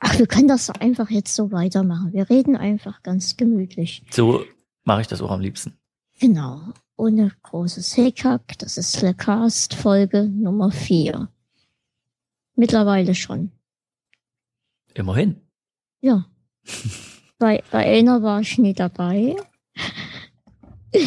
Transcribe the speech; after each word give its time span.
Ach, 0.00 0.18
wir 0.18 0.26
können 0.26 0.48
das 0.48 0.70
einfach 0.70 1.10
jetzt 1.10 1.34
so 1.34 1.50
weitermachen. 1.52 2.12
Wir 2.12 2.28
reden 2.28 2.56
einfach 2.56 3.02
ganz 3.02 3.36
gemütlich. 3.36 4.04
So 4.10 4.44
mache 4.84 5.00
ich 5.02 5.06
das 5.06 5.22
auch 5.22 5.30
am 5.30 5.40
liebsten. 5.40 5.76
Genau. 6.20 6.60
Ohne 6.96 7.32
großes 7.42 7.94
Hickhack. 7.94 8.58
Das 8.58 8.76
ist 8.76 8.92
Slackcast 8.92 9.74
Folge 9.74 10.24
Nummer 10.24 10.70
vier. 10.70 11.28
Mittlerweile 12.54 13.14
schon. 13.14 13.50
Immerhin. 14.94 15.40
Ja. 16.00 16.26
bei, 17.38 17.62
bei 17.70 17.84
einer 17.98 18.22
war 18.22 18.40
ich 18.40 18.58
nie 18.58 18.74
dabei. 18.74 19.36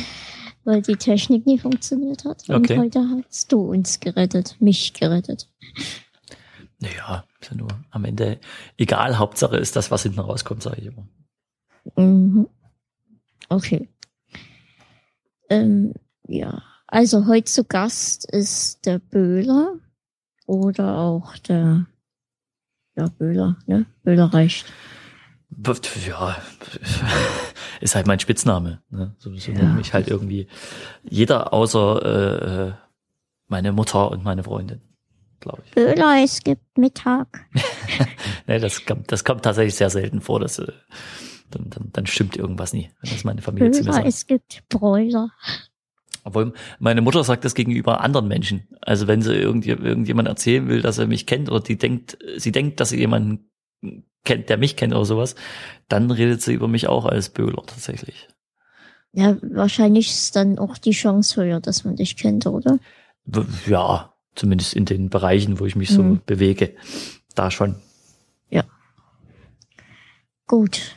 weil 0.65 0.81
die 0.81 0.97
Technik 0.97 1.45
nie 1.45 1.57
funktioniert 1.57 2.25
hat. 2.25 2.49
Und 2.49 2.55
Okay. 2.69 2.77
heute 2.77 2.99
hast 3.25 3.51
du 3.53 3.61
uns 3.61 4.01
gerettet, 4.01 4.57
mich 4.59 4.93
gerettet. 4.93 5.47
Naja, 6.79 7.23
ist 7.47 7.51
ja 7.51 7.57
nur 7.57 7.69
am 7.91 8.05
Ende 8.05 8.39
egal. 8.77 9.17
Hauptsache 9.17 9.57
ist 9.57 9.75
das, 9.75 9.91
was 9.91 10.03
hinten 10.03 10.19
rauskommt, 10.19 10.61
sage 10.63 10.81
ich 10.81 10.87
immer. 10.87 11.07
Mhm. 11.95 12.47
Okay. 13.49 13.87
Ähm, 15.49 15.93
ja, 16.27 16.61
also 16.87 17.27
heute 17.27 17.45
zu 17.45 17.63
Gast 17.63 18.29
ist 18.29 18.85
der 18.85 18.99
Böhler 18.99 19.75
oder 20.45 20.97
auch 20.97 21.37
der 21.37 21.85
ja, 22.95 23.07
Böhler, 23.07 23.57
ne? 23.65 23.85
Böhler 24.03 24.33
reicht. 24.33 24.65
Ja, 26.05 26.35
ist 27.81 27.95
halt 27.95 28.07
mein 28.07 28.19
Spitzname. 28.19 28.81
Ne? 28.89 29.15
So, 29.19 29.33
so 29.35 29.51
Ja. 29.51 29.59
nennt 29.59 29.75
mich 29.75 29.93
halt 29.93 30.09
irgendwie 30.09 30.47
jeder 31.03 31.53
außer 31.53 32.01
äh, 32.03 32.67
äh, 32.67 32.73
meine 33.47 33.71
Mutter 33.71 34.11
und 34.11 34.25
meine 34.25 34.43
Freundin, 34.43 34.81
glaube 35.39 35.63
ich. 35.65 35.71
Böhler, 35.71 36.23
es 36.23 36.43
gibt 36.43 36.77
Mittag. 36.77 37.27
Ne, 38.49 38.61
das, 38.61 38.85
kommt, 38.85 39.11
das 39.11 39.25
kommt 39.25 39.43
tatsächlich 39.43 39.75
sehr 39.75 39.89
selten 39.89 40.21
vor, 40.21 40.39
dass 40.39 40.57
äh, 40.59 40.71
dann, 41.51 41.69
dann, 41.69 41.89
dann 41.91 42.05
stimmt 42.05 42.37
irgendwas 42.37 42.71
nie, 42.71 42.91
wenn 43.01 43.11
das 43.11 43.25
meine 43.25 43.41
Familie 43.41 43.71
zu 43.71 43.83
mir 43.83 43.91
sagt. 43.91 44.07
es 44.07 44.25
gibt 44.25 44.63
Bräuler. 44.69 45.31
Obwohl 46.23 46.53
meine 46.79 47.01
Mutter 47.01 47.23
sagt 47.23 47.45
das 47.45 47.55
gegenüber 47.55 48.01
anderen 48.01 48.27
Menschen. 48.27 48.67
Also 48.81 49.07
wenn 49.07 49.21
sie 49.21 49.35
irgend, 49.35 49.65
irgendjemand 49.65 50.27
erzählen 50.27 50.67
will, 50.67 50.81
dass 50.81 50.97
er 50.97 51.07
mich 51.07 51.25
kennt 51.25 51.49
oder 51.49 51.59
die 51.59 51.77
denkt, 51.77 52.17
sie 52.37 52.51
denkt, 52.51 52.79
dass 52.79 52.89
sie 52.89 52.99
jemanden 52.99 53.49
kennt, 54.23 54.49
der 54.49 54.57
mich 54.57 54.75
kennt 54.75 54.93
oder 54.93 55.05
sowas, 55.05 55.35
dann 55.87 56.11
redet 56.11 56.41
sie 56.41 56.53
über 56.53 56.67
mich 56.67 56.87
auch 56.87 57.05
als 57.05 57.29
Böhler 57.29 57.63
tatsächlich. 57.65 58.27
Ja, 59.13 59.37
wahrscheinlich 59.41 60.09
ist 60.09 60.35
dann 60.35 60.59
auch 60.59 60.77
die 60.77 60.91
Chance 60.91 61.41
höher, 61.41 61.59
dass 61.61 61.85
man 61.85 61.95
dich 61.95 62.17
kennt, 62.17 62.45
oder? 62.45 62.77
Ja, 63.65 64.13
zumindest 64.37 64.73
in 64.73 64.85
den 64.85 65.09
Bereichen, 65.09 65.59
wo 65.59 65.65
ich 65.65 65.75
mich 65.75 65.89
so 65.89 66.01
Mhm. 66.03 66.21
bewege. 66.25 66.73
Da 67.35 67.51
schon. 67.51 67.75
Gut. 70.49 70.95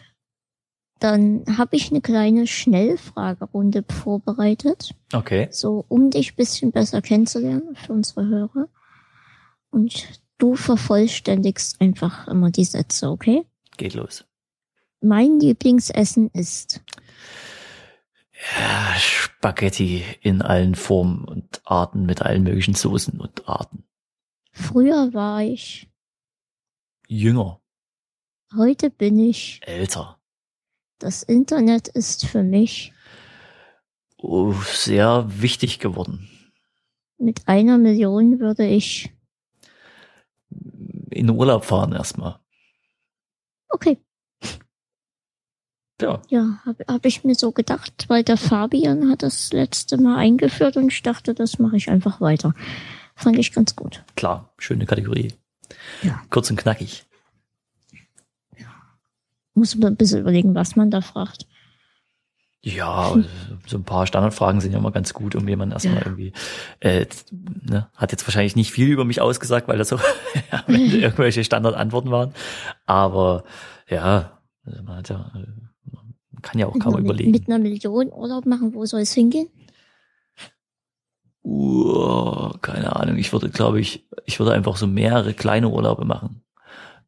Dann 1.01 1.45
habe 1.59 1.75
ich 1.77 1.91
eine 1.91 2.01
kleine 2.01 2.47
Schnellfragerunde 2.47 3.85
vorbereitet, 3.91 4.95
Okay. 5.13 5.49
so 5.51 5.85
um 5.89 6.11
dich 6.11 6.37
bisschen 6.37 6.71
besser 6.73 7.03
kennenzulernen 7.03 7.75
für 7.75 7.93
unsere 7.95 8.27
Hörer. 8.27 8.69
Und 9.71 10.07
du 10.39 10.55
vervollständigst 10.57 11.81
einfach 11.81 12.29
immer 12.29 12.51
die 12.51 12.65
Sätze, 12.65 13.09
okay? 13.11 13.45
Geht 13.77 13.95
los. 13.95 14.25
Mein 15.01 15.41
Lieblingsessen 15.41 16.29
ist. 16.35 16.81
Ja, 18.59 18.95
Spaghetti 18.97 20.05
in 20.23 20.41
allen 20.43 20.75
Formen 20.75 21.25
und 21.25 21.61
Arten 21.65 22.07
mit 22.07 22.23
allen 22.23 22.43
möglichen 22.43 22.75
Soßen 22.75 23.21
und 23.21 23.49
Arten. 23.49 23.85
Früher 24.53 25.13
war 25.13 25.43
ich, 25.43 25.89
Jünger, 27.07 27.61
heute 28.57 28.91
bin 28.91 29.19
ich. 29.19 29.61
älter. 29.65 30.19
Das 30.99 31.23
Internet 31.23 31.89
ist 31.89 32.27
für 32.27 32.43
mich 32.43 32.93
Oh, 34.23 34.53
sehr 34.53 35.27
wichtig 35.41 35.79
geworden. 35.79 36.29
mit 37.19 37.47
einer 37.49 37.79
Million 37.79 38.39
würde 38.39 38.67
ich. 38.67 39.11
In 41.11 41.31
Urlaub 41.31 41.65
fahren 41.65 41.93
erstmal. 41.93 42.39
Okay, 43.71 43.99
Ja, 46.01 46.21
ja, 46.29 46.59
habe 46.65 46.85
hab 46.89 47.05
ich 47.05 47.25
mir 47.25 47.35
so 47.35 47.53
gedacht, 47.53 48.07
weil 48.09 48.23
der 48.25 48.37
Fabian 48.37 49.11
hat 49.11 49.23
das 49.23 49.53
letzte 49.53 49.97
Mal 49.99 50.17
eingeführt 50.19 50.77
und 50.77 50.93
ich 50.93 51.03
dachte, 51.03 51.35
das 51.35 51.59
mache 51.59 51.77
ich 51.77 51.91
einfach 51.91 52.21
weiter. 52.21 52.55
Fand 53.15 53.39
ich 53.39 53.53
ganz 53.53 53.77
gut. 53.77 54.03
klar, 54.17 54.53
schöne 54.59 54.87
Kategorie. 54.87 55.35
Ja. 56.03 56.21
Kurz 56.31 56.51
und 56.51 56.57
knackig. 56.57 57.05
Muss 59.55 59.75
man 59.77 59.93
ein 59.93 59.97
bisschen 59.97 60.21
überlegen, 60.21 60.55
was 60.55 60.77
man 60.77 60.91
da 60.91 61.01
fragt. 61.01 61.47
Ja, 62.63 63.15
so 63.67 63.79
ein 63.79 63.85
paar 63.85 64.07
Standardfragen 64.07 64.61
sind 64.61 64.73
ja 64.73 64.79
immer 64.79 64.91
ganz 64.93 65.13
gut, 65.15 65.35
um 65.35 65.49
jemanden 65.49 65.73
erstmal 65.73 65.97
Ja. 65.97 66.03
irgendwie, 66.07 66.33
äh, 66.81 67.07
ne, 67.31 67.89
hat 67.97 68.13
jetzt 68.13 68.27
wahrscheinlich 68.27 68.55
nicht 68.55 68.71
viel 68.71 68.89
über 68.89 69.05
mich 69.05 69.21
ausgesagt, 69.21 69.67
weil 69.67 69.79
das 69.79 69.89
so 69.89 69.99
irgendwelche 70.69 71.43
Standardantworten 71.43 72.11
waren. 72.11 72.35
Aber 72.87 73.45
ja, 73.89 74.39
man 74.65 74.97
hat 74.99 75.09
ja, 75.09 75.33
äh, 75.35 75.47
kann 76.43 76.59
ja 76.59 76.67
auch 76.67 76.75
Mit 76.75 76.83
kaum 76.83 76.95
einer, 76.95 77.05
überlegen. 77.05 77.31
mit 77.31 77.49
einer 77.49 77.59
Million 77.59 78.13
Urlaub 78.13 78.47
machen, 78.47 78.75
wo 78.75 78.85
soll 78.87 79.01
es 79.01 79.13
hingehen? 79.13 79.49
Uh, 81.43 82.51
keine 82.61 82.97
Ahnung. 82.97 83.17
Ich 83.17 83.33
würde, 83.33 83.49
glaube 83.49 83.81
ich, 83.81 84.07
ich 84.27 84.39
würde 84.39 84.53
einfach 84.53 84.77
so 84.77 84.87
mehrere 84.87 85.33
kleine 85.33 85.69
Urlaube 85.69 86.05
machen. 86.05 86.43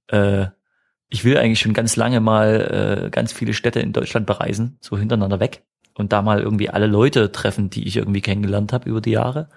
Äh, 0.08 0.46
ich 1.08 1.24
will 1.24 1.36
eigentlich 1.36 1.60
schon 1.60 1.74
ganz 1.74 1.96
lange 1.96 2.20
mal 2.20 3.04
äh, 3.06 3.10
ganz 3.10 3.32
viele 3.32 3.52
Städte 3.52 3.80
in 3.80 3.92
Deutschland 3.92 4.26
bereisen, 4.26 4.78
so 4.80 4.96
hintereinander 4.96 5.40
weg 5.40 5.64
und 5.94 6.12
da 6.12 6.22
mal 6.22 6.40
irgendwie 6.40 6.70
alle 6.70 6.86
Leute 6.86 7.32
treffen, 7.32 7.68
die 7.68 7.86
ich 7.86 7.96
irgendwie 7.96 8.22
kennengelernt 8.22 8.72
habe 8.72 8.88
über 8.88 9.02
die 9.02 9.10
Jahre. 9.10 9.50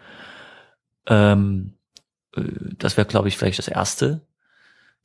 Ähm, 1.07 1.73
äh, 2.35 2.41
das 2.77 2.97
wäre, 2.97 3.07
glaube 3.07 3.29
ich, 3.29 3.37
vielleicht 3.37 3.59
das 3.59 3.69
erste. 3.69 4.21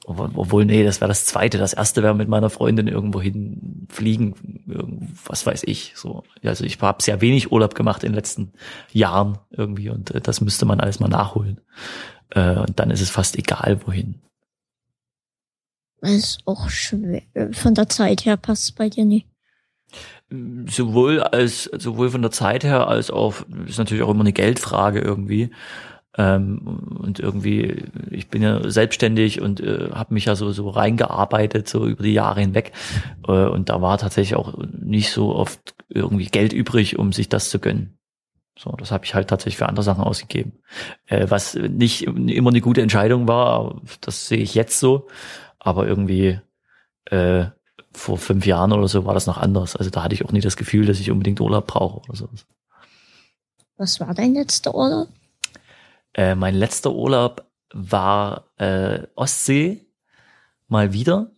Obwohl, 0.07 0.65
nee, 0.65 0.83
das 0.83 1.01
wäre 1.01 1.09
das 1.09 1.27
zweite. 1.27 1.59
Das 1.59 1.73
erste 1.73 2.03
wäre 2.03 2.15
mit 2.15 2.29
meiner 2.29 2.51
Freundin 2.51 2.89
irgendwo 2.89 3.21
hin 3.21 3.87
fliegen, 3.91 4.35
was 5.25 5.45
weiß 5.45 5.65
ich. 5.65 5.93
So, 5.95 6.25
also 6.43 6.65
ich 6.65 6.81
habe 6.81 7.03
sehr 7.03 7.21
wenig 7.21 7.53
Urlaub 7.53 7.75
gemacht 7.75 8.03
in 8.03 8.11
den 8.11 8.17
letzten 8.17 8.53
Jahren 8.93 9.39
irgendwie 9.51 9.91
und 9.91 10.11
äh, 10.13 10.21
das 10.21 10.41
müsste 10.41 10.65
man 10.65 10.81
alles 10.81 11.01
mal 11.01 11.09
nachholen. 11.09 11.61
Äh, 12.31 12.57
und 12.57 12.79
dann 12.81 12.91
ist 12.91 13.03
es 13.03 13.11
fast 13.11 13.37
egal, 13.37 13.81
wohin. 13.87 14.17
Das 16.01 16.13
ist 16.13 16.43
auch 16.47 16.71
schwer. 16.71 17.23
Von 17.53 17.75
der 17.75 17.89
Zeit 17.89 18.25
her 18.25 18.37
passt 18.37 18.65
es 18.65 18.73
bei 18.73 18.89
dir 18.89 19.05
nicht. 19.05 19.27
Sowohl 20.67 21.21
als 21.21 21.65
sowohl 21.65 22.11
von 22.11 22.23
der 22.23 22.31
Zeit 22.31 22.63
her 22.63 22.87
als 22.87 23.11
auch 23.11 23.35
ist 23.67 23.79
natürlich 23.79 24.05
auch 24.05 24.11
immer 24.11 24.21
eine 24.21 24.33
Geldfrage 24.33 25.01
irgendwie. 25.01 25.51
Ähm, 26.17 26.99
und 26.99 27.21
irgendwie, 27.21 27.85
ich 28.11 28.29
bin 28.29 28.43
ja 28.43 28.69
selbstständig 28.69 29.41
und 29.41 29.61
äh, 29.61 29.91
habe 29.93 30.15
mich 30.15 30.25
ja 30.25 30.35
so 30.35 30.51
so 30.51 30.69
reingearbeitet 30.69 31.69
so 31.69 31.87
über 31.87 32.03
die 32.03 32.13
Jahre 32.13 32.41
hinweg. 32.41 32.73
Äh, 33.27 33.47
und 33.47 33.69
da 33.69 33.81
war 33.81 33.99
tatsächlich 33.99 34.37
auch 34.37 34.55
nicht 34.59 35.11
so 35.11 35.35
oft 35.35 35.75
irgendwie 35.89 36.27
Geld 36.27 36.53
übrig, 36.53 36.99
um 36.99 37.13
sich 37.13 37.29
das 37.29 37.51
zu 37.51 37.61
gönnen. 37.61 37.99
So, 38.59 38.73
das 38.73 38.91
habe 38.91 39.05
ich 39.05 39.15
halt 39.15 39.29
tatsächlich 39.29 39.57
für 39.57 39.69
andere 39.69 39.85
Sachen 39.85 40.05
ausgegeben. 40.05 40.59
Äh, 41.07 41.27
was 41.31 41.55
nicht 41.55 42.03
immer 42.03 42.51
eine 42.51 42.61
gute 42.61 42.83
Entscheidung 42.83 43.29
war, 43.29 43.81
das 44.01 44.27
sehe 44.27 44.39
ich 44.39 44.55
jetzt 44.55 44.81
so. 44.81 45.07
Aber 45.59 45.87
irgendwie 45.87 46.41
äh, 47.07 47.47
vor 47.93 48.19
fünf 48.19 48.47
Jahren 48.47 48.73
oder 48.73 48.89
so 48.89 49.05
war 49.05 49.15
das 49.15 49.27
noch 49.27 49.39
anders. 49.39 49.77
Also 49.77 49.91
da 49.91 50.03
hatte 50.03 50.15
ich 50.15 50.25
auch 50.25 50.33
nie 50.33 50.41
das 50.41 50.57
Gefühl, 50.57 50.87
dass 50.87 51.01
ich 51.01 51.11
unbedingt 51.11 51.41
Urlaub 51.41 51.69
brauche 51.69 52.01
oder 52.01 52.17
so. 52.17 52.29
Was 53.77 54.01
war 54.01 54.13
dein 54.13 54.35
letzter 54.35 54.75
Urlaub? 54.75 55.09
Äh, 56.15 56.35
mein 56.35 56.55
letzter 56.55 56.93
Urlaub 56.93 57.47
war 57.73 58.51
äh, 58.57 59.07
Ostsee, 59.15 59.87
mal 60.69 60.93
wieder, 60.93 61.31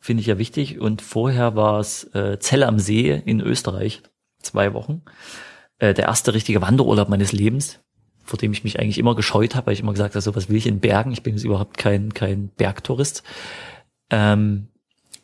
finde 0.00 0.20
ich 0.20 0.26
ja 0.26 0.38
wichtig. 0.38 0.78
Und 0.80 1.02
vorher 1.02 1.56
war 1.56 1.80
es 1.80 2.04
äh, 2.14 2.38
Zell 2.38 2.62
am 2.62 2.78
See 2.78 3.10
in 3.10 3.40
Österreich, 3.40 4.02
zwei 4.40 4.74
Wochen. 4.74 5.02
Äh, 5.78 5.94
der 5.94 6.06
erste 6.06 6.34
richtige 6.34 6.62
Wanderurlaub 6.62 7.08
meines 7.08 7.32
Lebens, 7.32 7.80
vor 8.22 8.38
dem 8.38 8.52
ich 8.52 8.64
mich 8.64 8.78
eigentlich 8.78 8.98
immer 8.98 9.14
gescheut 9.14 9.54
habe, 9.54 9.68
weil 9.68 9.74
ich 9.74 9.80
immer 9.80 9.92
gesagt 9.92 10.14
habe, 10.14 10.22
so 10.22 10.34
was 10.34 10.48
will 10.48 10.56
ich 10.56 10.66
in 10.66 10.80
Bergen. 10.80 11.12
Ich 11.12 11.22
bin 11.22 11.34
jetzt 11.34 11.44
überhaupt 11.44 11.78
kein, 11.78 12.12
kein 12.12 12.48
Bergtourist. 12.48 13.22
Ähm, 14.10 14.68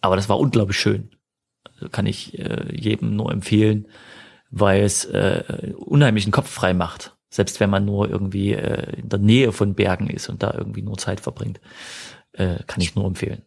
aber 0.00 0.17
das 0.17 0.29
war 0.29 0.39
unglaublich 0.39 0.79
schön. 0.79 1.11
Kann 1.91 2.07
ich 2.07 2.39
äh, 2.39 2.67
jedem 2.75 3.17
nur 3.17 3.33
empfehlen, 3.33 3.89
weil 4.50 4.83
es 4.83 5.05
äh, 5.07 5.73
unheimlichen 5.77 6.33
Kopf 6.33 6.50
frei 6.50 6.73
macht. 6.75 7.17
Selbst 7.35 7.59
wenn 7.59 7.69
man 7.71 7.85
nur 7.85 8.09
irgendwie 8.09 8.53
äh, 8.53 9.01
in 9.01 9.09
der 9.09 9.19
Nähe 9.19 9.51
von 9.51 9.75
Bergen 9.75 10.09
ist 10.09 10.29
und 10.29 10.45
da 10.45 10.55
irgendwie 10.57 10.83
nur 10.83 10.97
Zeit 10.99 11.19
verbringt, 11.19 11.61
äh, 12.33 12.59
kann 12.69 12.81
ich 12.81 12.95
nur 12.95 13.07
empfehlen. 13.07 13.43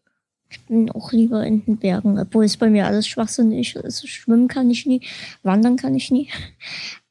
Ich 0.49 0.59
bin 0.65 0.91
auch 0.91 1.13
lieber 1.13 1.45
in 1.45 1.63
den 1.63 1.77
Bergen, 1.77 2.19
obwohl 2.19 2.43
es 2.43 2.57
bei 2.57 2.69
mir 2.69 2.85
alles 2.85 3.07
schwachsinnig 3.07 3.75
ist. 3.77 3.83
Also 3.85 4.07
schwimmen 4.07 4.49
kann 4.49 4.69
ich 4.69 4.85
nie, 4.85 5.01
wandern 5.43 5.77
kann 5.77 5.95
ich 5.95 6.11
nie. 6.11 6.29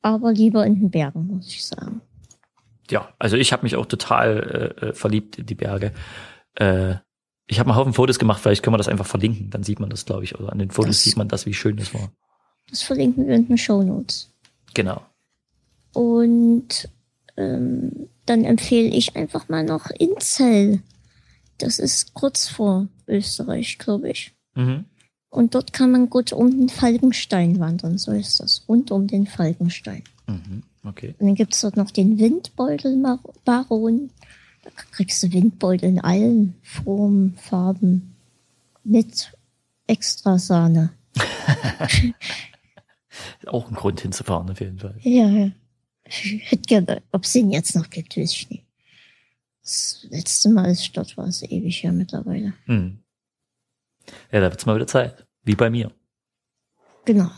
Aber 0.03 0.33
lieber 0.33 0.67
in 0.67 0.79
den 0.79 0.91
Bergen, 0.91 1.27
muss 1.29 1.49
ich 1.49 1.65
sagen. 1.65 2.03
Ja, 2.91 3.09
also 3.19 3.37
ich 3.39 3.55
habe 3.55 3.63
mich 3.63 3.77
auch 3.77 3.87
total 3.87 4.75
äh, 4.83 4.87
äh, 4.89 4.93
verliebt 4.93 5.39
in 5.39 5.47
die 5.47 5.55
Berge. 5.55 5.93
Äh, 6.57 6.97
Ich 7.49 7.59
habe 7.59 7.71
einen 7.71 7.79
Haufen 7.79 7.93
Fotos 7.95 8.19
gemacht, 8.19 8.41
vielleicht 8.43 8.63
können 8.63 8.75
wir 8.75 8.79
das 8.79 8.89
einfach 8.89 9.07
verlinken, 9.07 9.49
dann 9.51 9.63
sieht 9.63 9.81
man 9.81 9.89
das, 9.89 10.05
glaube 10.05 10.25
ich, 10.25 10.39
oder 10.39 10.53
an 10.53 10.59
den 10.59 10.71
Fotos 10.71 10.97
Das- 10.97 11.03
sieht 11.05 11.17
man 11.17 11.29
das, 11.29 11.47
wie 11.47 11.55
schön 11.55 11.77
das 11.77 11.95
war. 11.95 12.11
Das 12.69 12.83
verlinken 12.83 13.27
wir 13.27 13.35
in 13.37 13.47
den 13.49 13.57
Show 13.59 13.83
Notes. 13.83 14.31
Genau. 14.75 15.01
Und 15.97 16.91
ähm, 17.39 18.11
dann 18.27 18.45
empfehle 18.45 18.91
ich 18.95 19.17
einfach 19.17 19.49
mal 19.49 19.65
noch 19.65 19.89
Inzell. 19.89 20.83
Das 21.57 21.79
ist 21.79 22.13
kurz 22.13 22.49
vor 22.49 22.89
Österreich, 23.09 23.79
glaube 23.79 24.11
ich. 24.11 24.35
Mhm. 24.55 24.85
Und 25.31 25.55
dort 25.55 25.73
kann 25.73 25.91
man 25.91 26.11
gut 26.11 26.35
um 26.35 26.51
den 26.51 26.69
Falkenstein 26.69 27.59
wandern, 27.61 27.97
so 27.97 28.13
ist 28.13 28.41
das. 28.41 28.67
Rund 28.69 28.91
um 28.91 29.07
den 29.07 29.27
Falkenstein. 29.27 30.03
Mhm. 30.27 30.65
Okay. 30.85 31.15
Und 31.19 31.29
dann 31.29 31.35
gibt's 31.35 31.63
dort 31.63 31.79
noch 31.79 31.91
den 31.91 32.19
Windbeutelbaron. 32.19 34.11
Da 34.65 34.71
kriegst 34.91 35.23
du 35.23 35.33
Windbeutel 35.33 35.89
in 35.89 36.01
allen 36.01 36.57
Formen, 36.63 37.39
Farben. 37.39 38.17
Mit 38.85 39.33
extra 39.87 40.39
Sahne. 40.39 40.91
Auch 43.47 43.71
ein 43.71 43.75
Grund 43.75 44.03
hinzufahren, 44.03 44.51
auf 44.51 44.61
jeden 44.61 44.79
Fall. 44.79 44.97
Ja, 45.01 45.27
ja. 45.31 45.53
Ich 46.09 46.51
hätte 46.51 46.63
gerne, 46.63 47.03
ob 47.13 47.25
es 47.25 47.33
den 47.33 47.51
jetzt 47.51 47.75
noch 47.75 47.91
gibt, 47.91 48.17
weiß 48.17 48.33
ich 48.33 48.51
nicht. 48.51 48.65
Das 49.63 50.07
letzte 50.11 50.49
Mal, 50.51 50.67
als 50.67 50.81
ich 50.81 50.93
dort 50.93 51.17
war, 51.17 51.27
ist 51.27 51.43
ewig 51.43 51.83
her 51.83 51.93
mittlerweile. 51.93 52.55
Hm. 52.67 52.99
Ja, 54.31 54.41
da 54.41 54.51
wird's 54.51 54.67
mal 54.67 54.77
wieder 54.77 54.87
Zeit. 54.87 55.27
Wie 55.43 55.57
bei 55.57 55.71
mir. 55.71 55.91
Genau. 57.05 57.31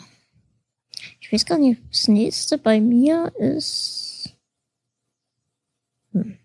Ich 1.21 1.33
weiß 1.33 1.47
gar 1.47 1.59
nicht, 1.59 1.81
das 1.91 2.09
nächste 2.09 2.59
bei 2.59 2.81
mir 2.81 3.33
ist. 3.39 4.35
Hm. 6.13 6.39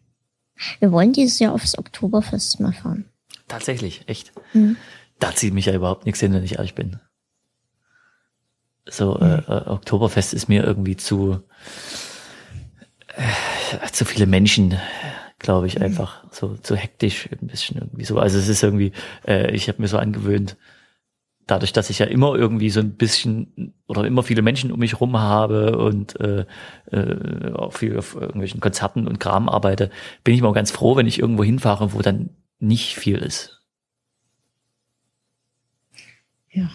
Wir 0.80 0.92
wollen 0.92 1.14
dieses 1.14 1.40
Jahr 1.40 1.54
aufs 1.54 1.78
Oktoberfest 1.78 2.60
mal 2.60 2.74
fahren. 2.74 3.10
Tatsächlich, 3.48 4.08
echt. 4.08 4.32
Hm. 4.52 4.78
Da 5.20 5.36
zieht 5.36 5.54
mich 5.54 5.66
ja 5.66 5.74
überhaupt 5.74 6.06
nichts 6.06 6.22
hin, 6.22 6.34
wenn 6.34 6.44
ich 6.44 6.56
ehrlich 6.56 6.76
bin. 6.76 7.00
So, 8.86 9.18
äh, 9.20 9.40
äh, 9.40 9.68
Oktoberfest 9.70 10.34
ist 10.34 10.50
mir 10.50 10.64
irgendwie 10.64 10.98
zu, 10.98 11.42
äh, 13.16 13.92
zu 13.92 14.06
viele 14.06 14.26
Menschen, 14.26 14.78
glaube 15.40 15.68
ich, 15.68 15.82
einfach 15.82 16.24
so 16.32 16.56
zu 16.56 16.76
hektisch 16.76 17.30
ein 17.32 17.48
bisschen 17.48 17.78
irgendwie 17.78 18.06
so. 18.06 18.20
Also 18.20 18.38
es 18.38 18.48
ist 18.48 18.64
irgendwie, 18.64 18.92
äh, 19.28 19.52
ich 19.52 19.68
habe 19.68 19.82
mir 19.82 19.88
so 19.88 19.98
angewöhnt, 19.98 20.58
dadurch, 21.48 21.74
dass 21.74 21.90
ich 21.90 22.00
ja 22.00 22.06
immer 22.06 22.36
irgendwie 22.36 22.70
so 22.70 22.80
ein 22.80 22.96
bisschen 22.96 23.74
oder 23.88 24.06
immer 24.06 24.24
viele 24.24 24.42
Menschen 24.42 24.72
um 24.72 24.80
mich 24.80 25.00
rum 25.00 25.18
habe 25.20 25.78
und 25.78 26.20
äh, 26.20 26.46
äh, 26.92 27.52
auch 27.54 27.74
viel 27.74 27.98
auf 27.98 28.16
irgendwelchen 28.16 28.62
Konzerten 28.62 29.08
und 29.08 29.20
Kram 29.20 29.50
arbeite, 29.50 29.92
bin 30.24 30.34
ich 30.36 30.42
mal 30.42 30.54
ganz 30.54 30.72
froh, 30.72 30.96
wenn 30.96 31.08
ich 31.08 31.20
irgendwo 31.20 31.44
hinfahre, 31.44 31.94
wo 31.94 32.02
dann 32.02 32.30
nicht 32.60 32.96
viel 32.96 33.18
ist. 33.18 33.62
Ja. 36.50 36.70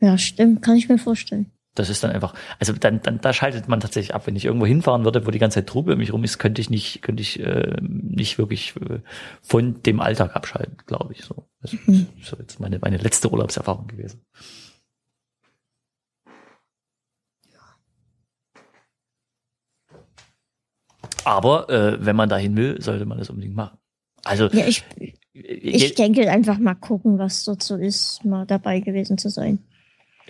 Ja, 0.00 0.18
stimmt, 0.18 0.62
kann 0.62 0.76
ich 0.76 0.88
mir 0.88 0.98
vorstellen. 0.98 1.50
Das 1.76 1.90
ist 1.90 2.04
dann 2.04 2.12
einfach, 2.12 2.34
also 2.60 2.72
dann, 2.72 3.02
dann 3.02 3.20
da 3.20 3.32
schaltet 3.32 3.66
man 3.68 3.80
tatsächlich 3.80 4.14
ab. 4.14 4.26
Wenn 4.26 4.36
ich 4.36 4.44
irgendwo 4.44 4.64
hinfahren 4.66 5.04
würde, 5.04 5.26
wo 5.26 5.30
die 5.32 5.40
ganze 5.40 5.56
Zeit 5.56 5.66
Trubel 5.66 5.94
um 5.94 5.98
mich 5.98 6.12
rum 6.12 6.22
ist, 6.22 6.38
könnte 6.38 6.60
ich 6.60 6.70
nicht, 6.70 7.02
könnte 7.02 7.22
ich 7.22 7.40
äh, 7.40 7.76
nicht 7.80 8.38
wirklich 8.38 8.74
äh, 8.76 9.00
von 9.42 9.82
dem 9.82 10.00
Alltag 10.00 10.36
abschalten, 10.36 10.76
glaube 10.86 11.14
ich. 11.14 11.24
So, 11.24 11.48
das 11.60 11.72
Mhm. 11.86 12.06
ist 12.20 12.26
so 12.28 12.36
jetzt 12.38 12.60
meine 12.60 12.78
meine 12.78 12.98
letzte 12.98 13.30
Urlaubserfahrung 13.30 13.88
gewesen. 13.88 14.20
Aber 21.24 21.68
äh, 21.70 22.04
wenn 22.04 22.16
man 22.16 22.28
dahin 22.28 22.56
will, 22.56 22.80
sollte 22.80 23.04
man 23.04 23.18
das 23.18 23.30
unbedingt 23.30 23.56
machen. 23.56 23.78
Also 24.24 24.48
Ja, 24.48 24.66
ich, 24.66 24.84
je- 24.98 25.12
ich 25.32 25.94
denke 25.94 26.30
einfach 26.30 26.58
mal 26.58 26.74
gucken, 26.74 27.18
was 27.18 27.44
dort 27.44 27.62
so 27.62 27.76
ist, 27.76 28.24
mal 28.24 28.46
dabei 28.46 28.80
gewesen 28.80 29.18
zu 29.18 29.28
sein. 29.28 29.58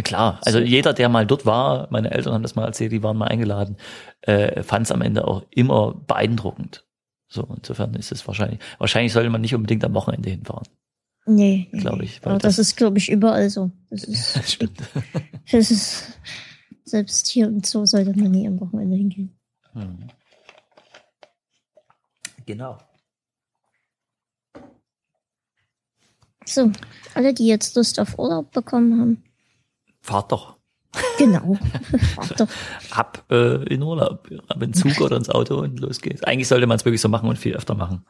Klar, 0.02 0.41
also 0.44 0.58
jeder, 0.58 0.93
der 0.93 1.08
mal 1.08 1.26
dort 1.26 1.46
war, 1.46 1.87
meine 1.91 2.11
Eltern 2.11 2.35
haben 2.35 2.43
das 2.43 2.56
mal 2.56 2.64
erzählt, 2.64 2.91
die 2.93 3.02
waren 3.02 3.17
mal 3.17 3.29
eingeladen, 3.29 3.76
äh, 4.23 4.62
fand 4.64 4.87
es 4.87 4.93
am 4.93 5.02
Ende 5.02 5.26
auch 5.26 5.44
immer 5.50 5.94
beeindruckend. 5.94 6.85
So, 7.29 7.46
insofern 7.56 7.94
ist 7.94 8.11
es 8.12 8.26
wahrscheinlich, 8.26 8.58
wahrscheinlich 8.79 9.12
sollte 9.12 9.31
man 9.31 9.41
nicht 9.41 9.55
unbedingt 9.55 9.85
am 9.85 9.94
Wochenende 9.94 10.31
hinfahren. 10.31 10.67
Nee, 11.26 11.69
nee, 11.73 11.81
Glaub 11.81 11.99
nee. 11.99 12.05
ich, 12.05 12.20
Aber 12.25 12.35
das, 12.35 12.56
das- 12.56 12.58
ist, 12.69 12.76
glaube 12.76 12.99
ich, 12.99 13.08
überall 13.11 13.49
so. 13.50 13.70
Das 13.91 14.02
ist, 14.05 14.52
Stimmt. 14.52 14.82
das 15.50 15.70
ist, 15.70 16.19
selbst 16.85 17.29
hier 17.29 17.46
und 17.46 17.64
so 17.64 17.87
sollte 17.87 18.11
man 18.19 18.31
nie 18.31 18.46
am 18.46 18.61
Wochenende 18.61 18.96
hingehen. 18.96 19.32
Hm. 19.73 19.99
Genau. 22.46 22.79
So, 26.46 26.70
alle, 27.14 27.32
die 27.32 27.46
jetzt 27.46 27.75
Lust 27.76 27.99
auf 27.99 28.19
Urlaub 28.19 28.52
bekommen 28.52 29.00
haben, 29.00 29.25
Fahrt 30.05 30.33
doch 30.33 30.59
genau. 31.19 31.56
Fahrt 32.15 32.41
doch. 32.41 32.49
ab 32.91 33.25
äh, 33.31 33.65
in 33.73 33.83
Urlaub, 33.83 34.29
ab 34.49 34.62
in 34.62 34.75
Zug 34.75 35.01
oder 35.01 35.17
ins 35.17 35.31
Auto 35.31 35.56
und 35.56 35.81
los 35.81 36.03
geht's. 36.03 36.23
Eigentlich 36.25 36.47
sollte 36.47 36.67
man 36.67 36.77
es 36.77 36.85
wirklich 36.85 37.01
so 37.01 37.09
machen 37.09 37.29
und 37.29 37.39
viel 37.39 37.56
öfter 37.56 37.75
machen. 37.75 38.05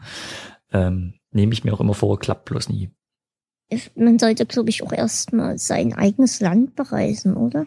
Ähm, 0.72 1.14
Nehme 1.30 1.52
ich 1.52 1.62
mir 1.62 1.72
auch 1.72 1.80
immer 1.80 1.94
vor, 1.94 2.18
klappt 2.18 2.46
bloß 2.46 2.68
nie. 2.68 2.90
Man 3.94 4.18
sollte, 4.18 4.44
glaube 4.44 4.70
ich, 4.70 4.82
auch 4.82 4.92
erstmal 4.92 5.56
sein 5.56 5.92
eigenes 5.94 6.40
Land 6.40 6.74
bereisen, 6.74 7.36
oder? 7.36 7.66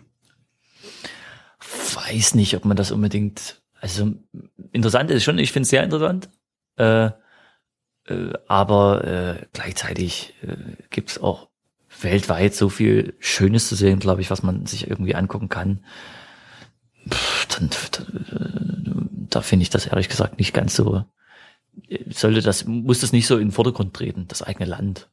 weiß 1.59 2.35
nicht, 2.35 2.55
ob 2.55 2.65
man 2.65 2.77
das 2.77 2.91
unbedingt, 2.91 3.61
also 3.79 4.13
interessant 4.71 5.09
ist 5.11 5.23
schon, 5.23 5.39
ich 5.39 5.51
finde 5.51 5.63
es 5.63 5.69
sehr 5.69 5.83
interessant, 5.83 6.29
äh, 6.77 7.07
äh, 7.07 8.33
aber 8.47 9.03
äh, 9.03 9.45
gleichzeitig 9.53 10.33
äh, 10.43 10.81
gibt 10.89 11.11
es 11.11 11.17
auch 11.21 11.49
weltweit 12.01 12.53
so 12.55 12.69
viel 12.69 13.15
Schönes 13.19 13.67
zu 13.67 13.75
sehen, 13.75 13.99
glaube 13.99 14.21
ich, 14.21 14.29
was 14.29 14.43
man 14.43 14.65
sich 14.65 14.87
irgendwie 14.89 15.15
angucken 15.15 15.49
kann. 15.49 15.83
Pff, 17.09 17.45
dann, 17.47 17.69
da, 17.91 18.05
da 19.29 19.41
finde 19.41 19.63
ich 19.63 19.69
das 19.69 19.87
ehrlich 19.87 20.09
gesagt 20.09 20.37
nicht 20.37 20.53
ganz 20.53 20.75
so, 20.75 21.05
sollte 22.09 22.41
das, 22.41 22.65
muss 22.65 23.01
das 23.01 23.13
nicht 23.13 23.27
so 23.27 23.35
in 23.35 23.47
den 23.47 23.51
Vordergrund 23.51 23.93
treten, 23.93 24.27
das 24.27 24.41
eigene 24.41 24.65
Land. 24.65 25.09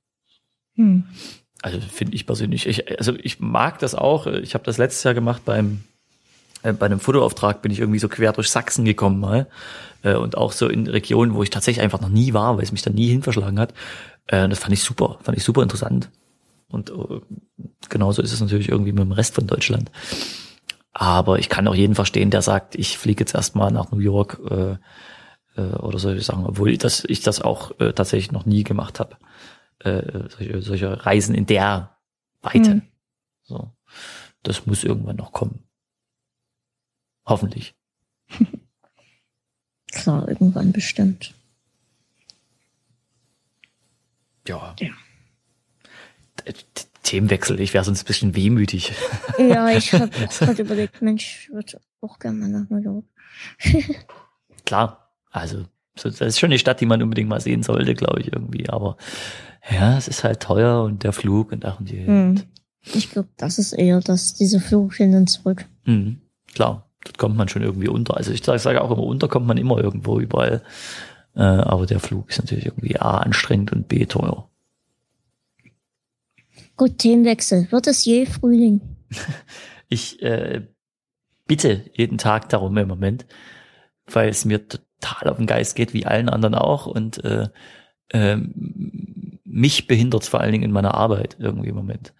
Hm. 0.74 1.04
Also 1.62 1.80
finde 1.80 2.14
ich 2.14 2.26
persönlich. 2.26 2.66
Ich, 2.66 2.98
also 2.98 3.14
ich 3.16 3.40
mag 3.40 3.78
das 3.78 3.94
auch. 3.94 4.26
Ich 4.26 4.54
habe 4.54 4.64
das 4.64 4.76
letztes 4.76 5.04
Jahr 5.04 5.14
gemacht 5.14 5.42
beim 5.44 5.84
äh, 6.64 6.72
bei 6.72 6.86
einem 6.86 7.00
Fotoauftrag 7.00 7.62
bin 7.62 7.70
ich 7.70 7.78
irgendwie 7.78 8.00
so 8.00 8.08
quer 8.08 8.32
durch 8.32 8.50
Sachsen 8.50 8.84
gekommen 8.84 9.20
mal 9.20 9.46
äh, 10.02 10.14
und 10.14 10.36
auch 10.36 10.52
so 10.52 10.68
in 10.68 10.86
Regionen, 10.88 11.34
wo 11.34 11.42
ich 11.42 11.50
tatsächlich 11.50 11.82
einfach 11.82 12.00
noch 12.00 12.08
nie 12.08 12.32
war, 12.34 12.56
weil 12.56 12.64
es 12.64 12.72
mich 12.72 12.82
da 12.82 12.90
nie 12.90 13.08
hinverschlagen 13.08 13.60
hat. 13.60 13.72
Äh, 14.26 14.48
das 14.48 14.58
fand 14.58 14.72
ich 14.72 14.82
super, 14.82 15.18
fand 15.22 15.38
ich 15.38 15.44
super 15.44 15.62
interessant. 15.62 16.10
Und 16.68 16.90
äh, 16.90 17.20
genauso 17.88 18.22
ist 18.22 18.32
es 18.32 18.40
natürlich 18.40 18.68
irgendwie 18.68 18.92
mit 18.92 19.02
dem 19.02 19.12
Rest 19.12 19.34
von 19.34 19.46
Deutschland. 19.46 19.90
Aber 20.92 21.38
ich 21.38 21.48
kann 21.48 21.66
auch 21.68 21.74
jeden 21.74 21.94
verstehen, 21.94 22.30
der 22.30 22.42
sagt, 22.42 22.76
ich 22.76 22.98
fliege 22.98 23.20
jetzt 23.20 23.34
erstmal 23.34 23.72
nach 23.72 23.90
New 23.90 23.98
York 23.98 24.40
äh, 24.48 24.76
äh, 25.56 25.74
oder 25.76 25.98
solche 25.98 26.22
Sachen, 26.22 26.46
obwohl 26.46 26.70
ich 26.70 26.78
das, 26.78 27.04
ich 27.04 27.20
das 27.20 27.40
auch 27.40 27.78
äh, 27.80 27.92
tatsächlich 27.92 28.32
noch 28.32 28.46
nie 28.46 28.62
gemacht 28.62 29.00
habe. 29.00 29.16
Äh, 29.80 30.28
solche, 30.28 30.62
solche 30.62 31.06
Reisen 31.06 31.34
in 31.34 31.46
der 31.46 31.96
Weite. 32.42 32.70
Hm. 32.70 32.82
So. 33.42 33.72
Das 34.42 34.66
muss 34.66 34.84
irgendwann 34.84 35.16
noch 35.16 35.32
kommen. 35.32 35.64
Hoffentlich. 37.26 37.74
Klar, 39.92 40.28
irgendwann 40.28 40.72
bestimmt. 40.72 41.34
Ja. 44.46 44.76
Ja. 44.78 44.90
T- 46.52 46.86
Themenwechsel, 47.02 47.60
ich 47.60 47.74
wäre 47.74 47.84
sonst 47.84 48.02
ein 48.02 48.06
bisschen 48.06 48.34
wehmütig. 48.34 48.92
Ja, 49.38 49.68
ich 49.70 49.92
habe 49.92 50.10
auch 50.10 50.38
gerade 50.38 50.62
überlegt, 50.62 51.02
Mensch, 51.02 51.46
ich 51.48 51.54
würde 51.54 51.80
auch 52.00 52.18
gerne 52.18 52.38
mal 52.38 52.48
nach 52.48 52.70
New 52.70 52.78
York. 52.78 53.04
Klar, 54.64 55.10
also 55.30 55.64
so, 55.96 56.08
das 56.08 56.20
ist 56.20 56.38
schon 56.40 56.48
eine 56.48 56.58
Stadt, 56.58 56.80
die 56.80 56.86
man 56.86 57.02
unbedingt 57.02 57.28
mal 57.28 57.40
sehen 57.40 57.62
sollte, 57.62 57.94
glaube 57.94 58.20
ich, 58.20 58.32
irgendwie. 58.32 58.68
Aber 58.68 58.96
ja, 59.70 59.96
es 59.96 60.08
ist 60.08 60.24
halt 60.24 60.40
teuer 60.40 60.82
und 60.82 61.04
der 61.04 61.12
Flug 61.12 61.52
und 61.52 61.64
ach 61.64 61.78
und 61.78 61.90
je. 61.90 62.06
Hm. 62.06 62.42
Ich 62.82 63.10
glaube, 63.10 63.28
das 63.36 63.58
ist 63.58 63.72
eher 63.72 64.00
das, 64.00 64.34
diese 64.34 64.60
Flug 64.60 64.94
hin 64.94 65.14
und 65.14 65.28
zurück. 65.28 65.64
Mhm, 65.84 66.20
klar, 66.54 66.88
dort 67.04 67.18
kommt 67.18 67.36
man 67.36 67.48
schon 67.48 67.62
irgendwie 67.62 67.88
unter. 67.88 68.16
Also 68.16 68.32
ich 68.32 68.44
sage 68.44 68.58
sage 68.58 68.82
auch 68.82 68.90
immer, 68.90 69.02
unter 69.04 69.28
kommt 69.28 69.46
man 69.46 69.56
immer 69.56 69.78
irgendwo 69.78 70.20
überall. 70.20 70.62
Äh, 71.34 71.42
aber 71.42 71.86
der 71.86 72.00
Flug 72.00 72.28
ist 72.30 72.38
natürlich 72.38 72.66
irgendwie 72.66 72.98
A 72.98 73.18
anstrengend 73.18 73.72
und 73.72 73.88
B 73.88 74.04
teuer. 74.06 74.48
Gut, 76.76 76.98
Themenwechsel. 76.98 77.70
Wird 77.70 77.86
es 77.86 78.04
je 78.04 78.26
Frühling? 78.26 78.80
Ich 79.90 80.20
äh, 80.22 80.62
bitte 81.46 81.84
jeden 81.92 82.18
Tag 82.18 82.48
darum 82.48 82.76
im 82.78 82.88
Moment, 82.88 83.26
weil 84.06 84.30
es 84.30 84.44
mir 84.44 84.66
total 84.66 85.28
auf 85.28 85.36
den 85.36 85.46
Geist 85.46 85.76
geht, 85.76 85.92
wie 85.92 86.06
allen 86.06 86.30
anderen 86.30 86.54
auch. 86.54 86.86
Und 86.86 87.22
äh, 87.22 87.48
ähm, 88.10 89.38
mich 89.44 89.86
behindert 89.86 90.24
vor 90.24 90.40
allen 90.40 90.52
Dingen 90.52 90.64
in 90.64 90.72
meiner 90.72 90.94
Arbeit 90.94 91.36
irgendwie 91.38 91.68
im 91.68 91.76
Moment. 91.76 92.14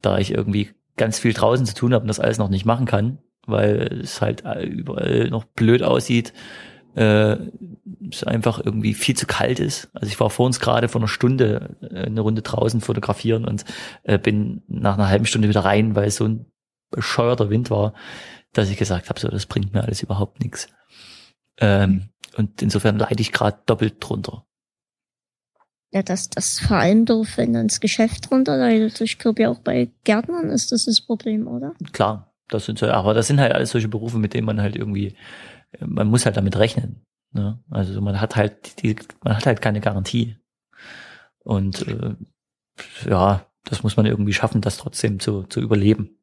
Da 0.00 0.18
ich 0.18 0.32
irgendwie 0.32 0.70
ganz 0.96 1.18
viel 1.18 1.34
draußen 1.34 1.66
zu 1.66 1.74
tun 1.74 1.92
habe 1.92 2.02
und 2.02 2.08
das 2.08 2.20
alles 2.20 2.38
noch 2.38 2.48
nicht 2.48 2.64
machen 2.64 2.86
kann, 2.86 3.18
weil 3.44 4.00
es 4.02 4.22
halt 4.22 4.44
überall 4.62 5.28
noch 5.28 5.44
blöd 5.44 5.82
aussieht 5.82 6.32
äh, 6.94 7.36
es 8.10 8.24
einfach 8.24 8.64
irgendwie 8.64 8.94
viel 8.94 9.16
zu 9.16 9.26
kalt 9.26 9.60
ist. 9.60 9.88
Also 9.94 10.08
ich 10.08 10.18
war 10.20 10.30
vor 10.30 10.46
uns 10.46 10.60
gerade 10.60 10.88
vor 10.88 11.00
einer 11.00 11.08
Stunde 11.08 11.76
äh, 11.82 12.06
eine 12.06 12.20
Runde 12.20 12.42
draußen 12.42 12.80
fotografieren 12.80 13.44
und 13.44 13.64
äh, 14.02 14.18
bin 14.18 14.62
nach 14.68 14.94
einer 14.94 15.08
halben 15.08 15.26
Stunde 15.26 15.48
wieder 15.48 15.64
rein, 15.64 15.94
weil 15.94 16.08
es 16.08 16.16
so 16.16 16.26
ein 16.26 16.46
bescheuerter 16.90 17.50
Wind 17.50 17.70
war, 17.70 17.94
dass 18.52 18.70
ich 18.70 18.76
gesagt 18.76 19.08
habe, 19.08 19.20
so 19.20 19.28
das 19.28 19.46
bringt 19.46 19.72
mir 19.72 19.84
alles 19.84 20.02
überhaupt 20.02 20.40
nichts. 20.40 20.68
Ähm, 21.58 22.10
und 22.36 22.62
insofern 22.62 22.98
leide 22.98 23.20
ich 23.20 23.32
gerade 23.32 23.58
doppelt 23.66 23.96
drunter. 24.00 24.46
Ja, 25.92 26.02
das, 26.02 26.30
das 26.30 26.60
vor 26.60 26.76
allem 26.76 27.04
doof, 27.04 27.36
wenn 27.36 27.52
dann 27.52 27.66
das 27.66 27.80
Geschäft 27.80 28.30
drunter 28.30 28.56
leidet. 28.56 29.00
Ich 29.00 29.18
glaube 29.18 29.42
ja 29.42 29.50
auch 29.50 29.58
bei 29.58 29.90
Gärtnern 30.04 30.50
ist 30.50 30.70
das 30.70 30.84
das 30.84 31.00
Problem, 31.00 31.48
oder? 31.48 31.74
Klar, 31.92 32.32
das 32.48 32.66
sind 32.66 32.78
so, 32.78 32.88
aber 32.88 33.12
das 33.12 33.26
sind 33.26 33.40
halt 33.40 33.52
alles 33.52 33.70
solche 33.70 33.88
Berufe, 33.88 34.18
mit 34.18 34.34
denen 34.34 34.46
man 34.46 34.60
halt 34.60 34.76
irgendwie, 34.76 35.16
man 35.78 36.08
muss 36.08 36.26
halt 36.26 36.36
damit 36.36 36.56
rechnen. 36.56 37.04
Ne? 37.32 37.62
Also 37.70 38.00
man 38.00 38.20
hat 38.20 38.36
halt 38.36 38.82
die, 38.82 38.96
man 39.22 39.36
hat 39.36 39.46
halt 39.46 39.60
keine 39.60 39.80
Garantie. 39.80 40.36
Und 41.40 41.86
äh, 41.86 42.16
ja, 43.08 43.46
das 43.64 43.82
muss 43.82 43.96
man 43.96 44.06
irgendwie 44.06 44.32
schaffen, 44.32 44.60
das 44.60 44.78
trotzdem 44.78 45.20
zu, 45.20 45.44
zu 45.44 45.60
überleben. 45.60 46.18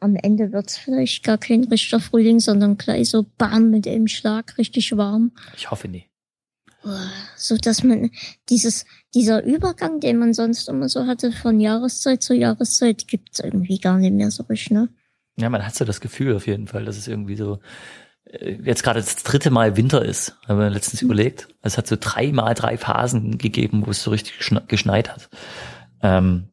Am 0.00 0.16
Ende 0.16 0.52
wird's 0.52 0.78
vielleicht 0.78 1.24
gar 1.24 1.36
kein 1.36 1.64
richtiger 1.64 2.00
Frühling, 2.00 2.40
sondern 2.40 2.78
gleich 2.78 3.10
so 3.10 3.26
bam 3.36 3.70
mit 3.70 3.86
einem 3.86 4.08
Schlag 4.08 4.56
richtig 4.56 4.96
warm. 4.96 5.32
Ich 5.56 5.70
hoffe 5.70 5.88
nie. 5.88 6.06
So 7.36 7.58
dass 7.58 7.82
man 7.82 8.10
dieses, 8.48 8.86
dieser 9.14 9.44
Übergang, 9.44 10.00
den 10.00 10.16
man 10.16 10.32
sonst 10.32 10.66
immer 10.68 10.88
so 10.88 11.06
hatte 11.06 11.30
von 11.30 11.60
Jahreszeit 11.60 12.22
zu 12.22 12.34
Jahreszeit, 12.34 13.06
gibt's 13.06 13.40
irgendwie 13.40 13.78
gar 13.78 13.98
nicht 13.98 14.14
mehr 14.14 14.30
so 14.30 14.44
richtig, 14.44 14.70
ne? 14.70 14.88
Ja, 15.36 15.50
man 15.50 15.64
hat 15.64 15.74
so 15.74 15.84
das 15.84 16.00
Gefühl 16.00 16.34
auf 16.34 16.46
jeden 16.46 16.66
Fall, 16.66 16.86
dass 16.86 16.96
es 16.96 17.06
irgendwie 17.06 17.36
so 17.36 17.60
jetzt 18.62 18.82
gerade 18.82 19.00
das 19.00 19.16
dritte 19.16 19.50
Mal 19.50 19.76
Winter 19.76 20.04
ist, 20.04 20.36
haben 20.46 20.58
wir 20.58 20.70
letztens 20.70 21.02
mhm. 21.02 21.06
überlegt. 21.06 21.48
Es 21.62 21.78
hat 21.78 21.86
so 21.86 21.96
dreimal 21.98 22.54
drei 22.54 22.76
Phasen 22.76 23.38
gegeben, 23.38 23.86
wo 23.86 23.90
es 23.90 24.02
so 24.02 24.10
richtig 24.10 24.34
geschneit 24.68 25.10
hat. 25.10 25.28
Ähm, 26.02 26.44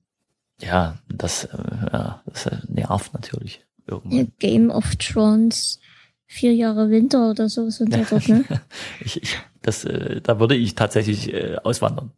ja, 0.59 0.97
das, 1.07 1.45
äh, 1.45 1.57
ja, 1.91 2.21
das 2.25 2.49
nervt 2.67 3.13
natürlich 3.13 3.65
irgendwann. 3.85 4.31
Game 4.39 4.69
of 4.69 4.95
Thrones 4.95 5.79
vier 6.25 6.53
Jahre 6.53 6.89
Winter 6.89 7.29
oder 7.29 7.47
so 7.47 7.69
sind 7.69 7.93
da 7.93 8.01
dort, 8.09 8.27
ne? 8.27 8.43
ich, 8.99 9.21
ich, 9.21 9.37
das, 9.61 9.85
äh, 9.85 10.21
da 10.21 10.39
würde 10.39 10.55
ich 10.55 10.75
tatsächlich 10.75 11.33
äh, 11.33 11.57
auswandern. 11.63 12.11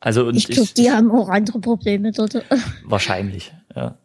Also 0.00 0.26
und 0.26 0.36
ich 0.36 0.48
glaube, 0.48 0.68
die 0.76 0.90
haben 0.90 1.10
auch 1.10 1.28
andere 1.28 1.58
Probleme 1.60 2.12
dort. 2.12 2.44
Wahrscheinlich, 2.84 3.54
ja. 3.74 3.96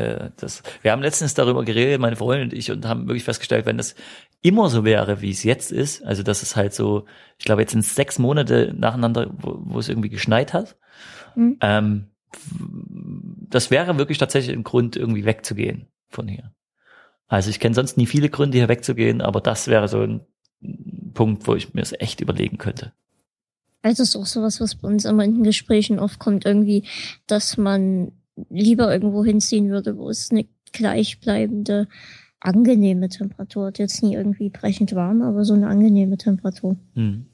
Äh, 0.00 0.30
das, 0.36 0.62
wir 0.82 0.92
haben 0.92 1.02
letztens 1.02 1.34
darüber 1.34 1.64
geredet, 1.64 2.00
meine 2.00 2.16
Freundin 2.16 2.48
und 2.48 2.54
ich, 2.54 2.70
und 2.70 2.86
haben 2.86 3.06
wirklich 3.06 3.24
festgestellt, 3.24 3.66
wenn 3.66 3.76
das 3.76 3.94
immer 4.40 4.70
so 4.70 4.84
wäre, 4.84 5.20
wie 5.20 5.30
es 5.30 5.44
jetzt 5.44 5.70
ist, 5.70 6.02
also 6.04 6.22
dass 6.22 6.42
es 6.42 6.56
halt 6.56 6.72
so, 6.72 7.04
ich 7.38 7.44
glaube, 7.44 7.60
jetzt 7.60 7.72
sind 7.72 7.80
es 7.80 7.94
sechs 7.94 8.18
Monate 8.18 8.74
nacheinander, 8.76 9.30
wo, 9.36 9.58
wo 9.60 9.78
es 9.78 9.88
irgendwie 9.88 10.08
geschneit 10.08 10.54
hat. 10.54 10.76
Mhm. 11.36 11.58
Ähm, 11.60 12.06
das 13.50 13.70
wäre 13.70 13.98
wirklich 13.98 14.18
tatsächlich 14.18 14.56
ein 14.56 14.64
Grund, 14.64 14.96
irgendwie 14.96 15.24
wegzugehen 15.24 15.88
von 16.08 16.28
hier. 16.28 16.52
Also 17.28 17.50
ich 17.50 17.60
kenne 17.60 17.74
sonst 17.74 17.96
nie 17.96 18.06
viele 18.06 18.30
Gründe, 18.30 18.58
hier 18.58 18.68
wegzugehen, 18.68 19.20
aber 19.20 19.40
das 19.40 19.68
wäre 19.68 19.88
so 19.88 20.00
ein 20.00 20.20
Punkt, 21.12 21.46
wo 21.46 21.54
ich 21.54 21.74
mir 21.74 21.82
es 21.82 21.92
echt 21.92 22.20
überlegen 22.20 22.58
könnte. 22.58 22.92
Also 23.82 24.02
ist 24.02 24.16
auch 24.16 24.26
sowas, 24.26 24.60
was 24.60 24.76
bei 24.76 24.88
uns 24.88 25.04
immer 25.04 25.24
in 25.24 25.34
den 25.34 25.44
Gesprächen 25.44 25.98
oft 25.98 26.18
kommt, 26.18 26.44
irgendwie, 26.44 26.84
dass 27.26 27.56
man 27.56 28.12
lieber 28.48 28.92
irgendwo 28.92 29.24
hinziehen 29.24 29.70
würde, 29.70 29.96
wo 29.96 30.08
es 30.08 30.30
eine 30.30 30.46
gleichbleibende, 30.72 31.88
angenehme 32.40 33.08
Temperatur 33.08 33.66
hat. 33.66 33.78
Jetzt 33.78 34.02
nie 34.02 34.14
irgendwie 34.14 34.48
brechend 34.48 34.94
warm, 34.94 35.22
aber 35.22 35.44
so 35.44 35.54
eine 35.54 35.68
angenehme 35.68 36.16
Temperatur. 36.16 36.76
Hm. 36.94 37.26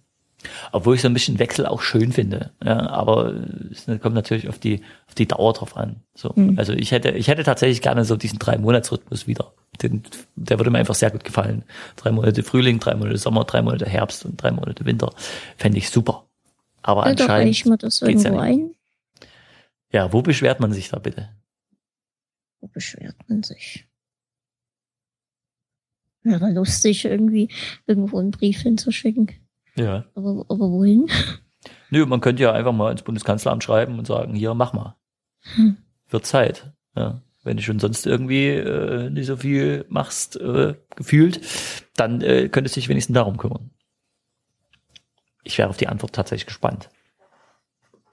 Obwohl 0.72 0.94
ich 0.94 1.02
so 1.02 1.08
ein 1.08 1.14
bisschen 1.14 1.38
Wechsel 1.38 1.66
auch 1.66 1.80
schön 1.80 2.12
finde. 2.12 2.50
Ja, 2.64 2.88
aber 2.90 3.34
es 3.70 3.86
kommt 4.00 4.14
natürlich 4.14 4.48
auf 4.48 4.58
die, 4.58 4.82
auf 5.08 5.14
die 5.14 5.26
Dauer 5.26 5.52
drauf 5.52 5.76
an. 5.76 5.96
So. 6.14 6.32
Mhm. 6.34 6.58
Also 6.58 6.72
ich 6.72 6.92
hätte, 6.92 7.10
ich 7.10 7.28
hätte 7.28 7.42
tatsächlich 7.42 7.80
gerne 7.80 8.04
so 8.04 8.16
diesen 8.16 8.38
drei 8.38 8.58
Monatsrhythmus 8.58 9.26
wieder. 9.26 9.52
Den, 9.82 10.02
der 10.36 10.58
würde 10.58 10.70
mir 10.70 10.78
einfach 10.78 10.94
sehr 10.94 11.10
gut 11.10 11.24
gefallen. 11.24 11.64
Drei 11.96 12.12
Monate 12.12 12.42
Frühling, 12.42 12.78
drei 12.78 12.94
Monate 12.94 13.18
Sommer, 13.18 13.44
drei 13.44 13.62
Monate 13.62 13.86
Herbst 13.86 14.24
und 14.24 14.40
drei 14.40 14.50
Monate 14.50 14.84
Winter. 14.84 15.12
Fände 15.56 15.78
ich 15.78 15.90
super. 15.90 16.24
Aber 16.82 17.04
ja, 17.04 17.12
anscheinend. 17.12 17.50
Ich 17.50 17.64
mir 17.64 17.78
das 17.78 18.02
irgendwo 18.02 18.28
ja 18.28 18.40
ein. 18.40 18.70
Ja, 19.92 20.12
wo 20.12 20.22
beschwert 20.22 20.60
man 20.60 20.72
sich 20.72 20.88
da 20.88 20.98
bitte? 20.98 21.30
Wo 22.60 22.68
beschwert 22.68 23.16
man 23.28 23.42
sich? 23.42 23.86
Wäre 26.22 26.50
lustig, 26.50 27.04
irgendwie 27.04 27.48
irgendwo 27.86 28.18
einen 28.18 28.32
Brief 28.32 28.60
hinzuschicken. 28.60 29.30
Ja. 29.76 30.04
Aber, 30.14 30.44
aber 30.48 30.70
wohin? 30.70 31.08
Nö, 31.90 32.04
man 32.06 32.20
könnte 32.20 32.42
ja 32.42 32.52
einfach 32.52 32.72
mal 32.72 32.90
ins 32.90 33.02
Bundeskanzleramt 33.02 33.62
schreiben 33.62 33.98
und 33.98 34.06
sagen, 34.06 34.34
hier, 34.34 34.54
mach 34.54 34.72
mal. 34.72 34.96
Hm. 35.54 35.76
Wird 36.08 36.26
Zeit. 36.26 36.72
Ja. 36.96 37.22
Wenn 37.44 37.58
du 37.58 37.62
schon 37.62 37.78
sonst 37.78 38.06
irgendwie 38.06 38.48
äh, 38.48 39.08
nicht 39.10 39.26
so 39.26 39.36
viel 39.36 39.84
machst, 39.88 40.34
äh, 40.36 40.74
gefühlt, 40.96 41.40
dann 41.94 42.20
äh, 42.20 42.48
könntest 42.48 42.74
du 42.74 42.80
dich 42.80 42.88
wenigstens 42.88 43.14
darum 43.14 43.36
kümmern. 43.36 43.70
Ich 45.44 45.56
wäre 45.58 45.68
auf 45.68 45.76
die 45.76 45.86
Antwort 45.86 46.12
tatsächlich 46.12 46.46
gespannt. 46.46 46.88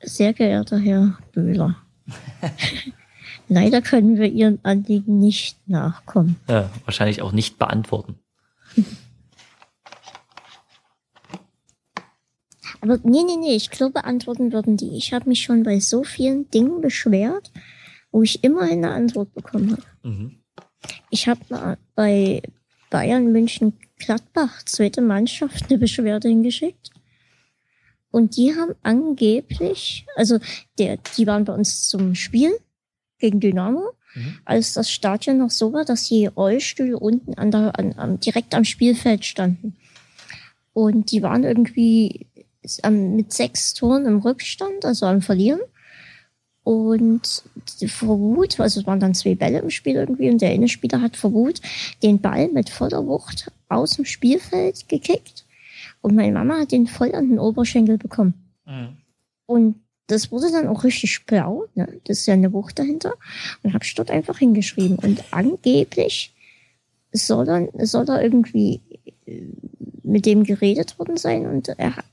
Sehr 0.04 0.34
geehrter 0.34 0.78
Herr 0.78 1.18
Böhler. 1.34 1.78
Leider 3.48 3.82
können 3.82 4.18
wir 4.18 4.28
Ihren 4.28 4.60
Anliegen 4.64 5.20
nicht 5.20 5.58
nachkommen. 5.68 6.38
Ja, 6.48 6.70
wahrscheinlich 6.86 7.22
auch 7.22 7.32
nicht 7.32 7.58
beantworten. 7.60 8.20
Aber 12.82 13.00
nee, 13.04 13.24
nee, 13.24 13.38
nee, 13.40 13.56
ich 13.56 13.70
glaube, 13.70 13.94
beantworten 13.94 14.52
würden 14.52 14.76
die. 14.76 14.98
Ich 14.98 15.14
habe 15.14 15.30
mich 15.30 15.44
schon 15.44 15.64
bei 15.64 15.80
so 15.80 16.04
vielen 16.04 16.50
Dingen 16.50 16.82
beschwert, 16.82 17.50
wo 18.12 18.24
ich 18.24 18.44
immer 18.44 18.64
eine 18.64 18.92
Antwort 18.92 19.34
bekommen 19.34 19.72
habe. 19.72 19.84
Mhm. 20.04 20.40
Ich 21.10 21.30
habe 21.30 21.78
bei 21.96 22.42
Bayern 22.90 23.32
München 23.32 23.80
Gladbach, 24.00 24.64
zweite 24.66 25.02
Mannschaft, 25.02 25.70
eine 25.70 25.78
Beschwerde 25.80 26.28
hingeschickt. 26.28 26.92
Und 28.14 28.38
die 28.38 28.54
haben 28.54 28.76
angeblich, 28.84 30.06
also 30.16 30.38
der, 30.78 31.00
die 31.18 31.26
waren 31.26 31.46
bei 31.46 31.54
uns 31.56 31.90
zum 31.90 32.14
Spiel 32.14 32.52
gegen 33.18 33.40
Dynamo, 33.40 33.94
mhm. 34.14 34.38
als 34.46 34.74
das 34.74 34.92
Stadion 34.92 35.40
noch 35.40 35.50
so 35.50 35.74
war, 35.74 35.84
dass 35.84 36.10
die 36.10 36.28
Rollstühle 36.28 37.00
unten 37.00 37.34
an 37.34 37.50
der, 37.50 37.80
an, 37.80 37.94
an, 37.94 38.20
direkt 38.20 38.54
am 38.54 38.66
Spielfeld 38.66 39.26
standen. 39.26 39.76
Und 40.74 41.10
die 41.10 41.24
waren 41.24 41.44
irgendwie 41.44 42.28
mit 42.88 43.34
sechs 43.34 43.74
Toren 43.74 44.06
im 44.06 44.20
Rückstand, 44.20 44.86
also 44.86 45.08
am 45.08 45.24
Verlieren. 45.24 45.62
Und 46.62 47.44
vor 47.88 48.20
Wut, 48.20 48.60
also 48.60 48.80
es 48.80 48.86
waren 48.86 49.00
dann 49.00 49.16
zwei 49.16 49.34
Bälle 49.34 49.58
im 49.58 49.72
Spiel 49.72 49.96
irgendwie, 49.96 50.30
und 50.30 50.40
der 50.40 50.52
eine 50.52 50.70
Spieler 50.70 51.02
hat 51.02 51.18
vor 51.18 51.34
Wut 51.34 51.62
den 52.04 52.22
Ball 52.22 52.48
mit 52.50 52.70
voller 52.70 53.08
Wucht 53.08 53.52
aus 53.70 53.96
dem 53.96 54.06
Spielfeld 54.06 54.88
gekickt. 54.88 55.43
Und 56.04 56.16
meine 56.16 56.34
Mama 56.34 56.60
hat 56.60 56.72
den 56.72 56.86
voll 56.86 57.16
an 57.16 57.30
den 57.30 57.40
Oberschenkel 57.40 57.98
bekommen. 57.98 58.34
Mhm. 58.66 58.98
Und 59.46 59.76
das 60.08 60.32
wurde 60.32 60.52
dann 60.52 60.68
auch 60.68 60.84
richtig 60.84 61.26
blau, 61.26 61.66
ne? 61.76 61.88
das 62.04 62.20
ist 62.20 62.26
ja 62.26 62.34
eine 62.34 62.52
Wucht 62.52 62.78
dahinter. 62.78 63.14
Und 63.64 63.74
habe 63.74 63.86
ich 63.86 63.96
dort 63.96 64.12
einfach 64.12 64.38
hingeschrieben. 64.38 65.00
Und 65.00 65.24
angeblich 65.32 66.36
soll 67.14 67.48
er, 67.48 67.88
soll 67.88 68.08
er 68.10 68.22
irgendwie 68.22 68.82
äh, 69.26 69.42
mit 70.04 70.26
dem 70.26 70.44
geredet 70.44 71.00
worden 71.00 71.18
sein 71.18 71.48
und 71.48 71.70
er 71.70 72.04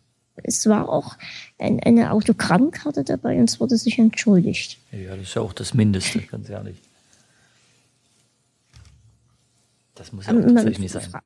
es 0.43 0.67
war 0.67 0.89
auch 0.89 1.17
ein, 1.59 1.81
eine 1.81 2.13
Autogrammkarte 2.13 3.05
dabei 3.05 3.39
und 3.39 3.51
es 3.51 3.61
wurde 3.61 3.77
sich 3.77 3.99
entschuldigt. 3.99 4.79
Ja, 4.91 5.15
das 5.15 5.29
ist 5.29 5.35
ja 5.35 5.43
auch 5.43 5.53
das 5.53 5.75
Mindeste, 5.75 6.21
ganz 6.21 6.49
ehrlich. 6.49 6.77
Das 9.97 10.13
muss 10.13 10.27
ja 10.27 10.33
auch 10.33 10.41
tatsächlich 10.41 10.79
nicht 10.79 10.93
sein. 10.93 11.03
Fra 11.03 11.23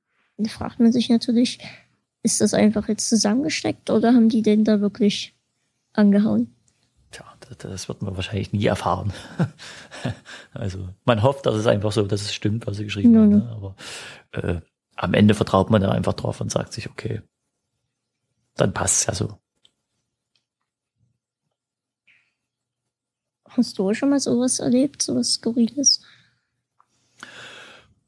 fragt 0.49 0.80
man 0.80 0.92
sich 0.92 1.11
natürlich, 1.11 1.61
ist 2.24 2.40
das 2.40 2.54
einfach 2.54 2.88
jetzt 2.88 3.08
zusammengesteckt 3.08 3.90
oder 3.90 4.14
haben 4.14 4.28
die 4.28 4.42
den 4.42 4.64
da 4.64 4.80
wirklich 4.80 5.36
angehauen? 5.92 6.52
Tja, 7.10 7.24
das, 7.58 7.86
wird 7.86 8.02
man 8.02 8.16
wahrscheinlich 8.16 8.52
nie 8.52 8.64
erfahren. 8.64 9.12
also 10.54 10.88
man 11.04 11.22
hofft, 11.22 11.46
dass 11.46 11.54
es 11.54 11.66
einfach 11.66 11.92
so, 11.92 12.02
dass 12.02 12.22
es 12.22 12.34
stimmt, 12.34 12.66
was 12.66 12.78
sie 12.78 12.84
geschrieben 12.84 13.12
no, 13.12 13.20
haben. 13.20 13.30
Ne? 13.30 13.48
Aber 13.52 13.76
äh, 14.32 14.60
am 14.96 15.14
Ende 15.14 15.34
vertraut 15.34 15.70
man 15.70 15.82
da 15.82 15.90
einfach 15.90 16.14
drauf 16.14 16.40
und 16.40 16.50
sagt 16.50 16.72
sich, 16.72 16.90
okay, 16.90 17.20
dann 18.54 18.72
passt 18.72 19.02
es 19.02 19.06
ja 19.06 19.14
so. 19.14 19.38
Hast 23.50 23.78
du 23.78 23.92
schon 23.92 24.08
mal 24.08 24.18
sowas 24.18 24.60
erlebt, 24.60 25.02
sowas 25.02 25.34
Skurriles? 25.34 26.00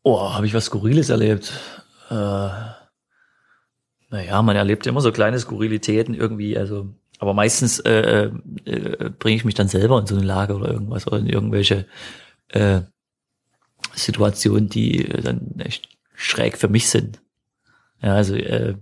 Oh, 0.02 0.32
habe 0.32 0.46
ich 0.46 0.54
was 0.54 0.64
Skurriles 0.64 1.10
erlebt? 1.10 1.52
Äh, 2.08 2.75
naja, 4.10 4.40
man 4.42 4.56
erlebt 4.56 4.86
immer 4.86 5.00
so 5.00 5.12
kleine 5.12 5.38
Skurrilitäten 5.38 6.14
irgendwie, 6.14 6.56
also, 6.56 6.88
aber 7.18 7.34
meistens 7.34 7.80
äh, 7.80 8.30
äh, 8.64 9.10
bringe 9.18 9.36
ich 9.36 9.44
mich 9.44 9.54
dann 9.54 9.68
selber 9.68 9.98
in 9.98 10.06
so 10.06 10.16
eine 10.16 10.24
Lage 10.24 10.54
oder 10.54 10.70
irgendwas 10.70 11.06
oder 11.06 11.18
in 11.18 11.26
irgendwelche 11.26 11.86
äh, 12.48 12.82
Situationen, 13.94 14.68
die 14.68 15.04
dann 15.04 15.54
echt 15.58 15.88
schräg 16.14 16.58
für 16.58 16.68
mich 16.68 16.88
sind. 16.88 17.20
Ja, 18.02 18.14
also 18.14 18.34
äh, 18.34 18.74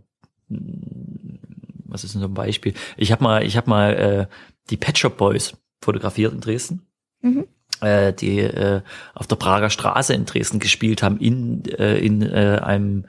was 0.48 2.04
ist 2.04 2.14
denn 2.14 2.20
so 2.20 2.28
ein 2.28 2.34
Beispiel? 2.34 2.74
Ich 2.96 3.12
habe 3.12 3.22
mal, 3.22 3.44
ich 3.44 3.56
habe 3.56 3.70
mal 3.70 3.94
äh, 3.94 4.26
die 4.70 4.76
Pet 4.76 4.98
Shop 4.98 5.16
Boys 5.16 5.56
fotografiert 5.80 6.32
in 6.32 6.40
Dresden. 6.40 6.82
Mhm. 7.22 7.46
Äh, 7.80 8.12
die 8.12 8.40
äh, 8.40 8.82
auf 9.14 9.26
der 9.26 9.36
Prager 9.36 9.70
Straße 9.70 10.14
in 10.14 10.26
Dresden 10.26 10.58
gespielt 10.58 11.02
haben, 11.02 11.18
in, 11.18 11.64
äh, 11.64 11.98
in 11.98 12.22
äh, 12.22 12.60
einem 12.62 13.06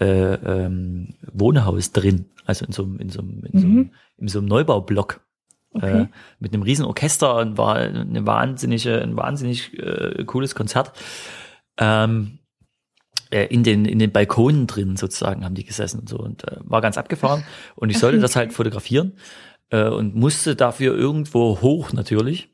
äh, 0.00 0.34
ähm, 0.34 1.14
Wohnhaus 1.32 1.92
drin, 1.92 2.26
also 2.44 2.64
in 2.64 2.72
so, 2.72 2.84
in 2.84 3.08
so, 3.10 3.20
in 3.20 3.60
so, 3.60 3.66
mhm. 3.66 3.90
in 4.18 4.28
so 4.28 4.38
einem 4.38 4.48
Neubaublock. 4.48 5.20
Okay. 5.74 6.02
Äh, 6.02 6.06
mit 6.38 6.52
einem 6.52 6.62
riesen 6.62 6.84
Orchester 6.84 7.36
und 7.36 7.56
war 7.56 7.76
eine 7.76 8.26
wahnsinnige, 8.26 9.00
ein 9.00 9.16
wahnsinnig 9.16 9.72
äh, 9.78 10.22
cooles 10.26 10.54
Konzert. 10.54 10.92
Ähm, 11.78 12.40
äh, 13.30 13.46
in 13.46 13.62
den 13.62 13.86
in 13.86 13.98
den 13.98 14.12
Balkonen 14.12 14.66
drin 14.66 14.96
sozusagen 14.96 15.44
haben 15.44 15.54
die 15.54 15.64
gesessen 15.64 16.00
und 16.00 16.08
so 16.10 16.18
und 16.18 16.46
äh, 16.46 16.58
war 16.60 16.82
ganz 16.82 16.98
abgefahren 16.98 17.44
und 17.74 17.88
ich 17.88 17.98
sollte 17.98 18.18
das 18.18 18.36
halt 18.36 18.52
fotografieren 18.52 19.14
äh, 19.70 19.88
und 19.88 20.14
musste 20.14 20.54
dafür 20.54 20.94
irgendwo 20.94 21.62
hoch 21.62 21.94
natürlich 21.94 22.50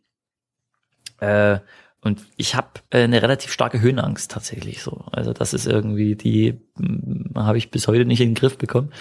äh, 1.19 1.59
und 2.01 2.27
ich 2.37 2.55
habe 2.55 2.69
äh, 2.91 3.03
eine 3.03 3.23
relativ 3.23 3.53
starke 3.53 3.81
Höhenangst 3.81 4.31
tatsächlich 4.31 4.83
so. 4.83 5.05
Also 5.13 5.33
das 5.33 5.53
ist 5.53 5.67
irgendwie 5.67 6.15
die 6.15 6.61
hm, 6.77 7.33
habe 7.35 7.59
ich 7.59 7.71
bis 7.71 7.89
heute 7.89 8.05
nicht 8.05 8.21
in 8.21 8.31
den 8.31 8.35
Griff 8.35 8.57
bekommen. 8.59 8.93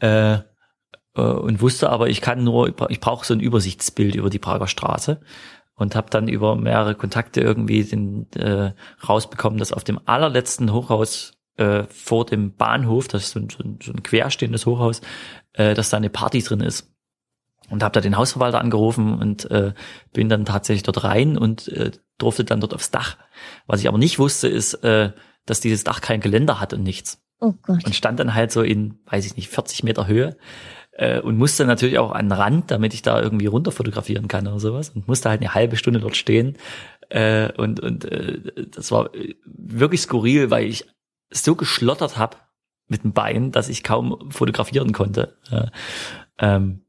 Äh, 0.00 0.38
äh, 1.14 1.20
und 1.20 1.60
wusste 1.60 1.90
aber 1.90 2.08
ich 2.08 2.20
kann 2.20 2.44
nur 2.44 2.68
ich 2.90 3.00
brauche 3.00 3.26
so 3.26 3.34
ein 3.34 3.40
Übersichtsbild 3.40 4.14
über 4.14 4.30
die 4.30 4.38
Prager 4.38 4.68
Straße. 4.68 5.20
Und 5.74 5.94
habe 5.94 6.10
dann 6.10 6.26
über 6.26 6.56
mehrere 6.56 6.96
Kontakte 6.96 7.40
irgendwie 7.40 7.84
den, 7.84 8.26
äh, 8.32 8.72
rausbekommen, 9.08 9.60
dass 9.60 9.72
auf 9.72 9.84
dem 9.84 10.00
allerletzten 10.06 10.72
Hochhaus 10.72 11.38
äh, 11.56 11.84
vor 11.84 12.26
dem 12.26 12.56
Bahnhof, 12.56 13.06
das 13.06 13.24
ist 13.24 13.30
so 13.30 13.38
ein, 13.38 13.48
so 13.48 13.62
ein, 13.62 13.78
so 13.80 13.92
ein 13.92 14.02
querstehendes 14.02 14.66
Hochhaus, 14.66 15.02
äh, 15.52 15.74
dass 15.74 15.90
da 15.90 15.96
eine 15.96 16.10
Party 16.10 16.42
drin 16.42 16.60
ist. 16.60 16.92
Und 17.70 17.82
habe 17.82 17.92
da 17.92 18.00
den 18.00 18.16
Hausverwalter 18.16 18.60
angerufen 18.60 19.18
und 19.18 19.50
äh, 19.50 19.72
bin 20.12 20.28
dann 20.28 20.44
tatsächlich 20.44 20.82
dort 20.82 21.04
rein 21.04 21.36
und 21.36 21.68
äh, 21.68 21.90
durfte 22.16 22.44
dann 22.44 22.60
dort 22.60 22.74
aufs 22.74 22.90
Dach. 22.90 23.16
Was 23.66 23.80
ich 23.80 23.88
aber 23.88 23.98
nicht 23.98 24.18
wusste, 24.18 24.48
ist, 24.48 24.74
äh, 24.84 25.12
dass 25.44 25.60
dieses 25.60 25.84
Dach 25.84 26.00
kein 26.00 26.20
Geländer 26.20 26.60
hat 26.60 26.72
und 26.72 26.82
nichts. 26.82 27.20
Oh 27.40 27.54
Gott. 27.62 27.84
Und 27.84 27.94
stand 27.94 28.18
dann 28.18 28.34
halt 28.34 28.52
so 28.52 28.62
in, 28.62 28.98
weiß 29.06 29.26
ich 29.26 29.36
nicht, 29.36 29.48
40 29.48 29.84
Meter 29.84 30.06
Höhe 30.06 30.36
äh, 30.92 31.20
und 31.20 31.36
musste 31.36 31.64
natürlich 31.64 31.98
auch 31.98 32.12
an 32.12 32.26
den 32.28 32.32
Rand, 32.32 32.70
damit 32.70 32.94
ich 32.94 33.02
da 33.02 33.20
irgendwie 33.20 33.46
runter 33.46 33.70
fotografieren 33.70 34.28
kann 34.28 34.46
oder 34.46 34.60
sowas 34.60 34.90
und 34.90 35.06
musste 35.06 35.28
halt 35.28 35.40
eine 35.40 35.54
halbe 35.54 35.76
Stunde 35.76 36.00
dort 36.00 36.16
stehen 36.16 36.56
äh, 37.08 37.52
und 37.52 37.80
und 37.80 38.04
äh, 38.04 38.66
das 38.70 38.90
war 38.90 39.10
wirklich 39.44 40.02
skurril, 40.02 40.50
weil 40.50 40.66
ich 40.66 40.86
so 41.30 41.54
geschlottert 41.54 42.18
habe 42.18 42.36
mit 42.88 43.04
dem 43.04 43.12
Bein, 43.12 43.52
dass 43.52 43.68
ich 43.68 43.84
kaum 43.84 44.30
fotografieren 44.30 44.92
konnte. 44.92 45.36
Äh, 45.50 45.66
ähm, 46.38 46.84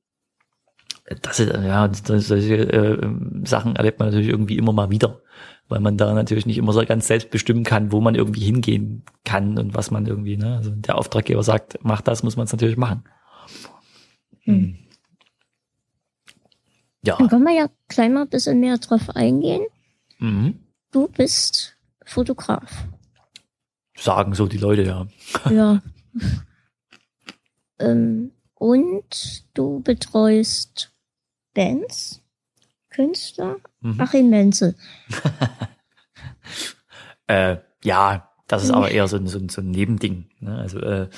das 1.22 1.40
ist, 1.40 1.52
ja, 1.52 1.90
solche 1.94 2.56
äh, 2.56 3.10
Sachen 3.44 3.76
erlebt 3.76 4.00
man 4.00 4.10
natürlich 4.10 4.30
irgendwie 4.30 4.58
immer 4.58 4.74
mal 4.74 4.90
wieder, 4.90 5.22
weil 5.68 5.80
man 5.80 5.98
da 5.98 6.14
natürlich 6.14 6.46
nicht 6.46 6.58
immer 6.58 6.74
so 6.74 6.86
ganz 6.86 7.08
selbst 7.08 7.32
bestimmen 7.32 7.64
kann, 7.64 7.92
wo 7.92 8.00
man 8.00 8.16
irgendwie 8.16 8.42
hingehen 8.42 9.04
kann 9.26 9.58
und 9.58 9.74
was 9.74 9.92
man 9.92 10.06
irgendwie, 10.06 10.38
ne, 10.38 10.58
also 10.58 10.72
der 10.72 10.98
Auftraggeber 10.98 11.44
sagt, 11.44 11.80
mach 11.82 12.02
das, 12.02 12.24
muss 12.24 12.38
man 12.38 12.46
es 12.46 12.52
natürlich 12.52 12.78
machen. 12.78 13.04
Hm. 14.44 14.56
hm. 14.56 14.78
Ja. 17.02 17.16
Dann 17.18 17.30
können 17.30 17.46
wir 17.46 17.54
ja 17.56 17.70
gleich 17.88 18.10
mal 18.10 18.24
ein 18.24 18.30
bisschen 18.30 18.60
mehr 18.60 18.78
drauf 18.78 19.10
eingehen. 19.16 19.66
Mhm. 20.20 20.60
Du 20.92 21.08
bist 21.08 21.78
Fotograf. 22.06 22.88
Sagen 23.96 24.34
so 24.34 24.48
die 24.48 24.58
Leute, 24.58 24.84
ja. 24.84 25.08
Ja. 25.50 25.82
ähm, 27.80 28.32
und 28.56 29.46
du 29.54 29.80
betreust 29.82 30.89
Bands, 31.60 32.22
Künstler, 32.90 33.58
mhm. 33.82 34.00
Achim 34.00 34.30
Menzel. 34.30 34.76
äh, 37.28 37.58
ja, 37.84 38.32
das 38.48 38.64
ist 38.64 38.72
aber 38.72 38.92
eher 38.92 39.10
so 39.10 39.18
ein, 39.18 39.28
so 39.28 39.40
so 39.50 39.60
ein 39.60 39.70
Nebending. 39.70 40.30
Ne? 40.40 40.58
Also 40.58 40.80
äh, 40.80 41.10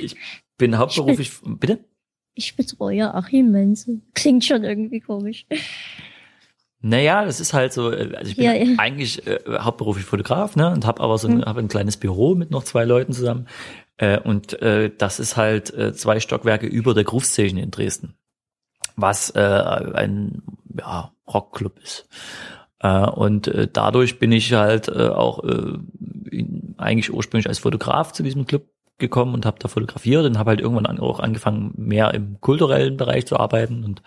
ich 0.00 0.16
bin 0.56 0.78
hauptberuflich, 0.78 1.28
ich 1.28 1.40
bin, 1.42 1.58
bitte? 1.58 1.84
Ich 2.32 2.56
betreue 2.56 3.12
Achim 3.12 3.50
Menzel. 3.50 4.00
Klingt 4.14 4.46
schon 4.46 4.64
irgendwie 4.64 5.00
komisch. 5.00 5.44
Naja, 6.80 7.26
das 7.26 7.38
ist 7.38 7.52
halt 7.52 7.74
so, 7.74 7.92
äh, 7.92 8.16
also 8.16 8.30
ich 8.30 8.36
bin 8.36 8.46
ja, 8.46 8.54
ja. 8.54 8.78
eigentlich 8.78 9.26
äh, 9.26 9.40
hauptberuflich 9.58 10.06
Fotograf, 10.06 10.56
ne, 10.56 10.70
und 10.70 10.86
habe 10.86 11.02
aber 11.02 11.18
so 11.18 11.28
ein, 11.28 11.40
hm. 11.40 11.44
hab 11.44 11.58
ein 11.58 11.68
kleines 11.68 11.98
Büro 11.98 12.34
mit 12.34 12.50
noch 12.50 12.64
zwei 12.64 12.86
Leuten 12.86 13.12
zusammen. 13.12 13.46
Äh, 13.98 14.20
und 14.20 14.54
äh, 14.62 14.90
das 14.96 15.20
ist 15.20 15.36
halt 15.36 15.74
äh, 15.74 15.92
zwei 15.92 16.18
Stockwerke 16.18 16.66
über 16.66 16.94
der 16.94 17.04
Groove 17.04 17.26
Station 17.26 17.58
in 17.58 17.70
Dresden, 17.70 18.14
was 18.96 19.30
äh, 19.30 19.40
ein 19.40 20.42
ja, 20.78 21.12
Rockclub 21.32 21.78
ist. 21.82 22.08
Äh, 22.80 23.06
und 23.06 23.48
äh, 23.48 23.68
dadurch 23.72 24.18
bin 24.18 24.32
ich 24.32 24.52
halt 24.52 24.88
äh, 24.88 25.08
auch 25.08 25.42
äh, 25.44 25.78
in, 26.30 26.74
eigentlich 26.78 27.12
ursprünglich 27.12 27.48
als 27.48 27.60
Fotograf 27.60 28.12
zu 28.12 28.22
diesem 28.22 28.46
Club 28.46 28.66
gekommen 28.98 29.34
und 29.34 29.44
habe 29.46 29.58
da 29.58 29.68
fotografiert 29.68 30.24
und 30.24 30.38
habe 30.38 30.50
halt 30.50 30.60
irgendwann 30.60 30.86
auch 31.00 31.18
angefangen, 31.18 31.72
mehr 31.76 32.14
im 32.14 32.40
kulturellen 32.40 32.96
Bereich 32.96 33.26
zu 33.26 33.38
arbeiten. 33.38 33.84
Und 33.84 34.02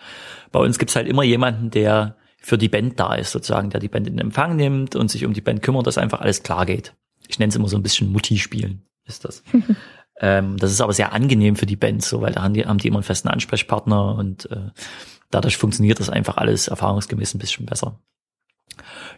bei 0.50 0.60
uns 0.60 0.78
gibt's 0.78 0.96
halt 0.96 1.08
immer 1.08 1.22
jemanden, 1.22 1.70
der 1.70 2.16
für 2.38 2.56
die 2.56 2.68
Band 2.68 2.98
da 2.98 3.14
ist, 3.14 3.32
sozusagen, 3.32 3.70
der 3.70 3.80
die 3.80 3.88
Band 3.88 4.06
in 4.06 4.18
Empfang 4.18 4.56
nimmt 4.56 4.96
und 4.96 5.10
sich 5.10 5.26
um 5.26 5.34
die 5.34 5.40
Band 5.40 5.62
kümmert, 5.62 5.86
dass 5.86 5.98
einfach 5.98 6.20
alles 6.20 6.42
klar 6.42 6.64
geht. 6.64 6.94
Ich 7.26 7.38
nenne 7.38 7.50
es 7.50 7.56
immer 7.56 7.68
so 7.68 7.76
ein 7.76 7.82
bisschen 7.82 8.10
Mutti-Spielen, 8.12 8.82
ist 9.04 9.24
das. 9.24 9.42
ähm, 10.20 10.56
das 10.56 10.72
ist 10.72 10.80
aber 10.80 10.92
sehr 10.92 11.12
angenehm 11.12 11.56
für 11.56 11.66
die 11.66 11.76
Band, 11.76 12.04
so, 12.04 12.20
weil 12.20 12.32
da 12.32 12.42
haben 12.42 12.54
die, 12.54 12.66
haben 12.66 12.78
die 12.78 12.88
immer 12.88 12.98
einen 12.98 13.04
festen 13.04 13.28
Ansprechpartner 13.28 14.14
und 14.16 14.50
äh, 14.50 14.70
dadurch 15.30 15.56
funktioniert 15.56 16.00
das 16.00 16.10
einfach 16.10 16.36
alles 16.36 16.68
erfahrungsgemäß 16.68 17.34
ein 17.34 17.38
bisschen 17.38 17.66
besser. 17.66 17.98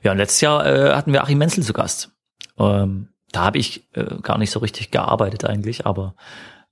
Ja, 0.02 0.12
und 0.12 0.18
letztes 0.18 0.40
Jahr 0.40 0.66
äh, 0.66 0.94
hatten 0.94 1.12
wir 1.12 1.22
Achim 1.22 1.38
Menzel 1.38 1.64
zu 1.64 1.72
Gast. 1.72 2.10
Ähm, 2.58 3.08
da 3.32 3.42
habe 3.44 3.58
ich 3.58 3.88
äh, 3.94 4.16
gar 4.22 4.38
nicht 4.38 4.50
so 4.50 4.60
richtig 4.60 4.90
gearbeitet 4.90 5.44
eigentlich, 5.44 5.86
aber 5.86 6.14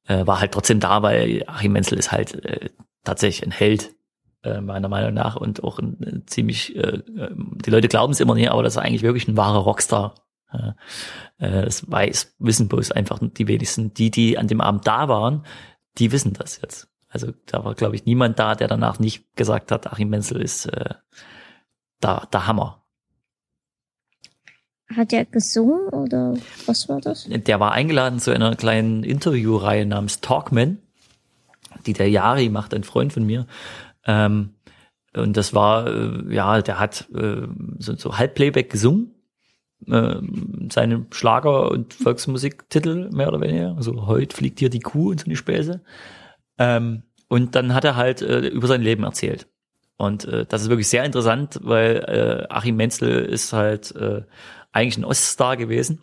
äh, 0.06 0.26
war 0.26 0.40
halt 0.40 0.52
trotzdem 0.52 0.80
da, 0.80 1.02
weil 1.02 1.44
Achim 1.46 1.72
Menzel 1.72 1.98
ist 1.98 2.12
halt 2.12 2.44
äh, 2.44 2.70
tatsächlich 3.04 3.46
ein 3.46 3.52
Held 3.52 3.94
äh, 4.42 4.60
meiner 4.60 4.88
Meinung 4.88 5.14
nach 5.14 5.36
und 5.36 5.62
auch 5.64 5.78
ein, 5.78 5.98
ein 6.00 6.22
ziemlich, 6.26 6.76
äh, 6.76 7.02
ähm, 7.16 7.58
die 7.64 7.70
Leute 7.70 7.88
glauben 7.88 8.12
es 8.12 8.20
immer 8.20 8.34
nicht, 8.34 8.50
aber 8.50 8.62
das 8.62 8.74
ist 8.74 8.78
eigentlich 8.78 9.02
wirklich 9.02 9.28
ein 9.28 9.36
wahrer 9.36 9.58
Rockstar. 9.58 10.14
Äh, 10.52 10.72
das 11.38 11.90
weiß, 11.90 12.34
wissen 12.38 12.68
bloß 12.68 12.92
einfach 12.92 13.18
die 13.22 13.48
wenigsten. 13.48 13.94
Die, 13.94 14.10
die 14.10 14.38
an 14.38 14.48
dem 14.48 14.60
Abend 14.60 14.86
da 14.86 15.08
waren, 15.08 15.44
die 15.98 16.12
wissen 16.12 16.32
das 16.32 16.60
jetzt. 16.60 16.88
Also 17.08 17.32
da 17.46 17.64
war, 17.64 17.74
glaube 17.74 17.96
ich, 17.96 18.04
niemand 18.04 18.38
da, 18.38 18.54
der 18.54 18.68
danach 18.68 18.98
nicht 18.98 19.34
gesagt 19.34 19.72
hat, 19.72 19.86
Achim 19.86 20.10
Menzel 20.10 20.42
ist 20.42 20.66
äh, 20.66 20.94
da, 22.00 22.28
der 22.32 22.46
Hammer. 22.46 22.84
Hat 24.94 25.12
er 25.12 25.24
gesungen 25.26 25.88
oder 25.88 26.34
was 26.66 26.88
war 26.88 27.00
das? 27.00 27.28
Der 27.28 27.60
war 27.60 27.72
eingeladen 27.72 28.20
zu 28.20 28.30
einer 28.30 28.56
kleinen 28.56 29.04
Interviewreihe 29.04 29.84
namens 29.84 30.20
Talkman, 30.20 30.78
die 31.86 31.92
der 31.92 32.08
Yari 32.08 32.48
macht, 32.48 32.72
ein 32.72 32.84
Freund 32.84 33.12
von 33.12 33.24
mir. 33.24 33.46
Ähm, 34.06 34.54
und 35.14 35.36
das 35.36 35.54
war, 35.54 35.86
äh, 35.86 36.34
ja, 36.34 36.62
der 36.62 36.78
hat 36.78 37.08
äh, 37.14 37.46
so, 37.78 37.96
so 37.96 38.16
Halbplayback 38.16 38.70
gesungen, 38.70 39.14
äh, 39.86 40.16
seine 40.70 41.06
Schlager- 41.10 41.70
und 41.70 41.94
Volksmusiktitel 41.94 43.10
mehr 43.10 43.28
oder 43.28 43.40
weniger. 43.40 43.74
Also 43.76 44.06
heute 44.06 44.36
fliegt 44.36 44.58
hier 44.58 44.70
die 44.70 44.80
Kuh 44.80 45.10
und 45.10 45.20
so 45.20 45.24
die 45.26 45.36
Späße. 45.36 45.80
Ähm, 46.58 47.02
und 47.28 47.54
dann 47.54 47.74
hat 47.74 47.84
er 47.84 47.96
halt 47.96 48.22
äh, 48.22 48.48
über 48.48 48.66
sein 48.66 48.82
Leben 48.82 49.04
erzählt. 49.04 49.46
Und 49.96 50.24
äh, 50.26 50.46
das 50.46 50.62
ist 50.62 50.68
wirklich 50.68 50.88
sehr 50.88 51.04
interessant, 51.04 51.60
weil 51.62 51.96
äh, 51.96 52.52
Achim 52.52 52.76
Menzel 52.76 53.24
ist 53.24 53.52
halt 53.52 53.94
äh, 53.96 54.22
eigentlich 54.72 54.96
ein 54.96 55.04
Oststar 55.04 55.56
gewesen, 55.56 56.02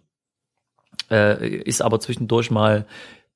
äh, 1.09 1.47
ist 1.47 1.81
aber 1.81 1.99
zwischendurch 1.99 2.51
mal 2.51 2.85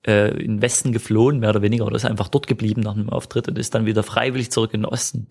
äh, 0.05 0.31
in 0.31 0.55
den 0.55 0.61
Westen 0.61 0.91
geflohen, 0.91 1.39
mehr 1.39 1.51
oder 1.51 1.61
weniger, 1.61 1.85
oder 1.85 1.95
ist 1.95 2.05
einfach 2.05 2.27
dort 2.27 2.47
geblieben 2.47 2.81
nach 2.81 2.95
einem 2.95 3.09
Auftritt 3.09 3.47
und 3.47 3.57
ist 3.57 3.73
dann 3.73 3.85
wieder 3.85 4.03
freiwillig 4.03 4.51
zurück 4.51 4.73
in 4.73 4.81
den 4.81 4.85
Osten 4.85 5.27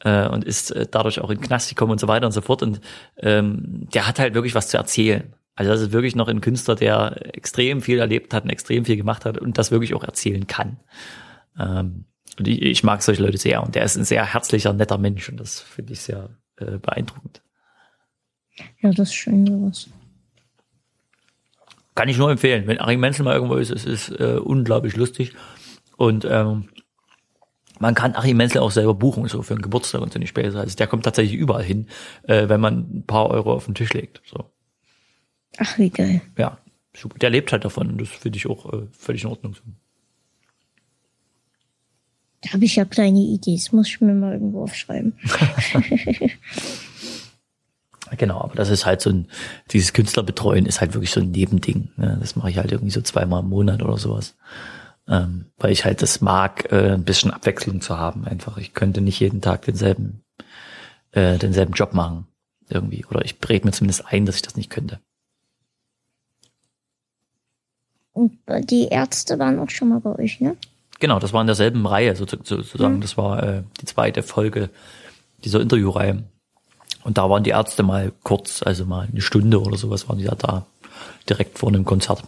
äh, 0.00 0.28
und 0.28 0.44
ist 0.44 0.70
äh, 0.70 0.86
dadurch 0.90 1.20
auch 1.20 1.30
in 1.30 1.38
den 1.38 1.44
Knast 1.44 1.68
gekommen 1.68 1.92
und 1.92 2.00
so 2.00 2.08
weiter 2.08 2.26
und 2.26 2.32
so 2.32 2.40
fort. 2.40 2.62
Und 2.62 2.80
ähm, 3.18 3.88
der 3.92 4.06
hat 4.06 4.18
halt 4.18 4.34
wirklich 4.34 4.54
was 4.54 4.68
zu 4.68 4.76
erzählen. 4.76 5.34
Also 5.54 5.72
das 5.72 5.80
ist 5.80 5.92
wirklich 5.92 6.14
noch 6.14 6.28
ein 6.28 6.40
Künstler, 6.40 6.76
der 6.76 7.36
extrem 7.36 7.82
viel 7.82 7.98
erlebt 7.98 8.32
hat 8.32 8.44
und 8.44 8.50
extrem 8.50 8.84
viel 8.84 8.96
gemacht 8.96 9.24
hat 9.24 9.38
und 9.38 9.58
das 9.58 9.70
wirklich 9.70 9.94
auch 9.94 10.04
erzählen 10.04 10.46
kann. 10.46 10.78
Ähm, 11.58 12.04
und 12.38 12.46
ich, 12.46 12.62
ich 12.62 12.84
mag 12.84 13.02
solche 13.02 13.22
Leute 13.22 13.38
sehr 13.38 13.62
und 13.62 13.74
der 13.74 13.82
ist 13.82 13.96
ein 13.96 14.04
sehr 14.04 14.24
herzlicher, 14.24 14.72
netter 14.72 14.98
Mensch 14.98 15.28
und 15.28 15.40
das 15.40 15.60
finde 15.60 15.94
ich 15.94 16.00
sehr 16.00 16.30
äh, 16.58 16.78
beeindruckend. 16.78 17.42
Ja, 18.80 18.90
das 18.90 19.08
ist 19.08 19.14
schön 19.14 19.46
sowas. 19.46 19.88
Kann 21.96 22.08
ich 22.08 22.18
nur 22.18 22.30
empfehlen. 22.30 22.68
Wenn 22.68 22.80
Achim 22.80 23.00
Menzel 23.00 23.24
mal 23.24 23.34
irgendwo 23.34 23.56
ist, 23.56 23.70
es 23.70 23.84
ist 23.84 24.10
äh, 24.10 24.38
unglaublich 24.40 24.94
lustig. 24.94 25.34
Und 25.96 26.24
ähm, 26.24 26.68
man 27.78 27.94
kann 27.94 28.14
Achim 28.14 28.36
Menzel 28.36 28.60
auch 28.60 28.70
selber 28.70 28.94
buchen, 28.94 29.26
so 29.28 29.42
für 29.42 29.54
einen 29.54 29.62
Geburtstag 29.62 30.00
und 30.00 30.12
so 30.12 30.18
nicht 30.18 30.30
später. 30.30 30.60
Also 30.60 30.76
der 30.76 30.86
kommt 30.86 31.04
tatsächlich 31.04 31.38
überall 31.38 31.64
hin, 31.64 31.86
äh, 32.24 32.48
wenn 32.48 32.60
man 32.60 32.78
ein 32.98 33.04
paar 33.06 33.30
Euro 33.30 33.52
auf 33.52 33.66
den 33.66 33.74
Tisch 33.74 33.92
legt. 33.92 34.22
So. 34.26 34.44
Ach, 35.58 35.78
wie 35.78 35.90
geil. 35.90 36.20
Ja, 36.36 36.58
super. 36.94 37.18
Der 37.18 37.30
lebt 37.30 37.52
halt 37.52 37.64
davon 37.64 37.90
und 37.90 38.00
das 38.00 38.08
finde 38.08 38.36
ich 38.36 38.46
auch 38.46 38.72
äh, 38.72 38.86
völlig 38.92 39.24
in 39.24 39.30
Ordnung. 39.30 39.56
Da 42.42 42.52
habe 42.52 42.64
ich 42.64 42.76
ja 42.76 42.84
kleine 42.84 43.20
Ideen, 43.20 43.56
das 43.56 43.72
muss 43.72 43.88
ich 43.88 44.00
mir 44.00 44.14
mal 44.14 44.34
irgendwo 44.34 44.62
aufschreiben. 44.62 45.14
genau, 48.16 48.40
aber 48.40 48.54
das 48.54 48.70
ist 48.70 48.86
halt 48.86 49.00
so 49.00 49.10
ein, 49.10 49.26
dieses 49.72 49.92
Künstlerbetreuen 49.92 50.66
ist 50.66 50.80
halt 50.80 50.94
wirklich 50.94 51.10
so 51.10 51.20
ein 51.20 51.30
Nebending. 51.30 51.90
Ne? 51.96 52.16
Das 52.20 52.36
mache 52.36 52.50
ich 52.50 52.58
halt 52.58 52.72
irgendwie 52.72 52.92
so 52.92 53.00
zweimal 53.00 53.42
im 53.42 53.48
Monat 53.48 53.82
oder 53.82 53.98
sowas. 53.98 54.36
Ähm, 55.08 55.46
weil 55.56 55.72
ich 55.72 55.84
halt 55.84 56.02
das 56.02 56.20
mag, 56.20 56.70
äh, 56.70 56.92
ein 56.92 57.04
bisschen 57.04 57.30
Abwechslung 57.30 57.80
zu 57.80 57.96
haben 57.98 58.26
einfach. 58.26 58.58
Ich 58.58 58.74
könnte 58.74 59.00
nicht 59.00 59.20
jeden 59.20 59.40
Tag 59.40 59.62
denselben, 59.62 60.22
äh, 61.12 61.38
denselben 61.38 61.72
Job 61.72 61.94
machen 61.94 62.26
irgendwie. 62.68 63.06
Oder 63.06 63.24
ich 63.24 63.36
rede 63.48 63.66
mir 63.66 63.72
zumindest 63.72 64.04
ein, 64.06 64.26
dass 64.26 64.36
ich 64.36 64.42
das 64.42 64.56
nicht 64.56 64.70
könnte. 64.70 65.00
Und 68.12 68.38
die 68.70 68.88
Ärzte 68.88 69.38
waren 69.38 69.58
auch 69.60 69.70
schon 69.70 69.88
mal 69.90 70.00
bei 70.00 70.18
euch, 70.18 70.40
ne? 70.40 70.56
Genau, 71.00 71.20
das 71.20 71.32
war 71.32 71.40
in 71.40 71.46
derselben 71.46 71.86
Reihe 71.86 72.16
sozusagen. 72.16 72.96
Mhm. 72.96 73.00
Das 73.00 73.16
war 73.16 73.42
äh, 73.42 73.62
die 73.80 73.86
zweite 73.86 74.22
Folge 74.22 74.70
dieser 75.44 75.60
Interviewreihe. 75.60 76.24
Und 77.04 77.16
da 77.16 77.30
waren 77.30 77.44
die 77.44 77.50
Ärzte 77.50 77.84
mal 77.84 78.12
kurz, 78.24 78.62
also 78.62 78.84
mal 78.84 79.08
eine 79.10 79.20
Stunde 79.20 79.62
oder 79.62 79.76
sowas 79.76 80.08
waren 80.08 80.18
die 80.18 80.24
ja 80.24 80.34
da, 80.34 80.66
direkt 81.28 81.58
vor 81.58 81.68
einem 81.68 81.84
Konzert. 81.84 82.24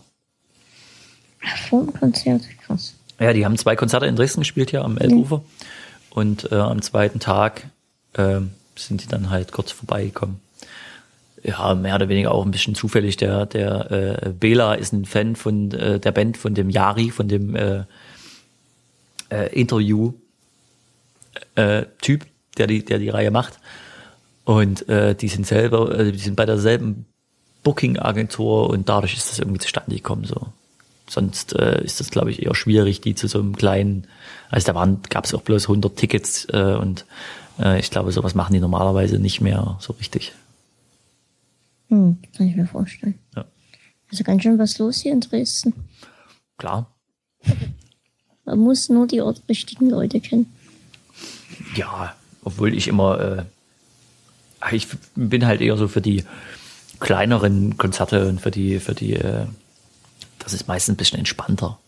Konzert, 1.98 2.42
krass. 2.64 2.94
Ja, 3.18 3.32
die 3.32 3.44
haben 3.44 3.56
zwei 3.58 3.76
Konzerte 3.76 4.06
in 4.06 4.16
Dresden 4.16 4.40
gespielt 4.40 4.70
hier 4.70 4.82
am 4.84 4.98
Elbufer. 4.98 5.38
Mhm. 5.38 5.44
Und 6.10 6.52
äh, 6.52 6.56
am 6.56 6.82
zweiten 6.82 7.20
Tag 7.20 7.66
äh, 8.14 8.40
sind 8.76 9.02
die 9.02 9.08
dann 9.08 9.30
halt 9.30 9.52
kurz 9.52 9.70
vorbeigekommen. 9.70 10.40
Ja, 11.42 11.74
mehr 11.74 11.94
oder 11.94 12.08
weniger 12.08 12.32
auch 12.32 12.44
ein 12.44 12.50
bisschen 12.50 12.74
zufällig. 12.74 13.16
Der, 13.16 13.46
der 13.46 13.90
äh, 13.90 14.30
Bela 14.30 14.74
ist 14.74 14.92
ein 14.92 15.06
Fan 15.06 15.36
von 15.36 15.70
äh, 15.72 15.98
der 15.98 16.12
Band 16.12 16.36
von 16.36 16.54
dem 16.54 16.68
Yari, 16.68 17.10
von 17.10 17.28
dem 17.28 17.56
äh, 17.56 17.84
äh, 19.30 19.46
Interview-Typ, 19.58 20.22
äh, 21.54 22.26
der 22.58 22.66
die, 22.66 22.84
der 22.84 22.98
die 22.98 23.08
Reihe 23.08 23.30
macht. 23.30 23.58
Und 24.44 24.88
äh, 24.88 25.14
die 25.14 25.28
sind 25.28 25.46
selber, 25.46 25.98
äh, 25.98 26.12
die 26.12 26.18
sind 26.18 26.36
bei 26.36 26.44
derselben 26.44 27.06
Booking-Agentur 27.62 28.68
und 28.68 28.88
dadurch 28.88 29.14
ist 29.14 29.30
das 29.30 29.38
irgendwie 29.38 29.60
zustande 29.60 29.94
gekommen. 29.94 30.24
So. 30.24 30.48
Sonst 31.10 31.54
äh, 31.54 31.82
ist 31.82 31.98
das, 31.98 32.10
glaube 32.10 32.30
ich, 32.30 32.40
eher 32.42 32.54
schwierig, 32.54 33.00
die 33.00 33.16
zu 33.16 33.26
so 33.26 33.40
einem 33.40 33.56
kleinen, 33.56 34.06
also 34.48 34.64
da 34.68 34.76
waren, 34.76 35.00
gab 35.08 35.24
es 35.24 35.34
auch 35.34 35.42
bloß 35.42 35.64
100 35.64 35.96
Tickets 35.96 36.46
äh, 36.52 36.76
und 36.80 37.04
äh, 37.58 37.80
ich 37.80 37.90
glaube, 37.90 38.12
sowas 38.12 38.36
machen 38.36 38.52
die 38.52 38.60
normalerweise 38.60 39.18
nicht 39.18 39.40
mehr 39.40 39.76
so 39.80 39.92
richtig. 39.94 40.30
Hm, 41.88 42.18
kann 42.36 42.46
ich 42.46 42.54
mir 42.54 42.68
vorstellen. 42.68 43.18
Ja. 43.34 43.44
Also 44.08 44.22
ganz 44.22 44.44
schön 44.44 44.56
was 44.60 44.78
los 44.78 45.00
hier 45.00 45.10
in 45.10 45.20
Dresden. 45.20 45.74
Klar. 46.58 46.86
Man 48.44 48.60
muss 48.60 48.88
nur 48.88 49.08
die 49.08 49.18
richtigen 49.48 49.90
Leute 49.90 50.20
kennen. 50.20 50.46
Ja, 51.74 52.14
obwohl 52.44 52.72
ich 52.72 52.86
immer, 52.86 53.48
äh, 54.62 54.76
ich 54.76 54.86
bin 55.16 55.44
halt 55.44 55.60
eher 55.60 55.76
so 55.76 55.88
für 55.88 56.00
die 56.00 56.22
kleineren 57.00 57.76
Konzerte 57.78 58.28
und 58.28 58.40
für 58.40 58.52
die, 58.52 58.78
für 58.78 58.94
die, 58.94 59.14
äh, 59.14 59.46
das 60.40 60.52
ist 60.52 60.68
meistens 60.68 60.94
ein 60.94 60.96
bisschen 60.96 61.18
entspannter. 61.18 61.78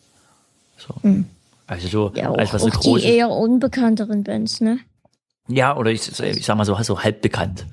So. 0.79 0.95
Mhm. 1.03 1.27
Also 1.67 1.88
so, 1.88 2.12
ja, 2.15 2.31
auch, 2.31 2.38
als 2.38 2.53
was 2.53 2.62
so 2.62 2.69
auch 2.69 2.99
die 2.99 3.05
eher 3.05 3.31
unbekannteren 3.31 4.25
Bands, 4.25 4.61
ne? 4.61 4.79
Ja, 5.49 5.77
oder 5.77 5.91
ich, 5.91 6.09
ich 6.21 6.45
sag 6.45 6.57
mal 6.57 6.65
so, 6.65 6.81
so 6.83 7.03
halb 7.03 7.23
bekannt. 7.23 7.67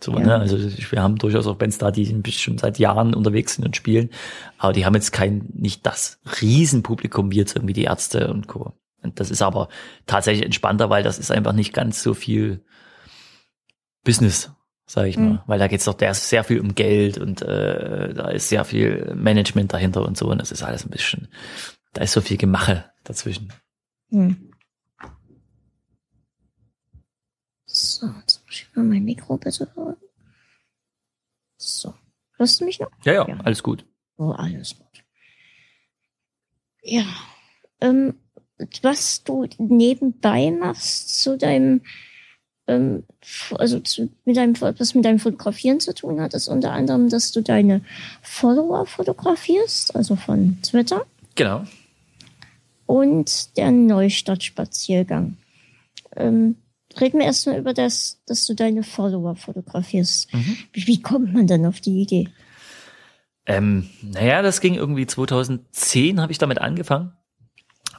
So, 0.00 0.12
ja. 0.12 0.20
ne? 0.20 0.34
Also 0.36 0.58
wir 0.58 1.02
haben 1.02 1.16
durchaus 1.16 1.46
auch 1.46 1.56
Bands 1.56 1.78
da, 1.78 1.90
die 1.90 2.22
schon 2.32 2.58
seit 2.58 2.78
Jahren 2.78 3.14
unterwegs 3.14 3.54
sind 3.54 3.64
und 3.64 3.76
spielen, 3.76 4.10
aber 4.58 4.72
die 4.72 4.84
haben 4.84 4.94
jetzt 4.94 5.12
kein, 5.12 5.46
nicht 5.54 5.86
das 5.86 6.18
Riesenpublikum 6.40 7.30
wie 7.30 7.36
jetzt 7.36 7.56
irgendwie 7.56 7.74
die 7.74 7.84
Ärzte 7.84 8.30
und 8.30 8.48
Co. 8.48 8.72
Und 9.02 9.20
das 9.20 9.30
ist 9.30 9.42
aber 9.42 9.68
tatsächlich 10.06 10.44
entspannter, 10.44 10.90
weil 10.90 11.02
das 11.02 11.18
ist 11.18 11.30
einfach 11.30 11.52
nicht 11.52 11.74
ganz 11.74 12.02
so 12.02 12.14
viel 12.14 12.64
Business, 14.02 14.50
sage 14.86 15.08
ich 15.08 15.16
mhm. 15.16 15.24
mal. 15.24 15.44
Weil 15.46 15.58
da 15.58 15.66
geht's 15.66 15.84
doch 15.84 15.96
sehr 16.14 16.44
viel 16.44 16.60
um 16.60 16.74
Geld 16.74 17.18
und 17.18 17.42
äh, 17.42 18.14
da 18.14 18.28
ist 18.28 18.48
sehr 18.48 18.64
viel 18.64 19.14
Management 19.14 19.72
dahinter 19.72 20.02
und 20.06 20.16
so. 20.16 20.30
Und 20.30 20.38
das 20.38 20.52
ist 20.52 20.62
alles 20.62 20.84
ein 20.84 20.90
bisschen, 20.90 21.28
da 21.92 22.02
ist 22.02 22.12
so 22.12 22.20
viel 22.20 22.36
Gemache 22.36 22.90
dazwischen. 23.04 23.52
Mhm. 24.10 24.50
So, 27.66 28.06
jetzt 28.20 28.44
muss 28.46 28.54
ich 28.54 28.68
mal 28.74 28.84
mein 28.84 29.04
Mikro 29.04 29.36
bitte 29.36 29.68
hören. 29.74 29.96
So. 31.56 31.94
Hörst 32.36 32.60
du 32.60 32.64
mich 32.64 32.78
noch? 32.78 32.90
Ja, 33.04 33.12
ja, 33.14 33.28
ja. 33.28 33.40
alles 33.40 33.62
gut. 33.62 33.84
Oh, 34.16 34.30
alles 34.30 34.76
gut. 34.76 35.04
Ja. 36.82 37.04
Ähm, 37.80 38.14
was 38.82 39.24
du 39.24 39.46
nebenbei 39.58 40.50
machst 40.50 41.22
zu 41.22 41.36
deinem, 41.36 41.82
ähm, 42.66 43.04
also 43.52 43.80
zu, 43.80 44.08
mit 44.24 44.36
deinem, 44.36 44.58
was 44.60 44.94
mit 44.94 45.04
deinem 45.04 45.18
Fotografieren 45.18 45.80
zu 45.80 45.94
tun 45.94 46.20
hat, 46.20 46.34
ist 46.34 46.48
unter 46.48 46.72
anderem, 46.72 47.08
dass 47.08 47.32
du 47.32 47.42
deine 47.42 47.82
Follower 48.22 48.86
fotografierst, 48.86 49.94
also 49.94 50.16
von 50.16 50.58
Twitter. 50.62 51.04
Genau. 51.34 51.64
Und 52.86 53.56
der 53.56 53.70
Neustadtspaziergang. 53.70 55.36
Ähm, 56.16 56.56
reden 57.00 57.18
wir 57.18 57.26
erstmal 57.26 57.58
über 57.58 57.74
das, 57.74 58.20
dass 58.26 58.46
du 58.46 58.54
deine 58.54 58.82
Follower 58.82 59.36
fotografierst. 59.36 60.32
Mhm. 60.32 60.56
Wie, 60.72 60.86
wie, 60.86 61.02
kommt 61.02 61.34
man 61.34 61.46
dann 61.46 61.66
auf 61.66 61.80
die 61.80 62.00
Idee? 62.00 62.28
Ähm, 63.46 63.90
naja, 64.02 64.42
das 64.42 64.60
ging 64.60 64.74
irgendwie 64.74 65.06
2010, 65.06 66.20
habe 66.20 66.32
ich 66.32 66.38
damit 66.38 66.60
angefangen. 66.60 67.12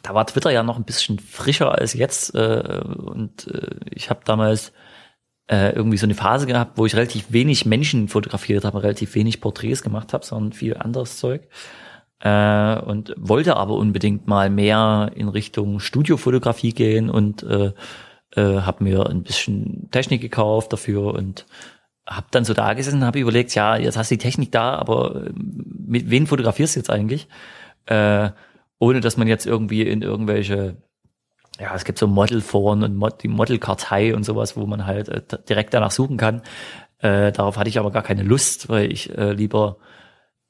Da 0.06 0.14
war 0.14 0.28
Twitter 0.28 0.52
ja 0.52 0.62
noch 0.62 0.78
ein 0.78 0.84
bisschen 0.84 1.18
frischer 1.18 1.72
als 1.72 1.94
jetzt. 1.94 2.36
Äh, 2.36 2.84
und 2.96 3.48
äh, 3.48 3.76
ich 3.90 4.12
habe 4.12 4.20
damals 4.24 4.72
äh, 5.48 5.72
irgendwie 5.72 5.98
so 5.98 6.06
eine 6.06 6.14
Phase 6.14 6.46
gehabt, 6.46 6.78
wo 6.78 6.86
ich 6.86 6.96
relativ 6.96 7.32
wenig 7.32 7.66
Menschen 7.66 8.08
fotografiert 8.08 8.66
habe, 8.66 8.84
relativ 8.84 9.16
wenig 9.16 9.42
Porträts 9.42 9.82
gemacht 9.82 10.14
habe, 10.14 10.24
sondern 10.24 10.54
viel 10.54 10.78
anderes 10.78 11.18
Zeug. 11.18 11.48
Äh, 12.20 12.80
und 12.82 13.16
wollte 13.18 13.58
aber 13.58 13.74
unbedingt 13.74 14.28
mal 14.28 14.52
mehr 14.52 15.12
in 15.16 15.28
Richtung 15.28 15.80
Studiofotografie 15.80 16.74
gehen 16.74 17.10
und 17.10 17.42
äh, 17.42 17.74
äh, 18.36 18.62
habe 18.62 18.84
mir 18.84 19.08
ein 19.08 19.24
bisschen 19.24 19.90
Technik 19.90 20.22
gekauft 20.22 20.72
dafür 20.72 21.16
und 21.16 21.48
habe 22.08 22.28
dann 22.30 22.46
so 22.46 22.54
da 22.54 22.74
gesessen 22.74 23.00
und 23.00 23.06
habe 23.06 23.20
überlegt, 23.20 23.56
ja, 23.56 23.76
jetzt 23.76 23.98
hast 23.98 24.12
du 24.12 24.16
die 24.16 24.24
Technik 24.24 24.52
da, 24.52 24.76
aber 24.76 25.16
äh, 25.16 25.32
mit 25.34 26.12
wen 26.12 26.28
fotografierst 26.28 26.76
du 26.76 26.80
jetzt 26.80 26.92
eigentlich? 26.92 27.28
Äh, 27.88 28.30
ohne 28.80 29.02
dass 29.02 29.18
man 29.18 29.28
jetzt 29.28 29.46
irgendwie 29.46 29.84
in 29.84 30.02
irgendwelche, 30.02 30.78
ja, 31.60 31.74
es 31.76 31.86
gibt 31.86 32.00
so 32.00 32.08
Modelforen 32.08 32.84
und 32.84 32.96
Mod, 32.96 33.24
die 33.24 33.28
Modelkartei 33.28 34.16
und 34.16 34.24
sowas, 34.24 34.58
wo 34.58 34.66
man 34.66 34.86
halt 34.86 35.10
äh, 35.10 35.22
direkt 35.48 35.74
danach 35.74 35.92
suchen 35.92 36.18
kann. 36.18 36.42
Äh, 37.00 37.32
darauf 37.32 37.58
hatte 37.58 37.70
ich 37.70 37.80
aber 37.80 37.92
gar 37.92 38.04
keine 38.04 38.24
Lust, 38.24 38.70
weil 38.70 38.92
ich 38.92 39.16
äh, 39.18 39.34
lieber, 39.34 39.78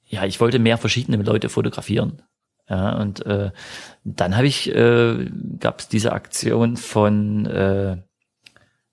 ja, 0.06 0.26
ich 0.26 0.40
wollte 0.40 0.60
mehr 0.60 0.78
verschiedene 0.78 1.22
Leute 1.22 1.50
fotografieren. 1.50 2.22
Ja, 2.68 2.98
und 2.98 3.24
äh, 3.26 3.52
dann 4.04 4.36
habe 4.36 4.48
ich, 4.48 4.74
äh, 4.74 5.30
gab 5.60 5.82
es 5.82 5.88
diese 5.88 6.14
Aktion 6.14 6.78
von, 6.78 7.46
äh, 7.46 7.98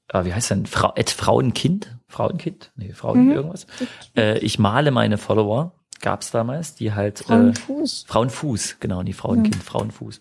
ah, 0.09 0.25
wie 0.27 0.35
heißt 0.35 0.51
denn, 0.51 0.67
Frau, 0.67 0.93
Ed 0.95 1.09
Frauenkind? 1.09 1.97
Frauenkind? 2.09 2.73
Nee, 2.77 2.93
Frauen 2.93 3.27
mhm. 3.27 3.33
irgendwas. 3.33 3.67
Äh, 4.15 4.39
ich 4.41 4.59
male 4.59 4.91
meine 4.91 5.17
Follower, 5.17 5.73
gab's 6.03 6.31
damals, 6.31 6.75
die 6.75 6.93
halt 6.93 7.21
Frauenfuß. 7.21 8.05
Äh, 8.05 8.13
Frauenfuß, 8.13 8.77
genau, 8.81 9.03
die 9.03 9.15
Frauenkind, 9.15 9.57
mhm. 9.57 9.61
Frauenfuß. 9.61 10.21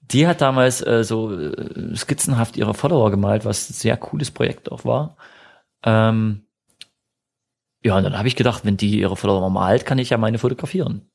Die 0.00 0.26
hat 0.26 0.40
damals 0.40 0.84
äh, 0.84 1.04
so 1.04 1.32
äh, 1.32 1.96
skizzenhaft 1.96 2.56
ihre 2.56 2.74
Follower 2.74 3.10
gemalt, 3.10 3.44
was 3.44 3.70
ein 3.70 3.74
sehr 3.74 3.96
cooles 3.96 4.32
Projekt 4.32 4.72
auch 4.72 4.84
war. 4.84 5.16
Ähm, 5.84 6.42
ja, 7.82 7.96
und 7.96 8.02
dann 8.02 8.18
habe 8.18 8.28
ich 8.28 8.36
gedacht, 8.36 8.64
wenn 8.64 8.76
die 8.76 8.98
ihre 8.98 9.16
Follower 9.16 9.48
malt, 9.50 9.86
kann 9.86 9.98
ich 9.98 10.10
ja 10.10 10.18
meine 10.18 10.38
fotografieren. 10.38 11.10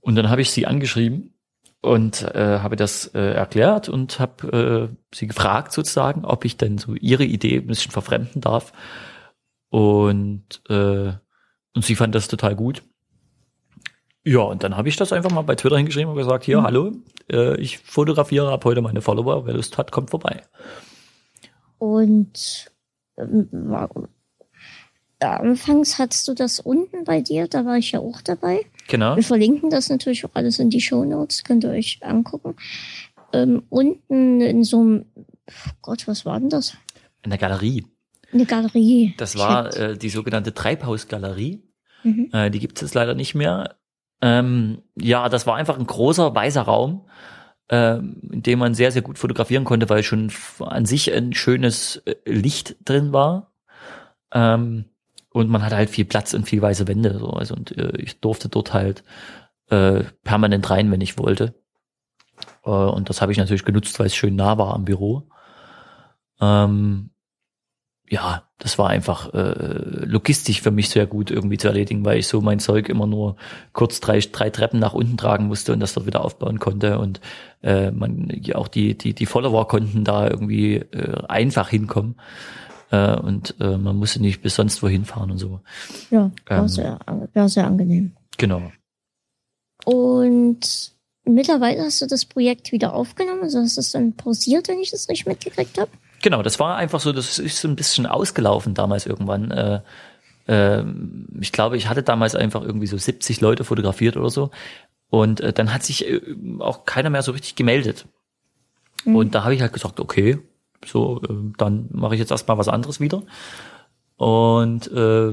Und 0.00 0.16
dann 0.16 0.28
habe 0.30 0.42
ich 0.42 0.50
sie 0.50 0.66
angeschrieben 0.66 1.34
und 1.80 2.22
äh, 2.22 2.58
habe 2.58 2.76
das 2.76 3.06
äh, 3.14 3.32
erklärt 3.32 3.88
und 3.88 4.18
habe 4.18 4.90
äh, 4.92 5.14
sie 5.14 5.26
gefragt 5.26 5.72
sozusagen, 5.72 6.24
ob 6.24 6.44
ich 6.44 6.56
denn 6.56 6.78
so 6.78 6.94
ihre 6.94 7.24
Idee 7.24 7.58
ein 7.58 7.66
bisschen 7.66 7.92
verfremden 7.92 8.40
darf. 8.40 8.72
Und, 9.70 10.62
äh, 10.68 11.12
und 11.74 11.84
sie 11.84 11.94
fand 11.94 12.14
das 12.14 12.28
total 12.28 12.56
gut. 12.56 12.82
Ja, 14.24 14.40
und 14.40 14.62
dann 14.62 14.76
habe 14.76 14.88
ich 14.88 14.96
das 14.96 15.12
einfach 15.12 15.30
mal 15.30 15.42
bei 15.42 15.54
Twitter 15.54 15.76
hingeschrieben 15.76 16.10
und 16.10 16.16
gesagt, 16.16 16.44
hier, 16.44 16.60
mhm. 16.60 16.64
hallo, 16.64 16.92
äh, 17.30 17.58
ich 17.60 17.78
fotografiere 17.78 18.50
ab 18.52 18.64
heute 18.64 18.82
meine 18.82 19.00
Follower, 19.00 19.46
wer 19.46 19.54
Lust 19.54 19.78
hat, 19.78 19.92
kommt 19.92 20.10
vorbei. 20.10 20.42
Und 21.78 22.70
ähm, 23.16 23.74
anfangs 25.20 25.98
hattest 25.98 26.28
du 26.28 26.34
das 26.34 26.60
unten 26.60 27.04
bei 27.04 27.20
dir, 27.20 27.48
da 27.48 27.64
war 27.64 27.78
ich 27.78 27.92
ja 27.92 28.00
auch 28.00 28.20
dabei. 28.22 28.66
Genau. 28.88 29.16
Wir 29.16 29.22
verlinken 29.22 29.70
das 29.70 29.88
natürlich 29.88 30.24
auch 30.24 30.34
alles 30.34 30.58
in 30.58 30.70
die 30.70 30.80
Show 30.80 31.04
Notes, 31.04 31.44
könnt 31.44 31.64
ihr 31.64 31.70
euch 31.70 32.00
angucken. 32.02 32.56
Ähm, 33.32 33.62
unten 33.68 34.40
in 34.40 34.64
so 34.64 34.80
einem, 34.80 35.04
Gott, 35.82 36.08
was 36.08 36.24
war 36.24 36.40
denn 36.40 36.48
das? 36.48 36.76
In 37.22 37.30
der 37.30 37.38
Galerie. 37.38 37.86
Eine 38.32 38.46
Galerie. 38.46 39.14
Das 39.16 39.36
war 39.38 39.74
äh, 39.76 39.96
die 39.96 40.10
sogenannte 40.10 40.54
Treibhausgalerie. 40.54 41.62
Mhm. 42.04 42.30
Äh, 42.32 42.50
die 42.50 42.58
gibt 42.58 42.80
es 42.82 42.94
leider 42.94 43.14
nicht 43.14 43.34
mehr. 43.34 43.77
Ähm, 44.20 44.82
ja, 44.96 45.28
das 45.28 45.46
war 45.46 45.56
einfach 45.56 45.78
ein 45.78 45.86
großer 45.86 46.34
weißer 46.34 46.62
Raum, 46.62 47.06
ähm, 47.68 48.20
in 48.32 48.42
dem 48.42 48.58
man 48.58 48.74
sehr, 48.74 48.92
sehr 48.92 49.02
gut 49.02 49.18
fotografieren 49.18 49.64
konnte, 49.64 49.88
weil 49.88 50.02
schon 50.02 50.32
an 50.60 50.86
sich 50.86 51.12
ein 51.12 51.34
schönes 51.34 52.02
äh, 52.06 52.14
Licht 52.24 52.76
drin 52.84 53.12
war. 53.12 53.52
Ähm, 54.32 54.86
und 55.30 55.48
man 55.48 55.62
hatte 55.62 55.76
halt 55.76 55.90
viel 55.90 56.04
Platz 56.04 56.34
und 56.34 56.48
viel 56.48 56.62
weiße 56.62 56.88
Wände. 56.88 57.18
So. 57.18 57.30
Also, 57.30 57.54
und 57.54 57.76
äh, 57.76 57.96
ich 57.98 58.20
durfte 58.20 58.48
dort 58.48 58.72
halt 58.72 59.04
äh, 59.70 60.04
permanent 60.24 60.68
rein, 60.70 60.90
wenn 60.90 61.00
ich 61.00 61.18
wollte. 61.18 61.54
Äh, 62.64 62.70
und 62.70 63.08
das 63.08 63.22
habe 63.22 63.32
ich 63.32 63.38
natürlich 63.38 63.64
genutzt, 63.64 63.98
weil 63.98 64.06
es 64.06 64.16
schön 64.16 64.36
nah 64.36 64.58
war 64.58 64.74
am 64.74 64.84
Büro. 64.84 65.28
Ähm, 66.40 67.10
ja, 68.10 68.44
das 68.58 68.78
war 68.78 68.88
einfach 68.88 69.32
äh, 69.34 70.04
logistisch 70.04 70.62
für 70.62 70.70
mich 70.70 70.88
sehr 70.88 71.06
gut 71.06 71.30
irgendwie 71.30 71.58
zu 71.58 71.68
erledigen, 71.68 72.04
weil 72.04 72.18
ich 72.18 72.26
so 72.26 72.40
mein 72.40 72.58
Zeug 72.58 72.88
immer 72.88 73.06
nur 73.06 73.36
kurz 73.72 74.00
drei, 74.00 74.18
drei 74.20 74.50
Treppen 74.50 74.80
nach 74.80 74.94
unten 74.94 75.16
tragen 75.16 75.46
musste 75.46 75.72
und 75.72 75.80
das 75.80 75.94
dort 75.94 76.06
wieder 76.06 76.24
aufbauen 76.24 76.58
konnte 76.58 76.98
und 76.98 77.20
äh, 77.62 77.90
man 77.90 78.32
ja, 78.42 78.56
auch 78.56 78.68
die 78.68 78.96
die 78.96 79.14
die 79.14 79.26
Follower 79.26 79.68
konnten 79.68 80.04
da 80.04 80.28
irgendwie 80.28 80.76
äh, 80.76 81.22
einfach 81.28 81.68
hinkommen 81.68 82.16
äh, 82.90 83.16
und 83.16 83.54
äh, 83.60 83.76
man 83.76 83.96
musste 83.96 84.20
nicht 84.20 84.42
bis 84.42 84.54
sonst 84.54 84.82
wohin 84.82 85.04
fahren 85.04 85.30
und 85.30 85.38
so. 85.38 85.60
Ja, 86.10 86.30
war, 86.46 86.60
ähm, 86.60 86.68
sehr, 86.68 86.98
war 87.34 87.48
sehr 87.48 87.66
angenehm. 87.66 88.12
Genau. 88.38 88.72
Und 89.84 90.92
mittlerweile 91.24 91.82
hast 91.82 92.00
du 92.00 92.06
das 92.06 92.24
Projekt 92.24 92.72
wieder 92.72 92.94
aufgenommen, 92.94 93.42
also 93.42 93.60
hast 93.60 93.76
du 93.76 93.80
es 93.80 93.92
dann 93.92 94.14
pausiert, 94.14 94.68
wenn 94.68 94.80
ich 94.80 94.90
das 94.90 95.08
richtig 95.08 95.26
mitgekriegt 95.26 95.78
habe? 95.78 95.90
Genau, 96.22 96.42
das 96.42 96.58
war 96.58 96.76
einfach 96.76 97.00
so, 97.00 97.12
das 97.12 97.38
ist 97.38 97.60
so 97.60 97.68
ein 97.68 97.76
bisschen 97.76 98.06
ausgelaufen 98.06 98.74
damals 98.74 99.06
irgendwann. 99.06 99.50
Äh, 99.50 99.80
äh, 100.46 100.84
ich 101.40 101.52
glaube, 101.52 101.76
ich 101.76 101.88
hatte 101.88 102.02
damals 102.02 102.34
einfach 102.34 102.62
irgendwie 102.62 102.86
so 102.86 102.96
70 102.96 103.40
Leute 103.40 103.64
fotografiert 103.64 104.16
oder 104.16 104.30
so. 104.30 104.50
Und 105.10 105.40
äh, 105.40 105.52
dann 105.52 105.72
hat 105.72 105.84
sich 105.84 106.08
äh, 106.08 106.20
auch 106.58 106.84
keiner 106.84 107.10
mehr 107.10 107.22
so 107.22 107.32
richtig 107.32 107.54
gemeldet. 107.54 108.06
Mhm. 109.04 109.16
Und 109.16 109.34
da 109.34 109.44
habe 109.44 109.54
ich 109.54 109.60
halt 109.60 109.72
gesagt, 109.72 110.00
okay, 110.00 110.38
so, 110.84 111.22
äh, 111.22 111.52
dann 111.56 111.88
mache 111.92 112.14
ich 112.14 112.20
jetzt 112.20 112.30
erstmal 112.30 112.58
was 112.58 112.68
anderes 112.68 113.00
wieder. 113.00 113.22
Und 114.16 114.90
äh, 114.90 115.32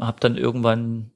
habe 0.00 0.20
dann 0.20 0.36
irgendwann, 0.36 1.12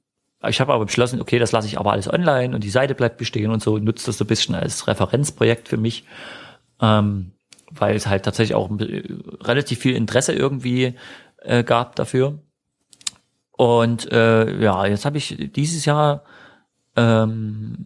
ich 0.47 0.61
habe 0.61 0.73
aber 0.73 0.85
beschlossen, 0.85 1.21
okay, 1.21 1.39
das 1.39 1.51
lasse 1.51 1.67
ich 1.67 1.77
aber 1.77 1.91
alles 1.91 2.11
online 2.11 2.55
und 2.55 2.63
die 2.63 2.69
Seite 2.69 2.95
bleibt 2.95 3.17
bestehen 3.17 3.51
und 3.51 3.61
so, 3.61 3.77
nutze 3.77 4.05
das 4.05 4.17
so 4.17 4.23
ein 4.23 4.27
bisschen 4.27 4.55
als 4.55 4.87
Referenzprojekt 4.87 5.67
für 5.67 5.77
mich. 5.77 6.05
Ähm, 6.79 7.33
weil 7.73 7.95
es 7.95 8.07
halt 8.07 8.23
tatsächlich 8.23 8.55
auch 8.55 8.69
relativ 9.41 9.79
viel 9.79 9.95
Interesse 9.95 10.33
irgendwie 10.33 10.95
äh, 11.37 11.63
gab 11.63 11.95
dafür. 11.95 12.39
Und 13.51 14.11
äh, 14.11 14.61
ja, 14.61 14.85
jetzt 14.85 15.05
habe 15.05 15.17
ich 15.17 15.51
dieses 15.53 15.85
Jahr 15.85 16.23
ähm, 16.95 17.77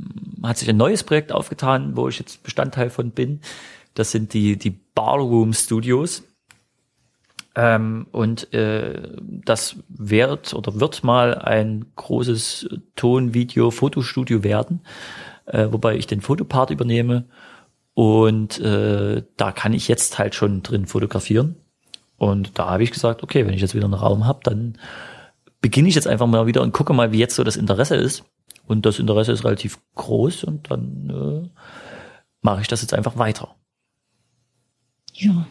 hat 0.43 0.58
sich 0.58 0.69
ein 0.69 0.78
neues 0.78 1.04
Projekt 1.04 1.32
aufgetan, 1.32 1.95
wo 1.95 2.08
ich 2.08 2.19
jetzt 2.19 2.43
Bestandteil 2.43 2.89
von 2.89 3.12
bin. 3.12 3.41
Das 3.93 4.12
sind 4.12 4.34
die 4.34 4.58
die 4.58 4.71
Barroom 4.71 5.54
Studios. 5.54 6.24
Ähm, 7.56 8.08
und 8.12 8.54
äh, 8.54 9.13
das 9.21 9.78
wird 9.88 10.54
oder 10.54 10.80
wird 10.80 11.04
mal 11.06 11.36
ein 11.36 11.86
großes 11.95 12.67
Ton-, 12.98 13.34
Video-, 13.34 13.71
Fotostudio 13.71 14.43
werden, 14.43 14.82
äh, 15.45 15.67
wobei 15.71 15.95
ich 15.95 16.06
den 16.06 16.19
Fotopart 16.19 16.71
übernehme 16.71 17.26
und 17.95 18.60
äh, 18.60 19.23
da 19.38 19.51
kann 19.53 19.73
ich 19.73 19.88
jetzt 19.88 20.19
halt 20.19 20.36
schon 20.36 20.62
drin 20.62 20.86
fotografieren. 20.86 21.55
Und 22.17 22.60
da 22.60 22.69
habe 22.69 22.84
ich 22.84 22.91
gesagt, 22.91 23.23
okay, 23.23 23.45
wenn 23.45 23.53
ich 23.53 23.62
jetzt 23.62 23.73
wieder 23.73 23.86
einen 23.86 23.93
Raum 23.93 24.25
habe, 24.25 24.41
dann 24.43 24.77
beginne 25.62 25.88
ich 25.88 25.95
jetzt 25.95 26.08
einfach 26.08 26.27
mal 26.27 26.45
wieder 26.45 26.62
und 26.62 26.73
gucke 26.73 26.93
mal, 26.93 27.13
wie 27.13 27.19
jetzt 27.19 27.36
so 27.36 27.43
das 27.43 27.55
Interesse 27.55 27.95
ist. 27.95 28.23
Und 28.67 28.86
das 28.86 28.99
Interesse 28.99 29.31
ist 29.31 29.45
relativ 29.45 29.79
groß 29.95 30.43
und 30.43 30.69
dann 30.69 31.10
äh, 31.10 31.49
mache 32.41 32.62
ich 32.62 32.67
das 32.67 32.81
jetzt 32.81 32.93
einfach 32.93 33.17
weiter. 33.17 33.55
Ja. 35.13 35.47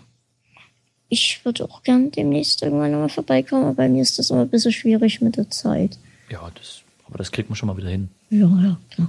Ich 1.09 1.45
würde 1.45 1.65
auch 1.65 1.83
gern 1.83 2.11
demnächst 2.11 2.63
irgendwann 2.63 2.93
nochmal 2.93 3.09
vorbeikommen, 3.09 3.65
aber 3.65 3.75
bei 3.75 3.89
mir 3.89 4.03
ist 4.03 4.19
das 4.19 4.31
immer 4.31 4.43
ein 4.43 4.51
bisschen 4.51 4.73
schwierig 4.73 5.23
mit 5.23 5.37
der 5.37 5.49
Zeit. 5.49 5.99
Ja, 6.29 6.51
das, 6.55 6.83
aber 7.07 7.19
das 7.19 7.33
kriegt 7.33 7.49
man 7.49 7.57
schon 7.57 7.69
mal 7.69 7.77
wieder 7.77 7.89
hin. 7.89 8.11
Ja, 8.29 8.49
ja, 8.49 8.77
klar. 8.91 9.09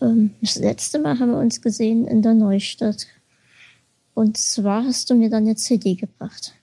Ähm, 0.00 0.34
das 0.40 0.56
letzte 0.56 0.98
Mal 0.98 1.18
haben 1.18 1.30
wir 1.30 1.38
uns 1.38 1.60
gesehen 1.60 2.06
in 2.06 2.22
der 2.22 2.34
Neustadt. 2.34 3.06
Und 4.14 4.36
zwar 4.36 4.84
hast 4.84 5.10
du 5.10 5.14
mir 5.14 5.30
dann 5.30 5.44
eine 5.44 5.56
CD 5.56 5.94
gebracht. 5.94 6.54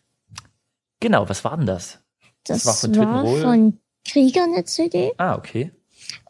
Genau, 1.00 1.28
was 1.30 1.44
war 1.44 1.58
denn 1.58 1.66
das? 1.66 2.00
Das, 2.44 2.64
das 2.64 2.84
war 2.84 2.94
von, 2.94 2.98
war 2.98 3.26
von 3.42 3.80
Krieger 4.06 4.44
eine 4.44 4.64
CD. 4.66 5.12
Ah, 5.18 5.36
okay. 5.36 5.72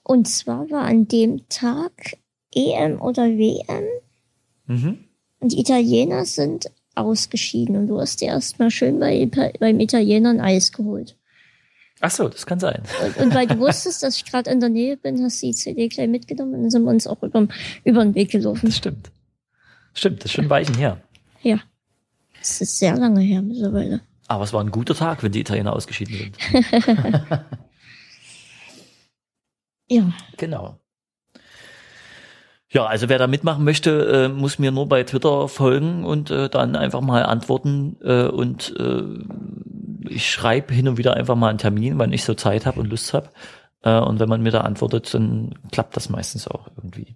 Und 0.03 0.27
zwar 0.27 0.69
war 0.69 0.83
an 0.83 1.07
dem 1.07 1.47
Tag 1.49 2.17
EM 2.53 3.01
oder 3.01 3.25
WM. 3.25 3.85
Mhm. 4.65 5.05
Und 5.39 5.51
die 5.51 5.59
Italiener 5.59 6.25
sind 6.25 6.71
ausgeschieden 6.95 7.75
und 7.75 7.87
du 7.87 7.99
hast 7.99 8.21
dir 8.21 8.29
erstmal 8.29 8.71
schön 8.71 8.99
bei, 8.99 9.29
beim 9.59 9.79
Italiener 9.79 10.31
ein 10.31 10.41
Eis 10.41 10.71
geholt. 10.71 11.15
Ach 11.99 12.11
so, 12.11 12.29
das 12.29 12.45
kann 12.45 12.59
sein. 12.59 12.83
Und, 13.03 13.17
und 13.25 13.33
weil 13.33 13.47
du 13.47 13.59
wusstest, 13.59 14.03
dass 14.03 14.15
ich 14.17 14.25
gerade 14.25 14.49
in 14.49 14.59
der 14.59 14.69
Nähe 14.69 14.97
bin, 14.97 15.23
hast 15.23 15.41
du 15.41 15.47
die 15.47 15.53
CD 15.53 15.87
gleich 15.87 16.07
mitgenommen 16.07 16.53
und 16.55 16.61
dann 16.63 16.69
sind 16.69 16.83
wir 16.83 16.91
uns 16.91 17.07
auch 17.07 17.21
über, 17.23 17.47
über 17.83 18.03
den 18.03 18.15
Weg 18.15 18.31
gelaufen. 18.31 18.67
Das 18.67 18.77
stimmt. 18.77 19.11
Stimmt, 19.93 20.19
das 20.19 20.25
ist 20.25 20.33
schon 20.33 20.49
Weichen 20.49 20.75
her. 20.75 21.01
Ja. 21.41 21.59
Das 22.39 22.61
ist 22.61 22.77
sehr 22.77 22.95
lange 22.95 23.21
her 23.21 23.41
mittlerweile. 23.41 24.01
Aber 24.27 24.43
es 24.43 24.53
war 24.53 24.63
ein 24.63 24.71
guter 24.71 24.93
Tag, 24.93 25.23
wenn 25.23 25.31
die 25.31 25.39
Italiener 25.39 25.73
ausgeschieden 25.73 26.15
sind. 26.15 26.37
ja. 29.87 30.13
Genau. 30.37 30.79
Ja, 32.69 32.85
also 32.85 33.07
wer 33.07 33.17
da 33.17 33.27
mitmachen 33.27 33.63
möchte, 33.63 34.25
äh, 34.25 34.29
muss 34.29 34.59
mir 34.59 34.71
nur 34.71 34.89
bei 34.89 35.03
Twitter 35.03 35.47
folgen 35.47 36.03
und 36.03 36.29
äh, 36.29 36.49
dann 36.49 36.75
einfach 36.75 36.99
mal 36.99 37.23
antworten 37.23 37.95
äh, 38.03 38.27
und 38.27 38.75
äh, 38.77 39.03
ich 40.09 40.29
schreibe 40.29 40.73
hin 40.73 40.87
und 40.87 40.97
wieder 40.97 41.15
einfach 41.15 41.35
mal 41.35 41.49
einen 41.49 41.57
Termin, 41.57 41.97
wann 41.97 42.13
ich 42.13 42.23
so 42.23 42.33
Zeit 42.33 42.65
habe 42.65 42.79
und 42.79 42.89
Lust 42.89 43.13
habe. 43.13 43.29
Äh, 43.83 43.99
und 43.99 44.19
wenn 44.19 44.29
man 44.29 44.41
mir 44.41 44.51
da 44.51 44.61
antwortet, 44.61 45.13
dann 45.13 45.55
klappt 45.71 45.95
das 45.95 46.09
meistens 46.09 46.47
auch 46.47 46.67
irgendwie. 46.75 47.15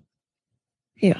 Ja. 0.96 1.16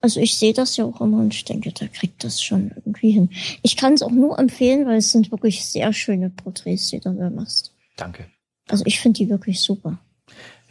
Also 0.00 0.20
ich 0.20 0.36
sehe 0.36 0.52
das 0.52 0.76
ja 0.76 0.84
auch 0.84 1.00
immer 1.00 1.18
und 1.18 1.34
ich 1.34 1.44
denke, 1.44 1.72
da 1.72 1.86
kriegt 1.88 2.22
das 2.22 2.42
schon 2.42 2.70
irgendwie 2.76 3.10
hin. 3.10 3.30
Ich 3.62 3.76
kann 3.76 3.94
es 3.94 4.02
auch 4.02 4.10
nur 4.10 4.38
empfehlen, 4.38 4.86
weil 4.86 4.98
es 4.98 5.10
sind 5.10 5.32
wirklich 5.32 5.64
sehr 5.64 5.92
schöne 5.92 6.30
Porträts, 6.30 6.90
die 6.90 7.00
du 7.00 7.12
da 7.12 7.30
machst. 7.30 7.74
Danke. 7.96 8.26
Also 8.68 8.84
ich 8.86 9.00
finde 9.00 9.18
die 9.18 9.28
wirklich 9.28 9.60
super. 9.60 9.98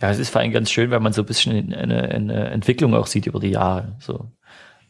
Ja, 0.02 0.12
es 0.12 0.20
ist 0.20 0.30
vor 0.30 0.41
allem 0.41 0.52
ganz 0.52 0.70
schön, 0.70 0.91
weil 0.91 1.00
man 1.00 1.13
so 1.13 1.22
ein 1.22 1.26
bisschen 1.26 1.74
eine, 1.74 2.04
eine 2.04 2.50
Entwicklung 2.50 2.94
auch 2.94 3.08
sieht 3.08 3.28
über 3.28 3.39
die 3.39 3.50
Jahre. 3.50 3.96
So. 4.00 4.30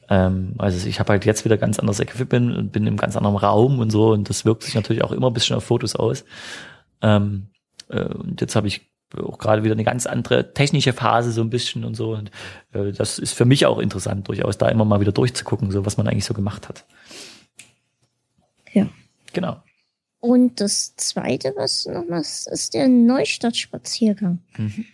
Ähm, 0.10 0.54
also 0.58 0.88
ich 0.88 1.00
habe 1.00 1.14
halt 1.14 1.26
jetzt 1.26 1.46
wieder 1.46 1.58
ganz 1.58 1.80
anderes 1.80 2.00
Equipment 2.00 2.56
und 2.56 2.72
bin 2.72 2.84
in 2.84 2.90
einem 2.90 2.98
ganz 2.98 3.16
anderen 3.16 3.38
Raum 3.38 3.80
und 3.80 3.90
so 3.90 4.12
und 4.12 4.30
das 4.30 4.46
wirkt 4.46 4.64
sich 4.64 4.76
natürlich 4.76 5.04
auch 5.04 5.12
immer 5.12 5.28
ein 5.28 5.34
bisschen 5.34 5.56
auf 5.56 5.64
Fotos 5.64 5.96
aus. 5.96 6.26
Ähm, 7.02 7.48
äh, 7.90 8.06
und 8.06 8.42
jetzt 8.42 8.56
habe 8.56 8.68
ich 8.68 8.90
auch 9.18 9.38
gerade 9.38 9.64
wieder 9.64 9.74
eine 9.74 9.84
ganz 9.84 10.06
andere 10.06 10.54
technische 10.54 10.94
Phase 10.94 11.32
so 11.32 11.42
ein 11.42 11.50
bisschen 11.50 11.86
und 11.86 11.96
so 11.96 12.14
und 12.16 12.32
äh, 12.74 12.92
das 12.92 13.20
ist 13.20 13.34
für 13.34 13.46
mich 13.46 13.66
auch 13.66 13.80
interessant 13.80 14.28
durchaus 14.28 14.58
da 14.58 14.70
immer 14.70 14.86
mal 14.86 15.00
wieder 15.00 15.12
durchzugucken, 15.12 15.72
so 15.72 15.86
was 15.86 15.98
man 15.98 16.08
eigentlich 16.08 16.26
so 16.26 16.34
gemacht 16.34 16.68
hat. 16.68 16.86
Ja. 18.74 18.88
Genau. 19.34 19.62
Und 20.20 20.60
das 20.60 20.96
zweite, 20.96 21.54
was 21.56 21.86
noch 21.86 22.06
was 22.10 22.48
ist 22.48 22.74
der 22.74 22.88
Neustadt-Spaziergang. 22.88 24.40
Mhm. 24.58 24.86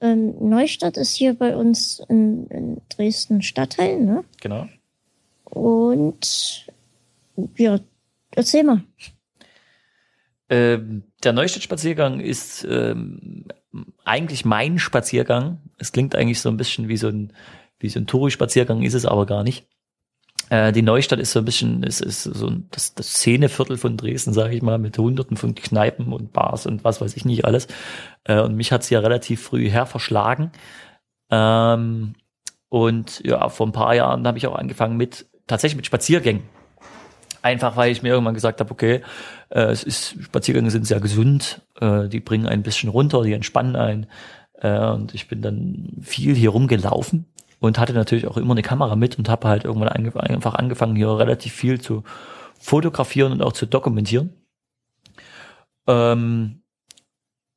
Ähm, 0.00 0.34
Neustadt 0.40 0.96
ist 0.96 1.14
hier 1.14 1.34
bei 1.34 1.56
uns 1.56 2.02
in, 2.08 2.46
in 2.48 2.80
Dresden 2.88 3.42
Stadtteil, 3.42 4.00
ne? 4.00 4.24
Genau. 4.40 4.68
Und 5.44 6.66
ja, 7.56 7.78
erzähl 8.32 8.64
mal. 8.64 8.82
Ähm, 10.48 11.02
der 11.24 11.32
Neustadt-Spaziergang 11.32 12.20
ist 12.20 12.66
ähm, 12.68 13.46
eigentlich 14.04 14.44
mein 14.44 14.78
Spaziergang. 14.78 15.58
Es 15.78 15.92
klingt 15.92 16.14
eigentlich 16.14 16.40
so 16.40 16.48
ein 16.48 16.56
bisschen 16.56 16.88
wie 16.88 16.96
so 16.96 17.08
ein, 17.08 17.32
wie 17.78 17.88
so 17.88 17.98
ein 17.98 18.06
Touri-Spaziergang, 18.06 18.82
ist 18.82 18.94
es 18.94 19.06
aber 19.06 19.26
gar 19.26 19.42
nicht. 19.42 19.66
Äh, 20.48 20.72
die 20.72 20.82
Neustadt 20.82 21.18
ist 21.18 21.32
so 21.32 21.40
ein 21.40 21.44
bisschen, 21.44 21.82
ist, 21.82 22.00
ist 22.00 22.22
so 22.22 22.50
das, 22.70 22.94
das 22.94 23.08
Szeneviertel 23.14 23.76
von 23.76 23.96
Dresden, 23.96 24.32
sage 24.32 24.54
ich 24.54 24.62
mal, 24.62 24.78
mit 24.78 24.96
hunderten 24.98 25.36
von 25.36 25.54
Kneipen 25.54 26.12
und 26.12 26.32
Bars 26.32 26.66
und 26.66 26.84
was 26.84 27.00
weiß 27.00 27.16
ich 27.16 27.24
nicht 27.24 27.44
alles. 27.44 27.66
Äh, 28.24 28.40
und 28.40 28.54
mich 28.54 28.72
hat's 28.72 28.90
ja 28.90 29.00
relativ 29.00 29.42
früh 29.42 29.68
her 29.68 29.86
verschlagen. 29.86 30.52
Ähm, 31.30 32.14
und 32.68 33.22
ja, 33.24 33.48
vor 33.48 33.66
ein 33.66 33.72
paar 33.72 33.94
Jahren 33.94 34.26
habe 34.26 34.38
ich 34.38 34.46
auch 34.46 34.54
angefangen 34.56 34.96
mit, 34.96 35.26
tatsächlich 35.46 35.76
mit 35.76 35.86
Spaziergängen. 35.86 36.42
Einfach 37.42 37.76
weil 37.76 37.92
ich 37.92 38.02
mir 38.02 38.08
irgendwann 38.08 38.34
gesagt 38.34 38.60
habe, 38.60 38.70
okay, 38.70 39.02
äh, 39.50 39.62
es 39.62 39.84
ist, 39.84 40.16
Spaziergänge 40.20 40.70
sind 40.70 40.86
sehr 40.86 41.00
gesund, 41.00 41.62
die 41.78 42.20
bringen 42.20 42.46
ein 42.46 42.62
bisschen 42.62 42.88
runter, 42.88 43.22
die 43.22 43.34
entspannen 43.34 43.76
einen. 43.76 44.06
Und 44.62 45.14
ich 45.14 45.28
bin 45.28 45.42
dann 45.42 45.98
viel 46.00 46.34
hier 46.34 46.48
rumgelaufen 46.48 47.26
und 47.66 47.78
hatte 47.78 47.92
natürlich 47.92 48.26
auch 48.26 48.36
immer 48.36 48.52
eine 48.52 48.62
Kamera 48.62 48.96
mit 48.96 49.18
und 49.18 49.28
habe 49.28 49.48
halt 49.48 49.64
irgendwann 49.64 49.88
einfach 49.88 50.54
angefangen, 50.54 50.96
hier 50.96 51.18
relativ 51.18 51.52
viel 51.52 51.80
zu 51.80 52.02
fotografieren 52.58 53.32
und 53.32 53.42
auch 53.42 53.52
zu 53.52 53.66
dokumentieren. 53.66 54.32
Ähm, 55.86 56.62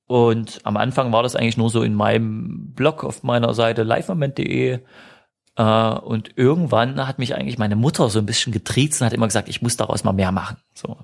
Und 0.07 0.61
am 0.63 0.75
Anfang 0.75 1.11
war 1.11 1.21
das 1.21 1.35
eigentlich 1.35 1.57
nur 1.57 1.69
so 1.69 1.83
in 1.83 1.93
meinem 1.93 2.73
Blog 2.73 3.03
auf 3.03 3.21
meiner 3.21 3.53
Seite 3.53 3.83
livemoment.de. 3.83 4.79
Äh, 5.55 5.93
und 5.99 6.35
irgendwann 6.35 7.07
hat 7.07 7.19
mich 7.19 7.35
eigentlich 7.35 7.59
meine 7.59 7.75
Mutter 7.75 8.09
so 8.09 8.17
ein 8.17 8.25
bisschen 8.25 8.51
getriezt 8.51 9.01
und 9.01 9.05
hat 9.05 9.13
immer 9.13 9.27
gesagt, 9.27 9.49
ich 9.49 9.61
muss 9.61 9.77
daraus 9.77 10.03
mal 10.03 10.13
mehr 10.13 10.31
machen. 10.31 10.57
So. 10.73 10.97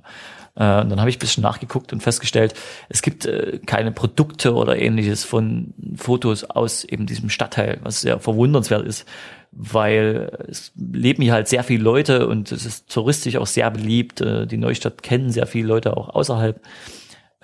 Äh, 0.56 0.82
und 0.82 0.90
dann 0.90 1.00
habe 1.00 1.10
ich 1.10 1.18
ein 1.18 1.20
bisschen 1.20 1.44
nachgeguckt 1.44 1.94
und 1.94 2.02
festgestellt, 2.02 2.54
es 2.90 3.02
gibt 3.02 3.26
äh, 3.26 3.60
keine 3.66 3.92
Produkte 3.92 4.54
oder 4.54 4.78
ähnliches 4.78 5.24
von 5.24 5.74
Fotos 5.96 6.44
aus 6.44 6.84
eben 6.84 7.06
diesem 7.06 7.30
Stadtteil, 7.30 7.80
was 7.84 8.02
sehr 8.02 8.20
verwundernswert 8.20 8.86
ist, 8.86 9.08
weil 9.52 10.32
es 10.50 10.72
leben 10.76 11.24
hier 11.24 11.34
halt 11.34 11.48
sehr 11.48 11.64
viele 11.64 11.84
Leute 11.84 12.28
und 12.28 12.52
es 12.52 12.66
ist 12.66 12.90
touristisch 12.90 13.38
auch 13.38 13.48
sehr 13.48 13.72
beliebt. 13.72 14.20
Die 14.20 14.58
Neustadt 14.58 15.02
kennen 15.02 15.30
sehr 15.30 15.48
viele 15.48 15.68
Leute 15.68 15.96
auch 15.96 16.10
außerhalb. 16.10 16.60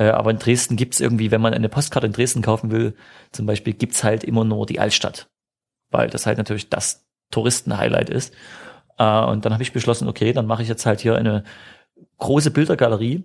Äh, 0.01 0.09
aber 0.09 0.31
in 0.31 0.39
Dresden 0.39 0.77
gibt's 0.77 0.99
irgendwie, 0.99 1.29
wenn 1.29 1.41
man 1.41 1.53
eine 1.53 1.69
Postkarte 1.69 2.07
in 2.07 2.13
Dresden 2.13 2.41
kaufen 2.41 2.71
will, 2.71 2.95
zum 3.31 3.45
Beispiel, 3.45 3.73
gibt's 3.73 4.03
halt 4.03 4.23
immer 4.23 4.43
nur 4.43 4.65
die 4.65 4.79
Altstadt. 4.79 5.27
Weil 5.91 6.09
das 6.09 6.25
halt 6.25 6.39
natürlich 6.39 6.69
das 6.69 7.05
Touristen-Highlight 7.29 8.09
ist. 8.09 8.33
Äh, 8.97 9.21
und 9.25 9.45
dann 9.45 9.53
habe 9.53 9.61
ich 9.61 9.73
beschlossen, 9.73 10.07
okay, 10.07 10.33
dann 10.33 10.47
mache 10.47 10.63
ich 10.63 10.69
jetzt 10.69 10.85
halt 10.87 11.01
hier 11.01 11.15
eine 11.15 11.43
große 12.21 12.51
Bildergalerie 12.51 13.23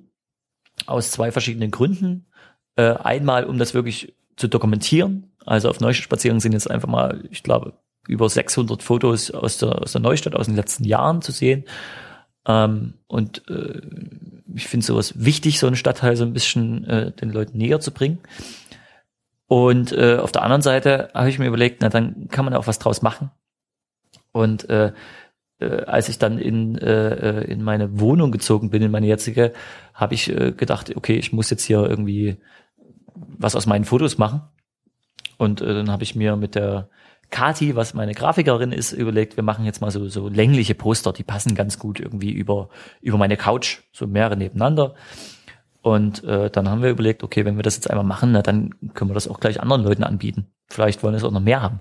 aus 0.87 1.13
zwei 1.13 1.31
verschiedenen 1.31 1.71
Gründen. 1.71 2.27
Äh, 2.75 2.95
einmal, 2.95 3.45
um 3.45 3.59
das 3.59 3.75
wirklich 3.75 4.15
zu 4.37 4.49
dokumentieren. 4.49 5.33
Also 5.45 5.71
auf 5.71 5.81
Neustadt-Spaziergängen 5.81 6.41
sind 6.41 6.53
jetzt 6.53 6.71
einfach 6.71 6.89
mal, 6.89 7.25
ich 7.31 7.43
glaube, 7.43 7.75
über 8.09 8.29
600 8.29 8.83
Fotos 8.83 9.31
aus 9.31 9.59
der, 9.59 9.81
aus 9.83 9.93
der 9.93 10.01
Neustadt 10.01 10.35
aus 10.35 10.47
den 10.47 10.57
letzten 10.57 10.85
Jahren 10.85 11.23
zu 11.23 11.33
sehen. 11.33 11.65
Ähm, 12.47 12.95
und 13.07 13.49
äh, 13.49 13.81
ich 14.55 14.67
finde 14.67 14.87
sowas 14.87 15.13
wichtig, 15.17 15.59
so 15.59 15.67
einen 15.67 15.77
Stadtteil 15.77 16.17
so 16.17 16.25
ein 16.25 16.33
bisschen 16.33 16.85
äh, 16.85 17.13
den 17.13 17.31
Leuten 17.31 17.59
näher 17.59 17.81
zu 17.81 17.93
bringen. 17.93 18.19
Und 19.47 19.93
äh, 19.93 20.17
auf 20.17 20.33
der 20.33 20.43
anderen 20.43 20.63
Seite 20.63 21.11
habe 21.15 21.29
ich 21.29 21.39
mir 21.39 21.47
überlegt, 21.47 21.81
na 21.81 21.89
dann 21.89 22.29
kann 22.29 22.45
man 22.45 22.55
auch 22.55 22.67
was 22.67 22.79
draus 22.79 23.03
machen. 23.03 23.31
Und 24.33 24.69
äh, 24.69 24.93
äh, 25.59 25.83
als 25.85 26.09
ich 26.09 26.19
dann 26.19 26.38
in, 26.38 26.77
äh, 26.79 27.42
in 27.42 27.62
meine 27.62 27.99
Wohnung 28.01 28.33
gezogen 28.33 28.71
bin, 28.71 28.83
in 28.83 28.90
meine 28.90 29.07
jetzige, 29.07 29.53
habe 29.95 30.14
ich 30.14 30.29
äh, 30.31 30.53
gedacht, 30.53 30.95
okay, 30.97 31.16
ich 31.16 31.33
muss 31.33 31.51
jetzt 31.51 31.64
hier 31.64 31.88
irgendwie 31.88 32.37
was 33.14 33.57
aus 33.57 33.66
meinen 33.66 33.85
Fotos 33.85 34.19
machen. 34.19 34.42
Und 35.38 35.61
äh, 35.61 35.75
dann 35.75 35.90
habe 35.90 36.03
ich 36.03 36.14
mir 36.14 36.37
mit 36.37 36.55
der 36.55 36.88
Kati, 37.31 37.75
was 37.75 37.95
meine 37.95 38.14
Grafikerin 38.14 38.73
ist, 38.73 38.92
überlegt, 38.92 39.37
wir 39.37 39.42
machen 39.42 39.64
jetzt 39.64 39.81
mal 39.81 39.90
so, 39.90 40.09
so 40.09 40.29
längliche 40.29 40.75
Poster, 40.75 41.12
die 41.12 41.25
passen 41.25 41.55
ganz 41.55 41.79
gut 41.79 41.99
irgendwie 41.99 42.31
über, 42.31 42.69
über 43.01 43.19
meine 43.19 43.37
Couch, 43.37 43.79
so 43.92 44.07
mehrere 44.07 44.37
nebeneinander. 44.37 44.95
Und 45.83 46.25
äh, 46.25 46.51
dann 46.51 46.69
haben 46.69 46.83
wir 46.83 46.90
überlegt, 46.90 47.23
okay, 47.23 47.45
wenn 47.45 47.57
wir 47.57 47.62
das 47.62 47.77
jetzt 47.77 47.90
einmal 47.90 48.05
machen, 48.05 48.33
na, 48.33 48.42
dann 48.42 48.75
können 48.95 49.11
wir 49.11 49.14
das 49.14 49.29
auch 49.29 49.40
gleich 49.40 49.61
anderen 49.61 49.85
Leuten 49.85 50.05
anbieten. 50.05 50.49
Vielleicht 50.69 51.03
wollen 51.03 51.14
es 51.14 51.25
auch 51.25 51.31
noch 51.31 51.40
mehr 51.40 51.62
haben. 51.62 51.81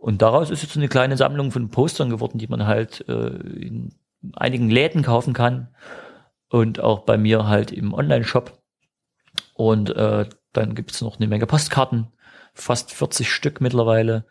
Und 0.00 0.22
daraus 0.22 0.50
ist 0.50 0.62
jetzt 0.62 0.76
eine 0.76 0.88
kleine 0.88 1.18
Sammlung 1.18 1.52
von 1.52 1.70
Postern 1.70 2.08
geworden, 2.08 2.38
die 2.38 2.46
man 2.46 2.66
halt 2.66 3.06
äh, 3.06 3.28
in 3.28 3.94
einigen 4.34 4.70
Läden 4.70 5.02
kaufen 5.02 5.34
kann 5.34 5.68
und 6.48 6.80
auch 6.80 7.00
bei 7.00 7.18
mir 7.18 7.46
halt 7.46 7.70
im 7.70 7.92
Online-Shop. 7.92 8.58
Und 9.54 9.94
äh, 9.94 10.24
dann 10.54 10.74
gibt's 10.74 11.02
noch 11.02 11.18
eine 11.18 11.28
Menge 11.28 11.46
Postkarten 11.46 12.08
fast 12.54 12.92
40 12.92 13.30
Stück 13.30 13.60
mittlerweile. 13.60 14.24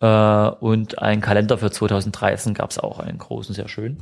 Äh, 0.00 0.06
und 0.06 1.00
ein 1.00 1.20
Kalender 1.20 1.58
für 1.58 1.72
2013 1.72 2.54
gab 2.54 2.70
es 2.70 2.78
auch 2.78 3.00
einen 3.00 3.18
großen, 3.18 3.52
sehr 3.52 3.68
schön. 3.68 3.98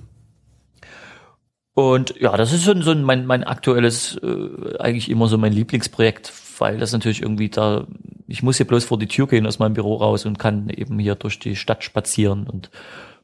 Und 1.75 2.21
ja, 2.21 2.37
das 2.37 2.53
ist 2.53 2.65
so, 2.65 2.79
so 2.83 2.95
mein, 2.95 3.25
mein 3.25 3.45
aktuelles, 3.45 4.19
äh, 4.23 4.77
eigentlich 4.79 5.11
immer 5.11 5.27
so 5.29 5.39
mein 5.39 5.55
Lieblingsprojekt, 5.55 6.31
weil 6.59 6.77
das 6.77 6.93
natürlich 6.93 7.23
irgendwie 7.23 7.49
da, 7.49 7.87
ich 8.33 8.43
muss 8.43 8.57
hier 8.57 8.67
bloß 8.67 8.85
vor 8.85 8.99
die 8.99 9.09
Tür 9.09 9.27
gehen 9.27 9.47
aus 9.47 9.59
meinem 9.59 9.75
Büro 9.75 9.97
raus 9.97 10.27
und 10.27 10.39
kann 10.39 10.69
eben 10.69 10.99
hier 10.99 11.15
durch 11.15 11.39
die 11.39 11.57
Stadt 11.57 11.85
spazieren 11.85 12.47
und 12.47 12.71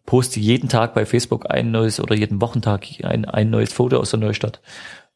poste 0.07 0.41
jeden 0.41 0.69
Tag 0.69 0.95
bei 0.95 1.05
Facebook 1.05 1.51
ein 1.51 1.71
neues 1.71 2.01
oder 2.01 2.15
jeden 2.15 2.41
Wochentag 2.41 2.87
ein, 3.03 3.25
ein 3.25 3.51
neues 3.51 3.73
Foto 3.73 3.99
aus 3.99 4.11
der 4.11 4.21
Neustadt. 4.21 4.61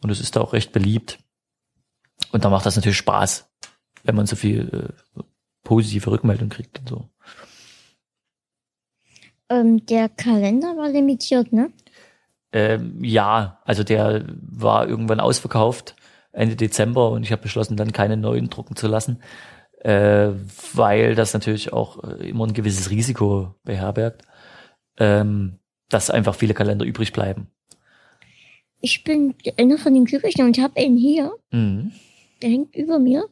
Und 0.02 0.11
es 0.11 0.20
ist 0.20 0.37
da 0.37 0.40
auch 0.40 0.52
recht 0.52 0.72
beliebt. 0.72 1.18
Und 2.33 2.44
da 2.44 2.50
macht 2.50 2.66
das 2.66 2.76
natürlich 2.76 2.98
Spaß 2.98 3.52
wenn 4.05 4.14
man 4.14 4.26
so 4.26 4.37
viel 4.37 4.92
äh, 5.16 5.22
positive 5.64 6.11
Rückmeldung 6.11 6.48
kriegt 6.48 6.78
und 6.81 6.88
so. 6.88 7.09
Ähm, 9.48 9.85
der 9.87 10.09
Kalender 10.09 10.76
war 10.76 10.88
limitiert, 10.88 11.52
ne? 11.52 11.72
Ähm, 12.52 13.02
ja, 13.02 13.61
also 13.64 13.83
der 13.83 14.26
war 14.42 14.88
irgendwann 14.88 15.20
ausverkauft 15.20 15.96
Ende 16.33 16.57
Dezember 16.57 17.11
und 17.11 17.22
ich 17.22 17.33
habe 17.33 17.42
beschlossen, 17.42 17.76
dann 17.76 17.92
keine 17.92 18.16
neuen 18.16 18.50
drucken 18.50 18.76
zu 18.76 18.88
lassen, 18.88 19.22
äh, 19.83 20.33
weil 20.75 21.14
das 21.14 21.35
natürlich 21.35 21.73
auch 21.73 22.03
äh, 22.05 22.29
immer 22.29 22.47
ein 22.47 22.55
gewisses 22.55 22.90
Risiko 22.90 23.55
beherbergt, 23.64 24.23
ähm, 24.99 25.59
dass 25.88 26.11
einfach 26.11 26.37
viele 26.37 26.55
Kalender 26.55 26.85
übrig 26.85 27.12
bleiben. 27.12 27.49
Ich 28.81 29.05
bin 29.05 29.35
einer 29.57 29.79
von 29.79 29.95
den 29.95 30.05
Glücklichen 30.05 30.45
und 30.45 30.57
ich 30.57 30.62
habe 30.62 30.81
einen 30.81 30.97
hier. 30.97 31.33
Mhm. 31.51 31.92
Der 32.40 32.51
hängt 32.51 32.75
über 32.77 32.99
mir. 32.99 33.29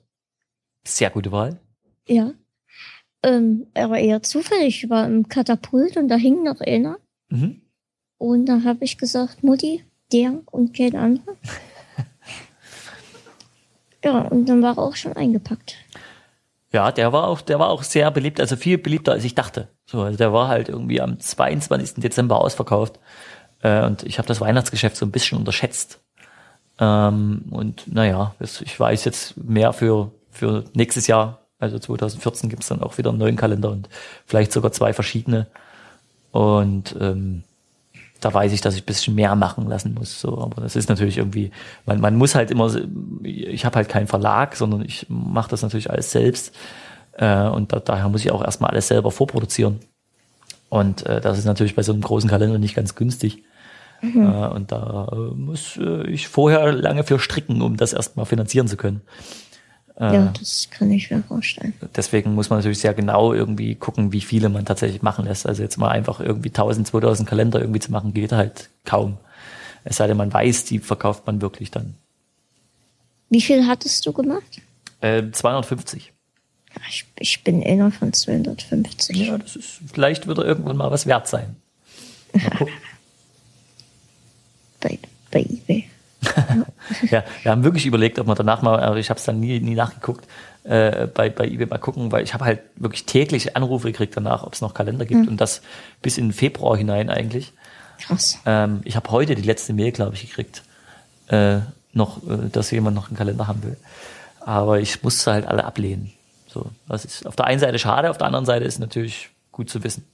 Sehr 0.84 1.10
gute 1.10 1.32
Wahl. 1.32 1.60
Ja. 2.06 2.32
Ähm, 3.22 3.66
aber 3.74 3.98
eher 3.98 4.22
zufällig. 4.22 4.84
Ich 4.84 4.90
war 4.90 5.06
im 5.06 5.28
Katapult 5.28 5.96
und 5.96 6.08
da 6.08 6.16
hing 6.16 6.42
noch 6.42 6.60
einer. 6.60 6.98
Mhm. 7.28 7.62
Und 8.18 8.46
da 8.46 8.62
habe 8.64 8.84
ich 8.84 8.98
gesagt, 8.98 9.42
Mutti, 9.42 9.84
der 10.12 10.40
und 10.50 10.76
kein 10.76 10.96
anderer. 10.96 11.36
ja, 14.04 14.22
und 14.22 14.48
dann 14.48 14.62
war 14.62 14.76
er 14.76 14.82
auch 14.82 14.96
schon 14.96 15.12
eingepackt. 15.12 15.76
Ja, 16.72 16.92
der 16.92 17.12
war 17.12 17.26
auch, 17.26 17.40
der 17.40 17.58
war 17.58 17.68
auch 17.68 17.82
sehr 17.82 18.10
beliebt, 18.10 18.40
also 18.40 18.56
viel 18.56 18.78
beliebter 18.78 19.12
als 19.12 19.24
ich 19.24 19.34
dachte. 19.34 19.68
So, 19.86 20.02
also 20.02 20.16
der 20.16 20.32
war 20.32 20.48
halt 20.48 20.68
irgendwie 20.68 21.00
am 21.00 21.18
22. 21.18 21.94
Dezember 21.96 22.40
ausverkauft. 22.40 23.00
Äh, 23.62 23.84
und 23.84 24.04
ich 24.04 24.18
habe 24.18 24.28
das 24.28 24.40
Weihnachtsgeschäft 24.40 24.96
so 24.96 25.04
ein 25.04 25.10
bisschen 25.10 25.38
unterschätzt. 25.38 26.00
Ähm, 26.78 27.46
und 27.50 27.92
naja, 27.92 28.34
ich 28.40 28.78
weiß 28.78 29.04
jetzt 29.04 29.36
mehr 29.36 29.72
für 29.72 30.12
für 30.30 30.64
nächstes 30.74 31.06
Jahr, 31.06 31.40
also 31.58 31.78
2014, 31.78 32.48
gibt 32.48 32.62
es 32.62 32.68
dann 32.68 32.82
auch 32.82 32.96
wieder 32.96 33.10
einen 33.10 33.18
neuen 33.18 33.36
Kalender 33.36 33.70
und 33.70 33.88
vielleicht 34.24 34.52
sogar 34.52 34.72
zwei 34.72 34.92
verschiedene. 34.92 35.48
Und 36.30 36.96
ähm, 36.98 37.42
da 38.20 38.32
weiß 38.32 38.52
ich, 38.52 38.60
dass 38.60 38.74
ich 38.74 38.82
ein 38.82 38.86
bisschen 38.86 39.14
mehr 39.14 39.34
machen 39.34 39.66
lassen 39.66 39.94
muss. 39.94 40.20
So, 40.20 40.38
aber 40.38 40.62
das 40.62 40.76
ist 40.76 40.88
natürlich 40.88 41.18
irgendwie, 41.18 41.50
man, 41.86 42.00
man 42.00 42.16
muss 42.16 42.34
halt 42.34 42.50
immer, 42.50 42.70
ich 43.22 43.64
habe 43.64 43.76
halt 43.76 43.88
keinen 43.88 44.06
Verlag, 44.06 44.56
sondern 44.56 44.84
ich 44.84 45.06
mache 45.08 45.50
das 45.50 45.62
natürlich 45.62 45.90
alles 45.90 46.10
selbst. 46.10 46.54
Äh, 47.12 47.48
und 47.48 47.72
da, 47.72 47.80
daher 47.80 48.08
muss 48.08 48.24
ich 48.24 48.30
auch 48.30 48.44
erstmal 48.44 48.70
alles 48.70 48.88
selber 48.88 49.10
vorproduzieren. 49.10 49.80
Und 50.68 51.04
äh, 51.06 51.20
das 51.20 51.38
ist 51.38 51.46
natürlich 51.46 51.74
bei 51.74 51.82
so 51.82 51.92
einem 51.92 52.02
großen 52.02 52.30
Kalender 52.30 52.58
nicht 52.58 52.74
ganz 52.74 52.94
günstig. 52.94 53.42
Mhm. 54.02 54.22
Äh, 54.22 54.48
und 54.48 54.72
da 54.72 55.08
äh, 55.12 55.34
muss 55.34 55.76
äh, 55.76 56.06
ich 56.06 56.28
vorher 56.28 56.72
lange 56.72 57.04
für 57.04 57.18
stricken, 57.18 57.60
um 57.62 57.76
das 57.76 57.92
erstmal 57.92 58.26
finanzieren 58.26 58.68
zu 58.68 58.76
können. 58.76 59.02
Ja, 60.00 60.28
äh, 60.28 60.28
das 60.38 60.68
kann 60.70 60.90
ich 60.90 61.10
mir 61.10 61.22
vorstellen. 61.22 61.74
Deswegen 61.94 62.34
muss 62.34 62.48
man 62.48 62.58
natürlich 62.60 62.78
sehr 62.78 62.94
genau 62.94 63.34
irgendwie 63.34 63.74
gucken, 63.74 64.12
wie 64.12 64.22
viele 64.22 64.48
man 64.48 64.64
tatsächlich 64.64 65.02
machen 65.02 65.26
lässt. 65.26 65.46
Also 65.46 65.62
jetzt 65.62 65.76
mal 65.76 65.90
einfach 65.90 66.20
irgendwie 66.20 66.48
1000, 66.48 66.86
2000 66.86 67.28
Kalender 67.28 67.60
irgendwie 67.60 67.80
zu 67.80 67.92
machen, 67.92 68.14
geht 68.14 68.32
halt 68.32 68.70
kaum. 68.86 69.18
Es 69.84 69.96
sei 69.96 70.06
denn, 70.06 70.16
man 70.16 70.32
weiß, 70.32 70.64
die 70.64 70.78
verkauft 70.78 71.26
man 71.26 71.42
wirklich 71.42 71.70
dann. 71.70 71.94
Wie 73.28 73.42
viel 73.42 73.66
hattest 73.66 74.06
du 74.06 74.12
gemacht? 74.12 74.62
Äh, 75.02 75.30
250. 75.30 76.12
Ja, 76.74 76.80
ich, 76.88 77.04
ich 77.18 77.44
bin 77.44 77.62
einer 77.62 77.90
von 77.90 78.14
250. 78.14 79.16
Ja, 79.16 79.36
das 79.36 79.56
ist, 79.56 79.80
vielleicht 79.92 80.26
wird 80.26 80.38
er 80.38 80.44
irgendwann 80.44 80.78
mal 80.78 80.90
was 80.90 81.06
wert 81.06 81.28
sein. 81.28 81.56
bei, 84.80 84.98
bei 85.30 85.40
eBay. 85.40 85.90
Ja, 87.10 87.24
wir 87.42 87.52
haben 87.52 87.64
wirklich 87.64 87.86
überlegt, 87.86 88.18
ob 88.18 88.26
man 88.26 88.36
danach 88.36 88.62
mal, 88.62 88.80
aber 88.80 88.96
ich 88.96 89.10
habe 89.10 89.18
es 89.18 89.24
dann 89.24 89.40
nie, 89.40 89.60
nie 89.60 89.74
nachgeguckt, 89.74 90.26
äh, 90.64 91.06
bei, 91.06 91.30
bei 91.30 91.46
eBay 91.46 91.66
mal 91.66 91.78
gucken, 91.78 92.12
weil 92.12 92.22
ich 92.22 92.34
habe 92.34 92.44
halt 92.44 92.60
wirklich 92.76 93.06
täglich 93.06 93.56
Anrufe 93.56 93.90
gekriegt 93.90 94.16
danach, 94.16 94.42
ob 94.42 94.52
es 94.52 94.60
noch 94.60 94.74
Kalender 94.74 95.06
gibt 95.06 95.22
mhm. 95.22 95.28
und 95.28 95.40
das 95.40 95.62
bis 96.02 96.18
in 96.18 96.32
Februar 96.32 96.76
hinein 96.76 97.08
eigentlich. 97.08 97.52
Krass. 97.98 98.38
Ähm, 98.46 98.80
ich 98.84 98.96
habe 98.96 99.10
heute 99.10 99.34
die 99.34 99.42
letzte 99.42 99.72
Mail, 99.72 99.92
glaube 99.92 100.14
ich, 100.14 100.28
gekriegt, 100.28 100.62
äh, 101.28 101.58
noch, 101.92 102.22
äh, 102.28 102.48
dass 102.50 102.70
jemand 102.70 102.96
noch 102.96 103.08
einen 103.08 103.16
Kalender 103.16 103.46
haben 103.46 103.62
will. 103.62 103.76
Aber 104.40 104.80
ich 104.80 105.02
musste 105.02 105.32
halt 105.32 105.46
alle 105.46 105.64
ablehnen. 105.64 106.12
So, 106.46 106.70
das 106.88 107.04
ist 107.04 107.26
auf 107.26 107.36
der 107.36 107.46
einen 107.46 107.60
Seite 107.60 107.78
schade, 107.78 108.10
auf 108.10 108.18
der 108.18 108.26
anderen 108.26 108.46
Seite 108.46 108.64
ist 108.64 108.78
natürlich 108.78 109.30
gut 109.52 109.70
zu 109.70 109.84
wissen. 109.84 110.04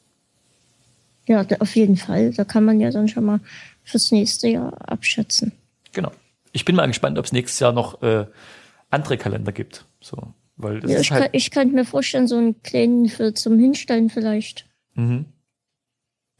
Ja, 1.26 1.44
auf 1.58 1.74
jeden 1.74 1.96
Fall. 1.96 2.32
Da 2.32 2.44
kann 2.44 2.64
man 2.64 2.80
ja 2.80 2.90
dann 2.90 3.08
schon 3.08 3.24
mal 3.24 3.40
fürs 3.84 4.12
nächste 4.12 4.48
Jahr 4.48 4.72
abschätzen. 4.88 5.52
Ich 6.56 6.64
bin 6.64 6.74
mal 6.74 6.86
gespannt, 6.86 7.18
ob 7.18 7.26
es 7.26 7.32
nächstes 7.32 7.60
Jahr 7.60 7.72
noch 7.72 8.02
äh, 8.02 8.26
andere 8.88 9.18
Kalender 9.18 9.52
gibt. 9.52 9.84
So, 10.00 10.32
weil 10.56 10.80
das 10.80 10.90
ja, 10.90 10.96
ist 10.96 11.02
ich, 11.02 11.10
halt 11.12 11.22
kann, 11.24 11.30
ich 11.32 11.50
kann 11.50 11.72
mir 11.72 11.84
vorstellen, 11.84 12.26
so 12.26 12.36
einen 12.38 12.62
kleinen 12.62 13.10
für 13.10 13.34
zum 13.34 13.58
Hinstellen 13.58 14.08
vielleicht. 14.08 14.66
Mhm. 14.94 15.26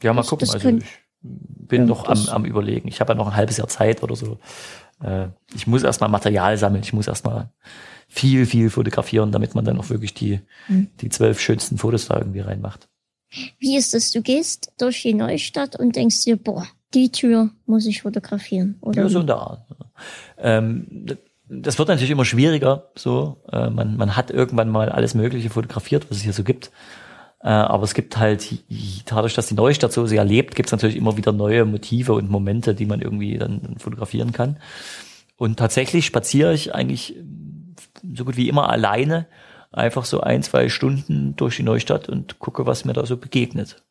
Ja, 0.02 0.14
mal 0.14 0.22
das, 0.22 0.30
gucken. 0.30 0.46
Das 0.46 0.54
also 0.54 0.68
ich 0.70 0.84
bin 1.20 1.82
ja, 1.82 1.86
noch 1.86 2.08
am, 2.08 2.28
am 2.28 2.44
überlegen. 2.46 2.88
Ich 2.88 3.00
habe 3.00 3.12
ja 3.12 3.16
noch 3.16 3.26
ein 3.26 3.36
halbes 3.36 3.58
Jahr 3.58 3.68
Zeit 3.68 4.02
oder 4.02 4.16
so. 4.16 4.38
Äh, 5.02 5.28
ich 5.54 5.66
muss 5.66 5.82
erstmal 5.82 6.08
Material 6.08 6.56
sammeln. 6.56 6.82
Ich 6.82 6.94
muss 6.94 7.08
erstmal 7.08 7.50
viel, 8.08 8.46
viel 8.46 8.70
fotografieren, 8.70 9.32
damit 9.32 9.54
man 9.54 9.66
dann 9.66 9.78
auch 9.78 9.90
wirklich 9.90 10.14
die, 10.14 10.40
mhm. 10.68 10.88
die 11.02 11.10
zwölf 11.10 11.40
schönsten 11.40 11.76
Fotos 11.76 12.08
da 12.08 12.16
irgendwie 12.16 12.40
reinmacht. 12.40 12.88
Wie 13.58 13.76
ist 13.76 13.92
es? 13.92 14.12
Du 14.12 14.22
gehst 14.22 14.72
durch 14.78 15.02
die 15.02 15.12
Neustadt 15.12 15.76
und 15.76 15.94
denkst 15.94 16.24
dir, 16.24 16.36
boah, 16.36 16.66
die 16.95 17.11
Tür 17.11 17.51
muss 17.66 17.87
ich 17.87 18.03
fotografieren. 18.03 18.76
Oder 18.80 19.03
ja, 19.03 19.09
so 19.09 19.20
in 19.20 19.26
der 19.26 19.37
Art. 19.37 19.66
Ähm, 20.39 21.07
das 21.49 21.78
wird 21.78 21.89
natürlich 21.89 22.11
immer 22.11 22.24
schwieriger. 22.24 22.91
So, 22.97 23.43
äh, 23.53 23.70
man, 23.70 23.97
man 23.97 24.16
hat 24.16 24.30
irgendwann 24.30 24.68
mal 24.68 24.89
alles 24.89 25.14
Mögliche 25.14 25.51
fotografiert, 25.51 26.07
was 26.11 26.18
es 26.18 26.22
hier 26.24 26.32
so 26.32 26.45
gibt. 26.45 26.70
Äh, 27.41 27.49
aber 27.49 27.84
es 27.84 27.95
gibt 27.95 28.16
halt, 28.16 28.64
dadurch, 29.07 29.34
dass 29.34 29.47
die 29.47 29.55
Neustadt 29.55 29.93
so 29.93 30.07
sehr 30.07 30.24
lebt, 30.24 30.55
gibt 30.55 30.68
es 30.68 30.72
natürlich 30.72 30.97
immer 30.97 31.16
wieder 31.16 31.32
neue 31.32 31.64
Motive 31.64 32.14
und 32.14 32.30
Momente, 32.30 32.74
die 32.74 32.87
man 32.87 33.01
irgendwie 33.01 33.39
dann 33.39 33.76
fotografieren 33.78 34.32
kann. 34.32 34.59
Und 35.37 35.59
tatsächlich 35.59 36.07
spaziere 36.07 36.55
ich 36.55 36.74
eigentlich 36.74 37.14
so 38.14 38.24
gut 38.24 38.37
wie 38.37 38.49
immer 38.49 38.70
alleine 38.70 39.26
einfach 39.72 40.05
so 40.05 40.20
ein, 40.20 40.43
zwei 40.43 40.68
Stunden 40.68 41.37
durch 41.37 41.57
die 41.57 41.62
Neustadt 41.62 42.09
und 42.09 42.39
gucke, 42.39 42.66
was 42.66 42.84
mir 42.84 42.95
da 42.95 43.05
so 43.05 43.16
begegnet. 43.16 43.82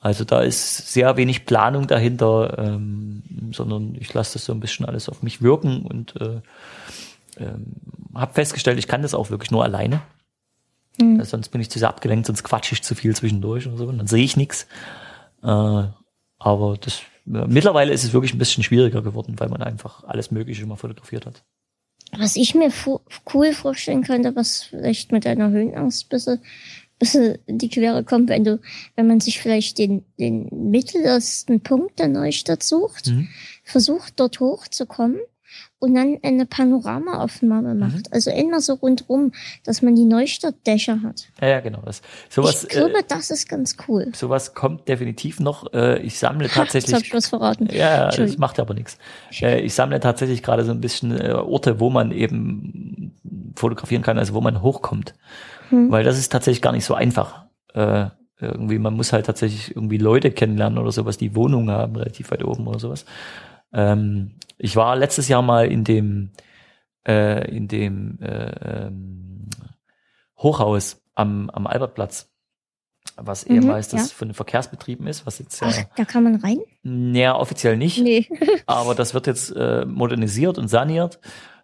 Also 0.00 0.24
da 0.24 0.40
ist 0.40 0.92
sehr 0.92 1.18
wenig 1.18 1.44
Planung 1.44 1.86
dahinter, 1.86 2.58
ähm, 2.58 3.22
sondern 3.52 3.94
ich 4.00 4.12
lasse 4.14 4.34
das 4.34 4.46
so 4.46 4.52
ein 4.52 4.60
bisschen 4.60 4.86
alles 4.86 5.10
auf 5.10 5.22
mich 5.22 5.42
wirken 5.42 5.82
und 5.82 6.18
äh, 6.20 6.40
ähm, 7.36 7.66
habe 8.14 8.32
festgestellt, 8.32 8.78
ich 8.78 8.88
kann 8.88 9.02
das 9.02 9.14
auch 9.14 9.28
wirklich 9.28 9.50
nur 9.50 9.62
alleine. 9.62 10.00
Mhm. 10.98 11.20
Also 11.20 11.32
sonst 11.32 11.50
bin 11.50 11.60
ich 11.60 11.70
zu 11.70 11.78
sehr 11.78 11.88
abgelenkt, 11.88 12.26
sonst 12.26 12.44
quatsche 12.44 12.74
ich 12.74 12.82
zu 12.82 12.94
viel 12.94 13.14
zwischendurch 13.14 13.66
und 13.66 13.76
so, 13.76 13.86
und 13.86 13.98
dann 13.98 14.06
sehe 14.06 14.24
ich 14.24 14.38
nichts. 14.38 14.66
Äh, 15.42 15.82
aber 16.38 16.78
das 16.80 17.00
äh, 17.26 17.46
mittlerweile 17.46 17.92
ist 17.92 18.04
es 18.04 18.14
wirklich 18.14 18.34
ein 18.34 18.38
bisschen 18.38 18.64
schwieriger 18.64 19.02
geworden, 19.02 19.34
weil 19.38 19.50
man 19.50 19.62
einfach 19.62 20.04
alles 20.04 20.30
Mögliche 20.30 20.64
mal 20.64 20.76
fotografiert 20.76 21.26
hat. 21.26 21.42
Was 22.16 22.36
ich 22.36 22.54
mir 22.54 22.72
cool 23.34 23.52
vorstellen 23.52 24.02
könnte, 24.02 24.34
was 24.34 24.64
vielleicht 24.64 25.12
mit 25.12 25.26
einer 25.26 25.50
Höhenangst 25.50 26.08
bisschen, 26.08 26.40
bisschen 26.40 26.48
die 27.00 27.68
Quere 27.68 28.04
kommt, 28.04 28.28
wenn 28.28 28.44
du, 28.44 28.60
wenn 28.96 29.06
man 29.06 29.20
sich 29.20 29.40
vielleicht 29.40 29.78
den, 29.78 30.04
den 30.18 30.48
mittlersten 30.70 31.60
Punkt 31.60 31.98
der 31.98 32.08
Neustadt 32.08 32.62
sucht, 32.62 33.08
mhm. 33.08 33.28
versucht 33.64 34.20
dort 34.20 34.40
hochzukommen 34.40 35.20
und 35.78 35.94
dann 35.94 36.18
eine 36.22 36.46
Panoramaaufnahme 36.46 37.74
macht. 37.74 37.96
Mhm. 37.96 38.12
Also 38.12 38.30
immer 38.30 38.60
so 38.60 38.74
rundrum, 38.74 39.32
dass 39.64 39.82
man 39.82 39.96
die 39.96 40.04
Neustadtdächer 40.04 41.02
hat. 41.02 41.28
Ja, 41.40 41.48
ja 41.48 41.60
genau. 41.60 41.80
Das, 41.84 42.02
sowas, 42.28 42.64
ich 42.64 42.68
glaube, 42.68 42.98
äh, 42.98 43.04
das 43.08 43.30
ist 43.30 43.48
ganz 43.48 43.76
cool. 43.88 44.08
Sowas 44.14 44.54
kommt 44.54 44.88
definitiv 44.88 45.40
noch. 45.40 45.72
Äh, 45.72 46.00
ich 46.00 46.18
sammle 46.18 46.48
tatsächlich. 46.48 46.92
Ha, 46.92 46.98
jetzt 46.98 47.06
hab 47.06 47.06
ich 47.06 47.14
was 47.14 47.28
verraten. 47.28 47.68
Ja, 47.72 48.10
das 48.10 48.36
macht 48.36 48.60
aber 48.60 48.74
nichts. 48.74 48.98
Äh, 49.40 49.62
ich 49.62 49.74
sammle 49.74 50.00
tatsächlich 50.00 50.42
gerade 50.42 50.64
so 50.64 50.70
ein 50.70 50.80
bisschen 50.80 51.18
äh, 51.18 51.32
Orte, 51.32 51.80
wo 51.80 51.88
man 51.88 52.12
eben 52.12 53.16
fotografieren 53.56 54.02
kann, 54.02 54.18
also 54.18 54.34
wo 54.34 54.40
man 54.42 54.62
hochkommt. 54.62 55.14
Hm. 55.70 55.90
Weil 55.90 56.04
das 56.04 56.18
ist 56.18 56.30
tatsächlich 56.30 56.62
gar 56.62 56.72
nicht 56.72 56.84
so 56.84 56.94
einfach. 56.94 57.46
Äh, 57.74 58.10
irgendwie, 58.40 58.78
man 58.78 58.94
muss 58.94 59.12
halt 59.12 59.26
tatsächlich 59.26 59.74
irgendwie 59.74 59.98
Leute 59.98 60.30
kennenlernen 60.30 60.78
oder 60.78 60.92
sowas, 60.92 61.18
die 61.18 61.34
Wohnungen 61.34 61.70
haben, 61.70 61.96
relativ 61.96 62.30
weit 62.30 62.44
oben 62.44 62.66
oder 62.66 62.78
sowas. 62.78 63.04
Ähm, 63.72 64.32
ich 64.58 64.76
war 64.76 64.96
letztes 64.96 65.28
Jahr 65.28 65.42
mal 65.42 65.66
in 65.66 65.84
dem 65.84 66.30
äh, 67.06 67.48
in 67.54 67.68
dem 67.68 68.18
äh, 68.20 68.86
ähm, 68.86 69.48
Hochhaus 70.38 71.02
am, 71.14 71.50
am 71.50 71.66
Albertplatz, 71.66 72.30
was 73.16 73.46
mhm, 73.46 73.56
ehemals 73.56 73.88
das 73.88 74.10
ja. 74.10 74.16
von 74.16 74.28
den 74.28 74.34
Verkehrsbetrieben 74.34 75.06
ist, 75.06 75.26
was 75.26 75.38
jetzt 75.38 75.62
Ach, 75.62 75.76
da 75.96 76.04
kann 76.04 76.24
man 76.24 76.36
rein? 76.36 76.58
Naja, 76.82 77.36
offiziell 77.36 77.76
nicht. 77.76 78.02
Nee. 78.02 78.28
aber 78.66 78.94
das 78.94 79.14
wird 79.14 79.26
jetzt 79.26 79.54
äh, 79.54 79.84
modernisiert 79.84 80.58
und 80.58 80.68
saniert. 80.68 81.20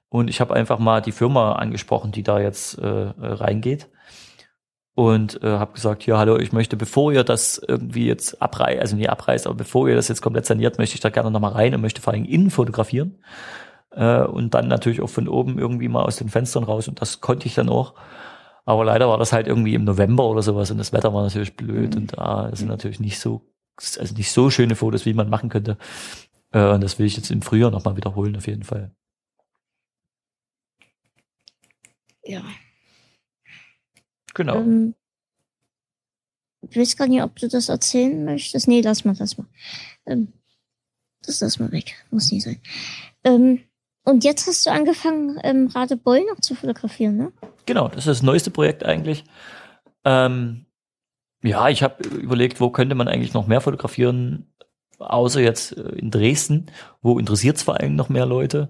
Und 0.08 0.28
ich 0.28 0.40
habe 0.40 0.54
einfach 0.54 0.78
mal 0.78 1.02
die 1.02 1.12
Firma 1.12 1.54
angesprochen, 1.54 2.12
die 2.12 2.22
da 2.22 2.38
jetzt 2.38 2.78
äh, 2.78 2.86
reingeht 2.86 3.88
und 4.96 5.42
äh, 5.42 5.58
habe 5.58 5.74
gesagt, 5.74 6.06
ja, 6.06 6.16
hallo, 6.16 6.38
ich 6.38 6.52
möchte, 6.52 6.74
bevor 6.74 7.12
ihr 7.12 7.22
das 7.22 7.58
irgendwie 7.58 8.06
jetzt 8.06 8.40
abreißt, 8.40 8.80
also 8.80 8.96
nicht 8.96 9.10
abreißt, 9.10 9.46
aber 9.46 9.54
bevor 9.54 9.86
ihr 9.90 9.94
das 9.94 10.08
jetzt 10.08 10.22
komplett 10.22 10.46
saniert, 10.46 10.78
möchte 10.78 10.94
ich 10.94 11.02
da 11.02 11.10
gerne 11.10 11.30
nochmal 11.30 11.52
rein 11.52 11.74
und 11.74 11.82
möchte 11.82 12.00
vor 12.00 12.14
allem 12.14 12.24
innen 12.24 12.48
fotografieren. 12.48 13.18
Äh, 13.90 14.22
und 14.22 14.54
dann 14.54 14.68
natürlich 14.68 15.02
auch 15.02 15.10
von 15.10 15.28
oben 15.28 15.58
irgendwie 15.58 15.88
mal 15.88 16.02
aus 16.02 16.16
den 16.16 16.30
Fenstern 16.30 16.64
raus 16.64 16.88
und 16.88 17.02
das 17.02 17.20
konnte 17.20 17.46
ich 17.46 17.54
dann 17.54 17.68
auch. 17.68 17.92
Aber 18.64 18.86
leider 18.86 19.06
war 19.06 19.18
das 19.18 19.34
halt 19.34 19.48
irgendwie 19.48 19.74
im 19.74 19.84
November 19.84 20.24
oder 20.24 20.40
sowas 20.40 20.70
und 20.70 20.78
das 20.78 20.94
Wetter 20.94 21.12
war 21.12 21.22
natürlich 21.22 21.56
blöd 21.56 21.94
mhm. 21.94 22.00
und 22.00 22.16
da 22.16 22.48
sind 22.54 22.68
natürlich 22.68 22.98
nicht 22.98 23.20
so, 23.20 23.42
also 23.98 24.14
nicht 24.14 24.32
so 24.32 24.48
schöne 24.48 24.76
Fotos, 24.76 25.04
wie 25.04 25.12
man 25.12 25.28
machen 25.28 25.50
könnte. 25.50 25.76
Äh, 26.52 26.70
und 26.70 26.82
das 26.82 26.98
will 26.98 27.04
ich 27.04 27.18
jetzt 27.18 27.30
im 27.30 27.42
Frühjahr 27.42 27.70
nochmal 27.70 27.98
wiederholen, 27.98 28.34
auf 28.34 28.46
jeden 28.46 28.64
Fall. 28.64 28.92
Ja. 32.24 32.40
Genau. 34.36 34.56
Ähm, 34.56 34.94
ich 36.68 36.76
weiß 36.76 36.96
gar 36.96 37.08
nicht, 37.08 37.22
ob 37.22 37.36
du 37.36 37.48
das 37.48 37.70
erzählen 37.70 38.24
möchtest. 38.24 38.68
Nee, 38.68 38.82
lass 38.82 39.04
mal, 39.04 39.16
lass 39.18 39.38
mal. 39.38 39.46
Ähm, 40.04 40.32
das 41.22 41.40
lass 41.40 41.58
mal 41.58 41.72
weg. 41.72 41.94
Muss 42.10 42.30
nicht 42.30 42.44
sein. 42.44 42.60
Ähm, 43.24 43.60
und 44.04 44.24
jetzt 44.24 44.46
hast 44.46 44.66
du 44.66 44.70
angefangen, 44.70 45.40
ähm, 45.42 45.68
Radebeul 45.68 46.24
noch 46.26 46.40
zu 46.40 46.54
fotografieren, 46.54 47.16
ne? 47.16 47.32
Genau, 47.64 47.88
das 47.88 47.98
ist 48.00 48.06
das 48.06 48.22
neueste 48.22 48.50
Projekt 48.50 48.84
eigentlich. 48.84 49.24
Ähm, 50.04 50.66
ja, 51.42 51.68
ich 51.70 51.82
habe 51.82 52.06
überlegt, 52.06 52.60
wo 52.60 52.70
könnte 52.70 52.94
man 52.94 53.08
eigentlich 53.08 53.32
noch 53.32 53.46
mehr 53.46 53.62
fotografieren, 53.62 54.52
außer 54.98 55.40
jetzt 55.40 55.76
äh, 55.76 55.80
in 55.96 56.10
Dresden. 56.10 56.66
Wo 57.00 57.18
interessiert 57.18 57.56
es 57.56 57.62
vor 57.62 57.80
allem 57.80 57.96
noch 57.96 58.10
mehr 58.10 58.26
Leute? 58.26 58.68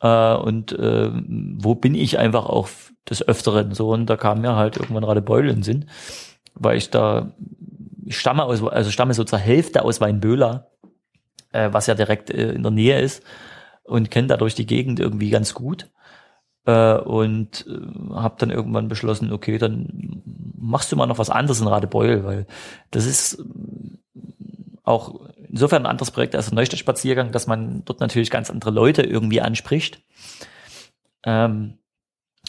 Äh, 0.00 0.34
und 0.34 0.72
äh, 0.72 1.10
wo 1.12 1.74
bin 1.74 1.94
ich 1.94 2.18
einfach 2.18 2.46
auch 2.46 2.68
des 3.08 3.26
Öfteren 3.26 3.74
so? 3.74 3.90
Und 3.90 4.06
da 4.06 4.16
kam 4.16 4.40
mir 4.40 4.56
halt 4.56 4.76
irgendwann 4.76 5.04
Radebeul 5.04 5.48
in 5.48 5.56
den 5.56 5.62
Sinn, 5.62 5.90
weil 6.54 6.76
ich 6.76 6.90
da, 6.90 7.32
ich 8.04 8.18
stamme 8.18 8.44
aus, 8.44 8.62
also 8.62 8.90
stamme 8.90 9.14
so 9.14 9.24
zur 9.24 9.38
Hälfte 9.38 9.84
aus 9.84 10.00
Weinböhler, 10.00 10.70
äh, 11.52 11.70
was 11.72 11.86
ja 11.86 11.94
direkt 11.94 12.30
äh, 12.30 12.52
in 12.52 12.62
der 12.62 12.72
Nähe 12.72 13.00
ist 13.00 13.22
und 13.84 14.10
kenne 14.10 14.28
dadurch 14.28 14.54
die 14.54 14.66
Gegend 14.66 15.00
irgendwie 15.00 15.30
ganz 15.30 15.54
gut. 15.54 15.90
Äh, 16.66 16.96
und 16.96 17.66
äh, 17.68 18.14
habe 18.14 18.36
dann 18.38 18.50
irgendwann 18.50 18.88
beschlossen, 18.88 19.32
okay, 19.32 19.58
dann 19.58 20.22
machst 20.56 20.90
du 20.90 20.96
mal 20.96 21.06
noch 21.06 21.18
was 21.18 21.30
anderes 21.30 21.60
in 21.60 21.66
Radebeul, 21.66 22.24
weil 22.24 22.46
das 22.90 23.04
ist 23.04 23.44
auch 24.82 25.20
insofern 25.54 25.82
ein 25.84 25.90
anderes 25.90 26.10
Projekt 26.10 26.34
als 26.34 26.46
der 26.46 26.56
Neustadt-Spaziergang, 26.56 27.30
dass 27.30 27.46
man 27.46 27.84
dort 27.84 28.00
natürlich 28.00 28.28
ganz 28.28 28.50
andere 28.50 28.72
Leute 28.72 29.02
irgendwie 29.02 29.40
anspricht. 29.40 30.02
Ähm, 31.24 31.78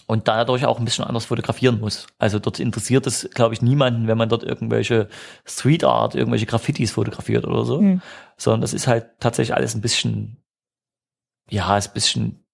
und 0.07 0.27
dadurch 0.27 0.65
auch 0.65 0.79
ein 0.79 0.85
bisschen 0.85 1.05
anders 1.05 1.25
fotografieren 1.25 1.79
muss. 1.79 2.07
Also 2.17 2.39
dort 2.39 2.59
interessiert 2.59 3.05
es, 3.05 3.29
glaube 3.31 3.53
ich, 3.53 3.61
niemanden, 3.61 4.07
wenn 4.07 4.17
man 4.17 4.29
dort 4.29 4.43
irgendwelche 4.43 5.07
Street 5.45 5.83
Art, 5.83 6.15
irgendwelche 6.15 6.47
Graffitis 6.47 6.91
fotografiert 6.91 7.45
oder 7.45 7.63
so, 7.63 7.79
mhm. 7.79 8.01
sondern 8.37 8.61
das 8.61 8.73
ist 8.73 8.87
halt 8.87 9.19
tatsächlich 9.19 9.55
alles 9.55 9.75
ein 9.75 9.81
bisschen, 9.81 10.37
ja, 11.49 11.77
ist 11.77 11.89
ein 11.89 11.93
bisschen 11.93 12.45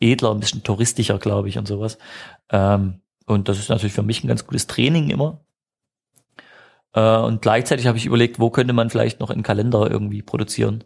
edler, 0.00 0.30
ein 0.30 0.40
bisschen 0.40 0.64
touristischer, 0.64 1.18
glaube 1.18 1.50
ich, 1.50 1.58
und 1.58 1.68
sowas. 1.68 1.98
Ähm, 2.50 3.02
und 3.26 3.48
das 3.50 3.58
ist 3.58 3.68
natürlich 3.68 3.94
für 3.94 4.02
mich 4.02 4.24
ein 4.24 4.28
ganz 4.28 4.46
gutes 4.46 4.66
Training 4.66 5.10
immer, 5.10 5.44
äh, 6.94 7.18
und 7.18 7.42
gleichzeitig 7.42 7.86
habe 7.86 7.98
ich 7.98 8.06
überlegt, 8.06 8.38
wo 8.38 8.50
könnte 8.50 8.72
man 8.72 8.90
vielleicht 8.90 9.20
noch 9.20 9.30
einen 9.30 9.42
Kalender 9.42 9.90
irgendwie 9.90 10.22
produzieren. 10.22 10.84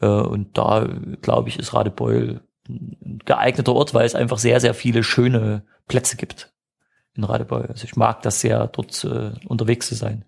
Äh, 0.00 0.06
und 0.06 0.58
da, 0.58 0.88
glaube 1.22 1.48
ich, 1.48 1.58
ist 1.58 1.74
Radebeul 1.74 2.40
ein 2.68 3.20
geeigneter 3.24 3.74
Ort, 3.74 3.94
weil 3.94 4.04
es 4.04 4.14
einfach 4.14 4.38
sehr, 4.38 4.60
sehr 4.60 4.74
viele 4.74 5.02
schöne 5.02 5.64
Plätze 5.86 6.16
gibt 6.16 6.52
in 7.14 7.24
Radebeul. 7.24 7.66
Also 7.66 7.84
ich 7.84 7.96
mag 7.96 8.22
das 8.22 8.40
sehr, 8.40 8.66
dort 8.68 9.04
äh, 9.04 9.32
unterwegs 9.46 9.88
zu 9.88 9.94
sein. 9.94 10.24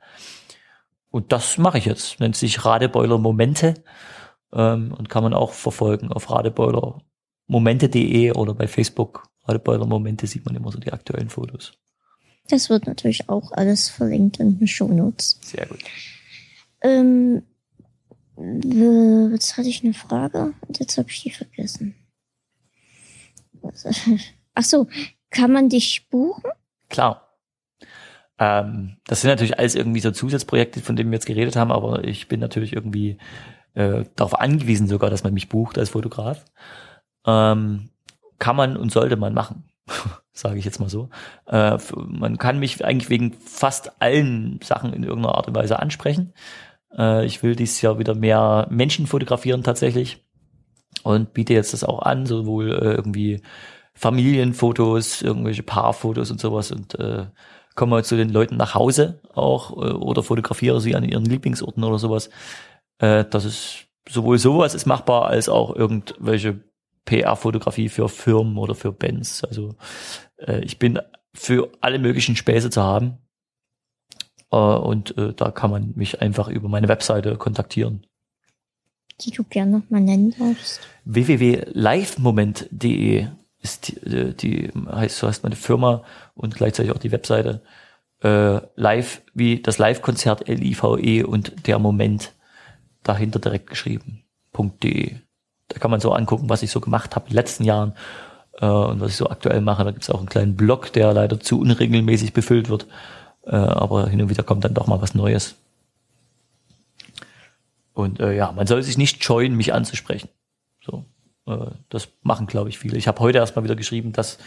Und 1.11 1.33
das 1.33 1.59
mache 1.59 1.79
ich 1.79 1.85
jetzt. 1.85 2.21
Nennt 2.21 2.37
sich 2.37 2.65
Radebeuler 2.65 3.19
Momente 3.19 3.75
ähm, 4.53 4.95
und 4.97 5.09
kann 5.09 5.23
man 5.23 5.35
auch 5.35 5.53
verfolgen 5.53 6.13
auf 6.13 6.31
radebeulermomente.de 6.31 8.33
oder 8.33 8.55
bei 8.55 8.67
Facebook. 8.67 9.25
Radebeuler 9.45 9.87
Momente 9.87 10.27
sieht 10.27 10.47
man 10.47 10.57
immer 10.57 10.73
so 10.73 10.79
die 10.79 10.93
aktuellen 10.93 11.29
Fotos. 11.29 11.73
Das 12.51 12.69
wird 12.69 12.87
natürlich 12.87 13.29
auch 13.29 13.53
alles 13.53 13.89
verlinkt 13.89 14.41
in 14.41 14.59
den 14.59 14.67
Shownotes. 14.67 15.39
Sehr 15.43 15.67
gut. 15.67 15.79
Ähm, 16.83 17.43
jetzt 18.37 19.57
hatte 19.57 19.69
ich 19.69 19.85
eine 19.85 19.95
Frage 19.95 20.53
und 20.67 20.79
jetzt 20.81 20.99
habe 20.99 21.09
ich 21.09 21.23
die 21.23 21.31
vergessen. 21.31 21.95
Ach 24.55 24.65
so, 24.65 24.89
kann 25.31 25.53
man 25.53 25.69
dich 25.69 26.09
buchen? 26.09 26.51
Klar. 26.89 27.37
Ähm, 28.39 28.97
das 29.07 29.21
sind 29.21 29.31
natürlich 29.31 29.59
alles 29.59 29.75
irgendwie 29.75 30.01
so 30.01 30.11
Zusatzprojekte, 30.11 30.81
von 30.81 30.97
denen 30.97 31.11
wir 31.11 31.17
jetzt 31.17 31.27
geredet 31.27 31.57
haben, 31.57 31.71
aber 31.71 32.05
ich 32.05 32.27
bin 32.27 32.41
natürlich 32.41 32.73
irgendwie 32.73 33.19
äh, 33.75 34.05
darauf 34.17 34.41
angewiesen 34.41 34.89
sogar, 34.89 35.11
dass 35.11 35.23
man 35.23 35.35
mich 35.35 35.49
bucht 35.49 35.79
als 35.79 35.91
Fotograf. 35.91 36.45
Ähm, 37.27 37.91
kann 38.39 38.57
man 38.57 38.77
und 38.77 38.91
sollte 38.91 39.17
man 39.17 39.35
machen. 39.35 39.70
sage 40.33 40.59
ich 40.59 40.65
jetzt 40.65 40.81
mal 40.81 40.89
so. 40.89 41.11
Äh, 41.47 41.79
man 41.97 42.39
kann 42.39 42.59
mich 42.59 42.85
eigentlich 42.85 43.11
wegen 43.11 43.33
fast 43.33 44.01
allen 44.01 44.61
Sachen 44.63 44.93
in 44.93 45.05
irgendeiner 45.05 45.35
Art 45.35 45.49
und 45.49 45.55
Weise 45.55 45.79
ansprechen. 45.79 46.33
Äh, 46.97 47.27
ich 47.27 47.43
will 47.43 47.57
dieses 47.57 47.81
Jahr 47.83 47.99
wieder 47.99 48.15
mehr 48.15 48.67
Menschen 48.71 49.07
fotografieren 49.07 49.63
tatsächlich 49.63 50.25
und 51.03 51.33
biete 51.35 51.55
jetzt 51.55 51.73
das 51.73 51.85
auch 51.85 52.03
an, 52.03 52.27
sowohl 52.27 52.71
äh, 52.71 52.95
irgendwie 52.95 53.43
Familienfotos, 53.95 55.23
irgendwelche 55.23 55.63
Paarfotos 55.63 56.31
und 56.31 56.41
sowas 56.41 56.73
und 56.73 56.99
äh, 56.99 57.27
komme 57.75 58.03
zu 58.03 58.17
den 58.17 58.31
Leuten 58.31 58.57
nach 58.57 58.75
Hause 58.75 59.21
auch 59.35 59.73
äh, 59.73 59.93
oder 59.93 60.23
fotografiere 60.23 60.81
sie 60.81 60.95
an 60.97 61.05
ihren 61.05 61.25
Lieblingsorten 61.25 61.85
oder 61.85 61.99
sowas. 61.99 62.31
Äh, 62.99 63.25
das 63.31 63.45
ist 63.45 63.87
sowohl 64.09 64.39
sowas 64.39 64.75
ist 64.75 64.87
machbar 64.87 65.27
als 65.27 65.49
auch 65.49 65.75
irgendwelche 65.75 66.61
PR-Fotografie 67.11 67.89
für 67.89 68.09
Firmen 68.09 68.57
oder 68.57 68.77
für 68.77 68.93
Bands. 68.93 69.43
Also 69.43 69.75
äh, 70.39 70.61
ich 70.61 70.79
bin 70.79 71.01
für 71.35 71.73
alle 71.81 71.99
möglichen 71.99 72.37
Späße 72.37 72.71
zu 72.71 72.81
haben. 72.83 73.19
Äh, 74.53 74.57
und 74.57 75.19
äh, 75.19 75.35
da 75.35 75.51
kann 75.51 75.73
man 75.73 75.93
mich 75.97 76.23
einfach 76.23 76.47
über 76.47 76.69
meine 76.69 76.87
Webseite 76.87 77.37
kontaktieren. 77.37 78.07
Die 79.23 79.33
du 79.33 79.43
gerne 79.43 79.79
nochmal 79.79 80.03
nennen 80.03 80.33
darfst. 80.39 80.79
www.livemoment.de 81.05 83.27
ist 83.61 83.89
die, 83.89 83.97
äh, 84.07 84.33
die 84.33 84.71
heißt, 84.89 85.19
so 85.19 85.27
heißt 85.27 85.43
meine 85.43 85.57
Firma 85.57 86.05
und 86.35 86.55
gleichzeitig 86.55 86.93
auch 86.93 86.99
die 86.99 87.11
Webseite. 87.11 87.65
Äh, 88.23 88.61
live, 88.77 89.23
wie 89.35 89.61
das 89.61 89.79
Live-Konzert 89.79 90.49
L-I-V-E 90.49 91.25
und 91.25 91.67
der 91.67 91.81
Moment 91.81 92.37
dahinter 93.03 93.41
direkt 93.41 93.67
geschrieben. 93.67 94.23
.de. 94.83 95.17
Da 95.71 95.79
kann 95.79 95.91
man 95.91 96.01
so 96.01 96.13
angucken, 96.13 96.49
was 96.49 96.63
ich 96.63 96.71
so 96.71 96.81
gemacht 96.81 97.17
habe 97.17 97.27
in 97.27 97.31
den 97.31 97.37
letzten 97.37 97.65
Jahren 97.65 97.95
äh, 98.61 98.67
und 98.67 99.01
was 99.01 99.11
ich 99.11 99.17
so 99.17 99.31
aktuell 99.31 99.61
mache. 99.61 99.85
Da 99.85 99.91
gibt 99.91 100.03
es 100.03 100.11
auch 100.11 100.19
einen 100.19 100.29
kleinen 100.29 100.57
Blog, 100.57 100.93
der 100.93 101.13
leider 101.15 101.41
zu 101.41 101.61
unregelmäßig 101.61 102.33
befüllt 102.33 102.69
wird. 102.69 102.87
Äh, 103.47 103.57
aber 103.57 104.09
hin 104.09 104.21
und 104.21 104.29
wieder 104.29 104.43
kommt 104.43 104.65
dann 104.65 104.75
doch 104.75 104.87
mal 104.87 105.01
was 105.01 105.15
Neues. 105.15 105.57
Und 107.95 108.21
äh, 108.21 108.35
ja, 108.35 108.53
man 108.53 108.67
soll 108.67 108.83
sich 108.83 108.99
nicht 108.99 109.25
scheuen, 109.25 109.57
mich 109.57 109.73
anzusprechen. 109.73 110.29
So, 110.85 111.05
äh, 111.47 111.71
das 111.89 112.09
machen, 112.23 112.47
glaube 112.47 112.69
ich, 112.69 112.79
viele. 112.79 112.97
Ich 112.97 113.09
habe 113.09 113.21
heute 113.21 113.39
erstmal 113.39 113.65
wieder 113.65 113.77
geschrieben, 113.77 114.13
dass 114.13 114.39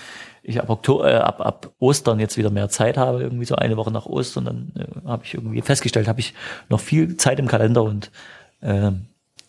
ich 0.41 0.59
ab, 0.59 0.69
Oktober, 0.69 1.11
äh, 1.11 1.15
ab, 1.17 1.41
ab 1.41 1.71
Ostern 1.80 2.19
jetzt 2.19 2.38
wieder 2.38 2.49
mehr 2.49 2.69
Zeit 2.69 2.97
habe, 2.97 3.21
irgendwie 3.21 3.45
so 3.45 3.55
eine 3.55 3.78
Woche 3.78 3.91
nach 3.91 4.05
Ostern. 4.05 4.45
Dann 4.45 4.74
äh, 4.76 5.07
habe 5.07 5.24
ich 5.26 5.34
irgendwie 5.34 5.61
festgestellt, 5.61 6.07
habe 6.07 6.19
ich 6.19 6.34
noch 6.69 6.80
viel 6.80 7.17
Zeit 7.17 7.39
im 7.39 7.47
Kalender 7.47 7.84
und 7.84 8.11
äh, 8.61 8.91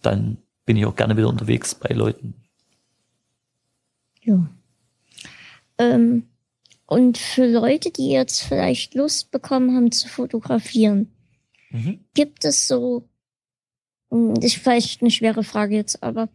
dann 0.02 0.38
bin 0.64 0.76
ich 0.76 0.86
auch 0.86 0.96
gerne 0.96 1.16
wieder 1.16 1.28
unterwegs 1.28 1.74
bei 1.74 1.94
Leuten. 1.94 2.34
Ja. 4.22 4.48
Ähm, 5.78 6.24
und 6.86 7.18
für 7.18 7.46
Leute, 7.46 7.90
die 7.90 8.10
jetzt 8.10 8.42
vielleicht 8.42 8.94
Lust 8.94 9.30
bekommen 9.30 9.74
haben 9.74 9.92
zu 9.92 10.08
fotografieren, 10.08 11.12
mhm. 11.70 12.00
gibt 12.14 12.44
es 12.44 12.68
so, 12.68 13.08
hm, 14.10 14.34
das 14.34 14.44
ist 14.44 14.56
vielleicht 14.56 15.00
eine 15.00 15.10
schwere 15.10 15.44
Frage 15.44 15.76
jetzt, 15.76 16.02
aber 16.02 16.28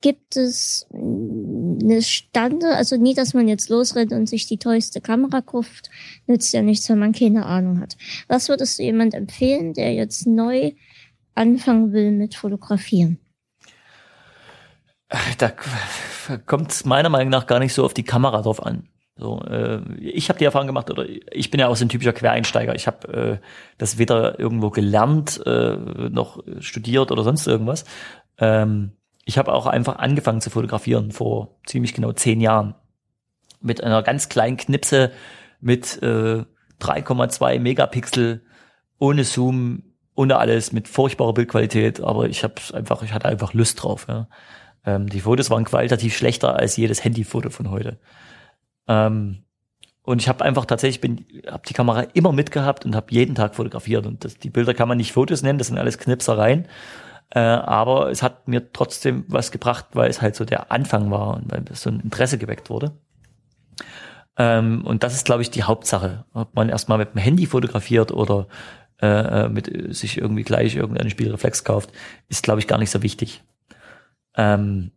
gibt 0.00 0.36
es 0.36 0.86
eine 0.92 2.02
Stande, 2.02 2.74
also 2.74 2.96
nie, 2.96 3.14
dass 3.14 3.34
man 3.34 3.48
jetzt 3.48 3.68
losrennt 3.68 4.12
und 4.12 4.28
sich 4.28 4.46
die 4.46 4.58
tollste 4.58 5.00
Kamera 5.00 5.40
kauft, 5.40 5.90
nützt 6.26 6.52
ja 6.52 6.62
nichts, 6.62 6.88
wenn 6.88 6.98
man 6.98 7.12
keine 7.12 7.46
Ahnung 7.46 7.80
hat. 7.80 7.96
Was 8.28 8.48
würdest 8.48 8.78
du 8.78 8.82
jemand 8.82 9.14
empfehlen, 9.14 9.72
der 9.72 9.94
jetzt 9.94 10.26
neu 10.26 10.72
anfangen 11.34 11.92
will 11.92 12.10
mit 12.10 12.34
Fotografieren? 12.34 13.18
Da 15.38 15.52
kommt 16.46 16.70
es 16.70 16.84
meiner 16.84 17.08
Meinung 17.08 17.30
nach 17.30 17.46
gar 17.46 17.58
nicht 17.58 17.74
so 17.74 17.84
auf 17.84 17.94
die 17.94 18.04
Kamera 18.04 18.42
drauf 18.42 18.64
an. 18.64 18.88
So, 19.16 19.40
äh, 19.42 19.82
ich 19.98 20.28
habe 20.28 20.38
die 20.38 20.44
Erfahrung 20.44 20.66
gemacht, 20.66 20.90
oder 20.90 21.04
ich 21.30 21.50
bin 21.50 21.60
ja 21.60 21.68
auch 21.68 21.76
so 21.76 21.84
ein 21.84 21.88
typischer 21.88 22.12
Quereinsteiger. 22.12 22.74
Ich 22.74 22.86
habe 22.86 23.40
äh, 23.42 23.46
das 23.78 23.98
weder 23.98 24.38
irgendwo 24.38 24.70
gelernt, 24.70 25.40
äh, 25.44 25.76
noch 25.76 26.42
studiert 26.60 27.12
oder 27.12 27.22
sonst 27.22 27.46
irgendwas. 27.46 27.84
Ähm, 28.38 28.92
ich 29.24 29.38
habe 29.38 29.52
auch 29.52 29.66
einfach 29.66 29.96
angefangen 29.96 30.40
zu 30.40 30.50
fotografieren 30.50 31.12
vor 31.12 31.56
ziemlich 31.66 31.94
genau 31.94 32.12
zehn 32.12 32.40
Jahren. 32.40 32.74
Mit 33.60 33.84
einer 33.84 34.02
ganz 34.02 34.28
kleinen 34.28 34.56
Knipse 34.56 35.12
mit 35.60 36.02
äh, 36.02 36.44
3,2 36.80 37.60
Megapixel, 37.60 38.44
ohne 38.98 39.24
Zoom, 39.24 39.84
ohne 40.14 40.38
alles, 40.38 40.72
mit 40.72 40.88
furchtbarer 40.88 41.32
Bildqualität, 41.32 42.00
aber 42.00 42.28
ich 42.28 42.42
habe 42.42 42.54
einfach, 42.72 43.02
ich 43.02 43.12
hatte 43.12 43.28
einfach 43.28 43.54
Lust 43.54 43.82
drauf. 43.82 44.06
Ja. 44.08 44.26
Ähm, 44.84 45.08
die 45.08 45.20
Fotos 45.20 45.50
waren 45.50 45.64
qualitativ 45.64 46.16
schlechter 46.16 46.56
als 46.56 46.76
jedes 46.76 47.04
Handyfoto 47.04 47.50
von 47.50 47.70
heute. 47.70 47.98
Ähm, 48.88 49.44
und 50.02 50.20
ich 50.20 50.28
habe 50.28 50.44
einfach 50.44 50.64
tatsächlich 50.64 51.00
bin, 51.00 51.24
habe 51.48 51.62
die 51.68 51.74
Kamera 51.74 52.02
immer 52.12 52.32
mitgehabt 52.32 52.84
und 52.84 52.96
habe 52.96 53.06
jeden 53.10 53.34
Tag 53.34 53.54
fotografiert. 53.54 54.06
Und 54.06 54.24
das, 54.24 54.36
die 54.36 54.50
Bilder 54.50 54.74
kann 54.74 54.88
man 54.88 54.98
nicht 54.98 55.12
Fotos 55.12 55.42
nennen, 55.42 55.58
das 55.58 55.68
sind 55.68 55.78
alles 55.78 55.98
Knipsereien. 55.98 56.66
Äh, 57.30 57.38
aber 57.38 58.10
es 58.10 58.22
hat 58.22 58.48
mir 58.48 58.72
trotzdem 58.72 59.24
was 59.28 59.52
gebracht, 59.52 59.86
weil 59.92 60.10
es 60.10 60.20
halt 60.20 60.36
so 60.36 60.44
der 60.44 60.72
Anfang 60.72 61.10
war 61.10 61.36
und 61.36 61.50
weil 61.50 61.64
so 61.72 61.88
ein 61.88 62.00
Interesse 62.00 62.36
geweckt 62.36 62.68
wurde. 62.68 62.92
Ähm, 64.36 64.84
und 64.84 65.02
das 65.02 65.14
ist, 65.14 65.24
glaube 65.24 65.42
ich, 65.42 65.50
die 65.50 65.62
Hauptsache. 65.62 66.24
Ob 66.32 66.54
man 66.54 66.68
erstmal 66.68 66.98
mit 66.98 67.14
dem 67.14 67.18
Handy 67.18 67.46
fotografiert 67.46 68.12
oder 68.12 68.48
äh, 69.00 69.48
mit 69.48 69.94
sich 69.94 70.18
irgendwie 70.18 70.42
gleich 70.42 70.74
irgendeine 70.74 71.10
Spielreflex 71.10 71.64
kauft, 71.64 71.92
ist, 72.28 72.42
glaube 72.42 72.60
ich, 72.60 72.66
gar 72.66 72.78
nicht 72.78 72.90
so 72.90 73.02
wichtig. 73.02 73.42
Ähm, 74.36 74.92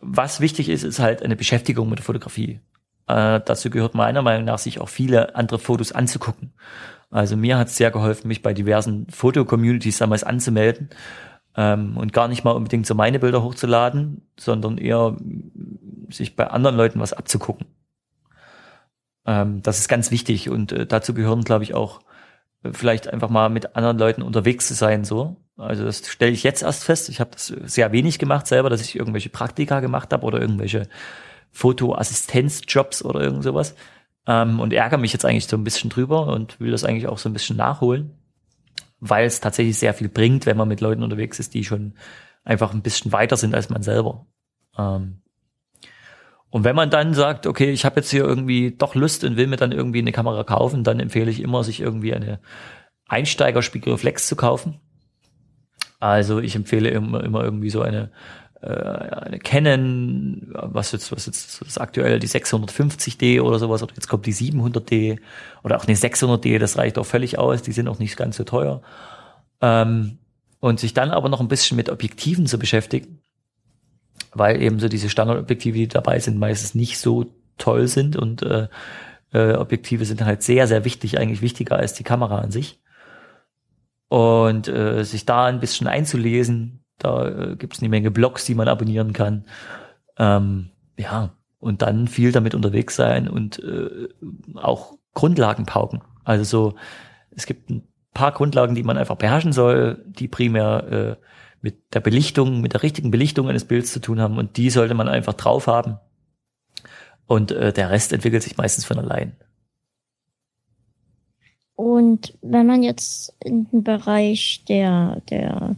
was 0.00 0.40
wichtig 0.40 0.68
ist, 0.68 0.82
ist 0.82 0.98
halt 0.98 1.22
eine 1.22 1.36
Beschäftigung 1.36 1.88
mit 1.88 1.98
der 1.98 2.04
Fotografie. 2.04 2.60
Äh, 3.06 3.40
dazu 3.44 3.70
gehört 3.70 3.94
meiner 3.94 4.22
Meinung 4.22 4.44
nach, 4.44 4.58
sich 4.58 4.80
auch 4.80 4.88
viele 4.88 5.34
andere 5.34 5.58
Fotos 5.58 5.92
anzugucken. 5.92 6.52
Also 7.10 7.36
mir 7.36 7.58
hat 7.58 7.68
es 7.68 7.76
sehr 7.76 7.90
geholfen, 7.90 8.28
mich 8.28 8.42
bei 8.42 8.54
diversen 8.54 9.08
Foto-Communities 9.10 9.98
damals 9.98 10.22
anzumelden 10.22 10.90
ähm, 11.56 11.96
und 11.96 12.12
gar 12.12 12.28
nicht 12.28 12.44
mal 12.44 12.52
unbedingt 12.52 12.86
so 12.86 12.94
meine 12.94 13.18
Bilder 13.18 13.42
hochzuladen, 13.42 14.22
sondern 14.38 14.78
eher 14.78 15.16
sich 16.08 16.36
bei 16.36 16.46
anderen 16.46 16.76
Leuten 16.76 17.00
was 17.00 17.12
abzugucken. 17.12 17.66
Ähm, 19.26 19.60
das 19.62 19.80
ist 19.80 19.88
ganz 19.88 20.10
wichtig 20.10 20.48
und 20.48 20.72
äh, 20.72 20.86
dazu 20.86 21.12
gehören, 21.12 21.42
glaube 21.42 21.64
ich, 21.64 21.74
auch 21.74 22.00
äh, 22.62 22.72
vielleicht 22.72 23.08
einfach 23.12 23.28
mal 23.28 23.48
mit 23.48 23.76
anderen 23.76 23.98
Leuten 23.98 24.22
unterwegs 24.22 24.68
zu 24.68 24.74
sein, 24.74 25.04
so. 25.04 25.36
Also 25.60 25.84
das 25.84 26.06
stelle 26.06 26.32
ich 26.32 26.42
jetzt 26.42 26.62
erst 26.62 26.84
fest. 26.84 27.08
Ich 27.08 27.20
habe 27.20 27.30
das 27.32 27.46
sehr 27.46 27.92
wenig 27.92 28.18
gemacht 28.18 28.46
selber, 28.46 28.70
dass 28.70 28.80
ich 28.80 28.96
irgendwelche 28.96 29.28
Praktika 29.28 29.80
gemacht 29.80 30.12
habe 30.12 30.24
oder 30.24 30.40
irgendwelche 30.40 30.88
Fotoassistenzjobs 31.52 33.04
oder 33.04 33.20
irgend 33.20 33.44
sowas. 33.44 33.74
Ähm, 34.26 34.60
und 34.60 34.72
ärgere 34.72 34.98
mich 34.98 35.12
jetzt 35.12 35.24
eigentlich 35.24 35.46
so 35.46 35.56
ein 35.56 35.64
bisschen 35.64 35.90
drüber 35.90 36.26
und 36.28 36.60
will 36.60 36.70
das 36.70 36.84
eigentlich 36.84 37.08
auch 37.08 37.18
so 37.18 37.28
ein 37.28 37.32
bisschen 37.32 37.56
nachholen, 37.56 38.14
weil 39.00 39.26
es 39.26 39.40
tatsächlich 39.40 39.78
sehr 39.78 39.94
viel 39.94 40.08
bringt, 40.08 40.46
wenn 40.46 40.56
man 40.56 40.68
mit 40.68 40.80
Leuten 40.80 41.02
unterwegs 41.02 41.38
ist, 41.38 41.54
die 41.54 41.64
schon 41.64 41.94
einfach 42.44 42.72
ein 42.72 42.82
bisschen 42.82 43.12
weiter 43.12 43.36
sind 43.36 43.54
als 43.54 43.68
man 43.68 43.82
selber. 43.82 44.26
Ähm, 44.78 45.20
und 46.48 46.64
wenn 46.64 46.74
man 46.74 46.90
dann 46.90 47.14
sagt, 47.14 47.46
okay, 47.46 47.70
ich 47.70 47.84
habe 47.84 48.00
jetzt 48.00 48.10
hier 48.10 48.24
irgendwie 48.24 48.72
doch 48.72 48.94
Lust 48.94 49.24
und 49.24 49.36
will 49.36 49.46
mir 49.46 49.56
dann 49.56 49.72
irgendwie 49.72 50.00
eine 50.00 50.12
Kamera 50.12 50.42
kaufen, 50.42 50.84
dann 50.84 51.00
empfehle 51.00 51.30
ich 51.30 51.40
immer, 51.40 51.62
sich 51.62 51.80
irgendwie 51.80 52.14
eine 52.14 52.40
Einsteigerspiegelreflex 53.06 54.26
zu 54.26 54.36
kaufen. 54.36 54.80
Also 56.00 56.40
ich 56.40 56.56
empfehle 56.56 56.88
immer, 56.88 57.22
immer 57.22 57.44
irgendwie 57.44 57.70
so 57.70 57.82
eine 57.82 58.10
äh, 58.62 58.66
eine 58.66 59.38
Canon, 59.38 60.48
was 60.52 60.92
jetzt, 60.92 61.12
was 61.12 61.26
jetzt 61.26 61.62
das 61.64 61.78
aktuell 61.78 62.18
die 62.18 62.28
650D 62.28 63.40
oder 63.40 63.58
sowas, 63.58 63.82
oder 63.82 63.94
jetzt 63.94 64.08
kommt 64.08 64.26
die 64.26 64.34
700D 64.34 65.18
oder 65.62 65.78
auch 65.78 65.86
eine 65.86 65.96
600D, 65.96 66.58
das 66.58 66.76
reicht 66.76 66.98
auch 66.98 67.06
völlig 67.06 67.38
aus, 67.38 67.62
die 67.62 67.72
sind 67.72 67.88
auch 67.88 67.98
nicht 67.98 68.16
ganz 68.16 68.36
so 68.36 68.44
teuer. 68.44 68.82
Ähm, 69.62 70.18
und 70.60 70.78
sich 70.78 70.92
dann 70.92 71.10
aber 71.10 71.30
noch 71.30 71.40
ein 71.40 71.48
bisschen 71.48 71.76
mit 71.76 71.88
Objektiven 71.88 72.46
zu 72.46 72.58
beschäftigen, 72.58 73.20
weil 74.34 74.60
eben 74.60 74.78
so 74.78 74.88
diese 74.88 75.08
Standardobjektive, 75.08 75.78
die 75.78 75.88
dabei 75.88 76.18
sind, 76.18 76.38
meistens 76.38 76.74
nicht 76.74 76.98
so 76.98 77.26
toll 77.56 77.88
sind 77.88 78.14
und 78.16 78.42
äh, 78.42 78.68
äh, 79.32 79.54
Objektive 79.54 80.04
sind 80.04 80.22
halt 80.24 80.42
sehr, 80.42 80.66
sehr 80.66 80.84
wichtig, 80.84 81.18
eigentlich 81.18 81.40
wichtiger 81.40 81.76
als 81.76 81.94
die 81.94 82.04
Kamera 82.04 82.38
an 82.38 82.50
sich. 82.50 82.78
Und 84.10 84.66
äh, 84.66 85.04
sich 85.04 85.24
da 85.24 85.44
ein 85.46 85.60
bisschen 85.60 85.86
einzulesen, 85.86 86.84
da 86.98 87.28
äh, 87.28 87.56
gibt 87.56 87.74
es 87.74 87.80
eine 87.80 87.88
Menge 87.88 88.10
Blogs, 88.10 88.44
die 88.44 88.56
man 88.56 88.66
abonnieren 88.66 89.12
kann. 89.12 89.44
Ähm, 90.18 90.70
ja, 90.98 91.32
und 91.60 91.82
dann 91.82 92.08
viel 92.08 92.32
damit 92.32 92.56
unterwegs 92.56 92.96
sein 92.96 93.28
und 93.28 93.62
äh, 93.62 94.08
auch 94.56 94.98
Grundlagen 95.14 95.64
pauken. 95.64 96.02
Also 96.24 96.42
so, 96.42 96.74
es 97.30 97.46
gibt 97.46 97.70
ein 97.70 97.86
paar 98.12 98.32
Grundlagen, 98.32 98.74
die 98.74 98.82
man 98.82 98.98
einfach 98.98 99.14
beherrschen 99.14 99.52
soll, 99.52 100.04
die 100.06 100.26
primär 100.26 101.18
äh, 101.20 101.24
mit 101.60 101.94
der 101.94 102.00
Belichtung, 102.00 102.60
mit 102.60 102.72
der 102.72 102.82
richtigen 102.82 103.12
Belichtung 103.12 103.48
eines 103.48 103.64
Bilds 103.64 103.92
zu 103.92 104.00
tun 104.00 104.20
haben 104.20 104.38
und 104.38 104.56
die 104.56 104.70
sollte 104.70 104.94
man 104.94 105.08
einfach 105.08 105.34
drauf 105.34 105.68
haben. 105.68 105.98
Und 107.26 107.52
äh, 107.52 107.72
der 107.72 107.90
Rest 107.90 108.12
entwickelt 108.12 108.42
sich 108.42 108.56
meistens 108.56 108.84
von 108.84 108.98
allein. 108.98 109.36
Und 111.80 112.34
wenn 112.42 112.66
man 112.66 112.82
jetzt 112.82 113.32
in 113.42 113.66
den 113.70 113.82
Bereich 113.82 114.62
der, 114.68 115.22
der 115.30 115.76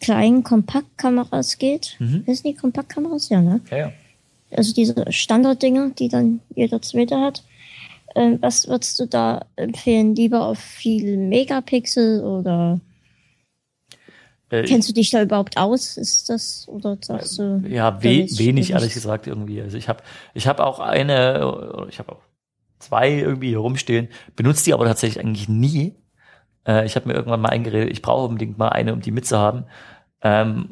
kleinen 0.00 0.42
Kompaktkameras 0.42 1.58
geht. 1.58 1.94
Mhm. 2.00 2.24
Sind 2.26 2.44
die 2.44 2.54
Kompaktkameras, 2.54 3.28
ja, 3.28 3.40
ne? 3.40 3.60
Ja, 3.70 3.76
ja. 3.76 3.92
Also 4.50 4.74
diese 4.74 5.04
Standarddinger, 5.12 5.90
die 5.90 6.08
dann 6.08 6.40
jeder 6.52 6.82
zweite 6.82 7.20
hat. 7.20 7.44
Ähm, 8.16 8.38
was 8.40 8.66
würdest 8.66 8.98
du 8.98 9.06
da 9.06 9.46
empfehlen? 9.54 10.16
Lieber 10.16 10.46
auf 10.46 10.58
viel 10.58 11.16
Megapixel 11.16 12.24
oder? 12.24 12.80
Äh, 14.50 14.64
Kennst 14.64 14.88
du 14.88 14.94
dich 14.94 15.10
da 15.10 15.22
überhaupt 15.22 15.58
aus? 15.58 15.96
Ist 15.96 16.28
das 16.28 16.66
oder 16.66 16.98
sagst 17.00 17.38
du? 17.38 17.62
Ja, 17.68 18.02
we 18.02 18.26
wenig 18.36 18.70
ehrlich 18.70 18.94
gesagt 18.94 19.28
irgendwie. 19.28 19.62
Also 19.62 19.76
ich 19.76 19.88
habe 19.88 20.02
ich 20.34 20.48
habe 20.48 20.66
auch 20.66 20.80
eine, 20.80 21.86
ich 21.88 22.00
habe 22.00 22.12
auch 22.12 22.27
zwei 22.78 23.10
irgendwie 23.10 23.48
hier 23.48 23.58
rumstehen, 23.58 24.08
benutze 24.36 24.64
die 24.64 24.74
aber 24.74 24.84
tatsächlich 24.84 25.24
eigentlich 25.24 25.48
nie. 25.48 25.96
Äh, 26.66 26.86
ich 26.86 26.96
habe 26.96 27.08
mir 27.08 27.14
irgendwann 27.14 27.40
mal 27.40 27.50
eingeredet, 27.50 27.90
ich 27.90 28.02
brauche 28.02 28.28
unbedingt 28.28 28.58
mal 28.58 28.68
eine, 28.68 28.92
um 28.92 29.00
die 29.00 29.10
mitzuhaben. 29.10 29.64
Ähm, 30.20 30.70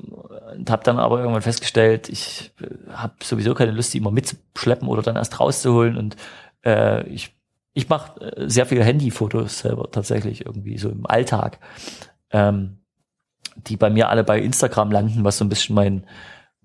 und 0.57 0.71
habe 0.71 0.83
dann 0.83 0.99
aber 0.99 1.21
irgendwann 1.21 1.43
festgestellt, 1.43 2.09
ich 2.09 2.53
äh, 2.61 2.93
habe 2.93 3.15
sowieso 3.23 3.55
keine 3.55 3.71
Lust, 3.71 3.95
die 3.95 3.99
immer 3.99 4.11
mitzuschleppen 4.11 4.89
oder 4.89 5.03
dann 5.03 5.17
erst 5.17 5.39
rauszuholen. 5.39 5.97
Und 5.97 6.17
äh, 6.65 7.07
ich 7.09 7.37
ich 7.77 7.91
mache 7.91 8.21
äh, 8.21 8.49
sehr 8.49 8.65
viele 8.65 8.83
Handyfotos 8.85 9.59
selber 9.59 9.91
tatsächlich 9.91 10.47
irgendwie 10.47 10.79
so 10.79 10.89
im 10.89 11.07
Alltag. 11.07 11.59
Ähm, 12.31 12.79
die 13.57 13.77
bei 13.77 13.91
mir 13.91 14.09
alle 14.09 14.25
bei 14.25 14.41
Instagram 14.41 14.91
landen, 14.91 15.25
was 15.25 15.39
so 15.39 15.45
ein 15.45 15.49
bisschen 15.49 15.75
mein 15.75 16.07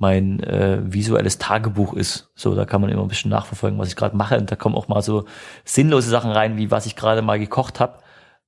mein 0.02 0.42
äh, 0.42 0.80
visuelles 0.84 1.38
Tagebuch 1.38 1.94
ist. 1.94 2.32
So, 2.36 2.56
da 2.56 2.66
kann 2.66 2.82
man 2.82 2.90
immer 2.90 3.04
ein 3.04 3.08
bisschen 3.08 3.30
nachverfolgen, 3.30 3.78
was 3.80 3.88
ich 3.88 3.96
gerade 3.96 4.18
mache. 4.18 4.38
Und 4.38 4.52
da 4.52 4.56
kommen 4.56 4.76
auch 4.76 4.88
mal 4.88 5.04
so 5.04 5.26
sinnlose 5.64 6.10
Sachen 6.10 6.32
rein, 6.32 6.58
wie 6.58 6.72
was 6.72 6.88
ich 6.88 6.96
gerade 6.96 7.22
mal 7.22 7.40
gekocht 7.40 7.80
habe. 7.80 8.00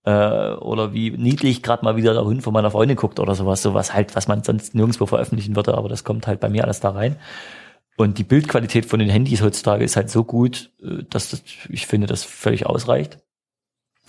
Äh, 0.03 0.55
oder 0.55 0.93
wie 0.93 1.11
niedlich 1.11 1.61
gerade 1.61 1.85
mal 1.85 1.95
wieder 1.95 2.13
der 2.13 2.25
Hund 2.25 2.41
von 2.41 2.53
meiner 2.53 2.71
Freundin 2.71 2.97
guckt 2.97 3.19
oder 3.19 3.35
sowas. 3.35 3.61
Sowas 3.61 3.93
halt, 3.93 4.15
was 4.15 4.27
man 4.27 4.43
sonst 4.43 4.73
nirgendwo 4.73 5.05
veröffentlichen 5.05 5.55
würde, 5.55 5.77
aber 5.77 5.89
das 5.89 6.03
kommt 6.03 6.25
halt 6.25 6.39
bei 6.39 6.49
mir 6.49 6.63
alles 6.63 6.79
da 6.79 6.89
rein. 6.89 7.17
Und 7.97 8.17
die 8.17 8.23
Bildqualität 8.23 8.87
von 8.87 8.99
den 8.99 9.09
Handys 9.09 9.43
heutzutage 9.43 9.83
ist 9.83 9.95
halt 9.95 10.09
so 10.09 10.23
gut, 10.23 10.71
äh, 10.81 11.03
dass 11.09 11.29
das, 11.29 11.43
ich 11.69 11.85
finde, 11.85 12.07
das 12.07 12.23
völlig 12.23 12.65
ausreicht. 12.65 13.19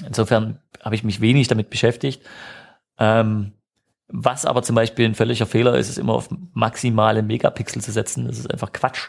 Insofern 0.06 0.60
habe 0.82 0.94
ich 0.94 1.04
mich 1.04 1.20
wenig 1.20 1.46
damit 1.46 1.68
beschäftigt. 1.68 2.22
Ähm, 2.98 3.52
was 4.08 4.44
aber 4.44 4.62
zum 4.62 4.76
Beispiel 4.76 5.06
ein 5.06 5.14
völliger 5.14 5.46
Fehler 5.46 5.74
ist, 5.76 5.88
ist 5.88 5.98
immer 5.98 6.14
auf 6.14 6.28
maximale 6.52 7.22
Megapixel 7.22 7.82
zu 7.82 7.92
setzen. 7.92 8.26
Das 8.26 8.38
ist 8.38 8.50
einfach 8.50 8.72
Quatsch. 8.72 9.08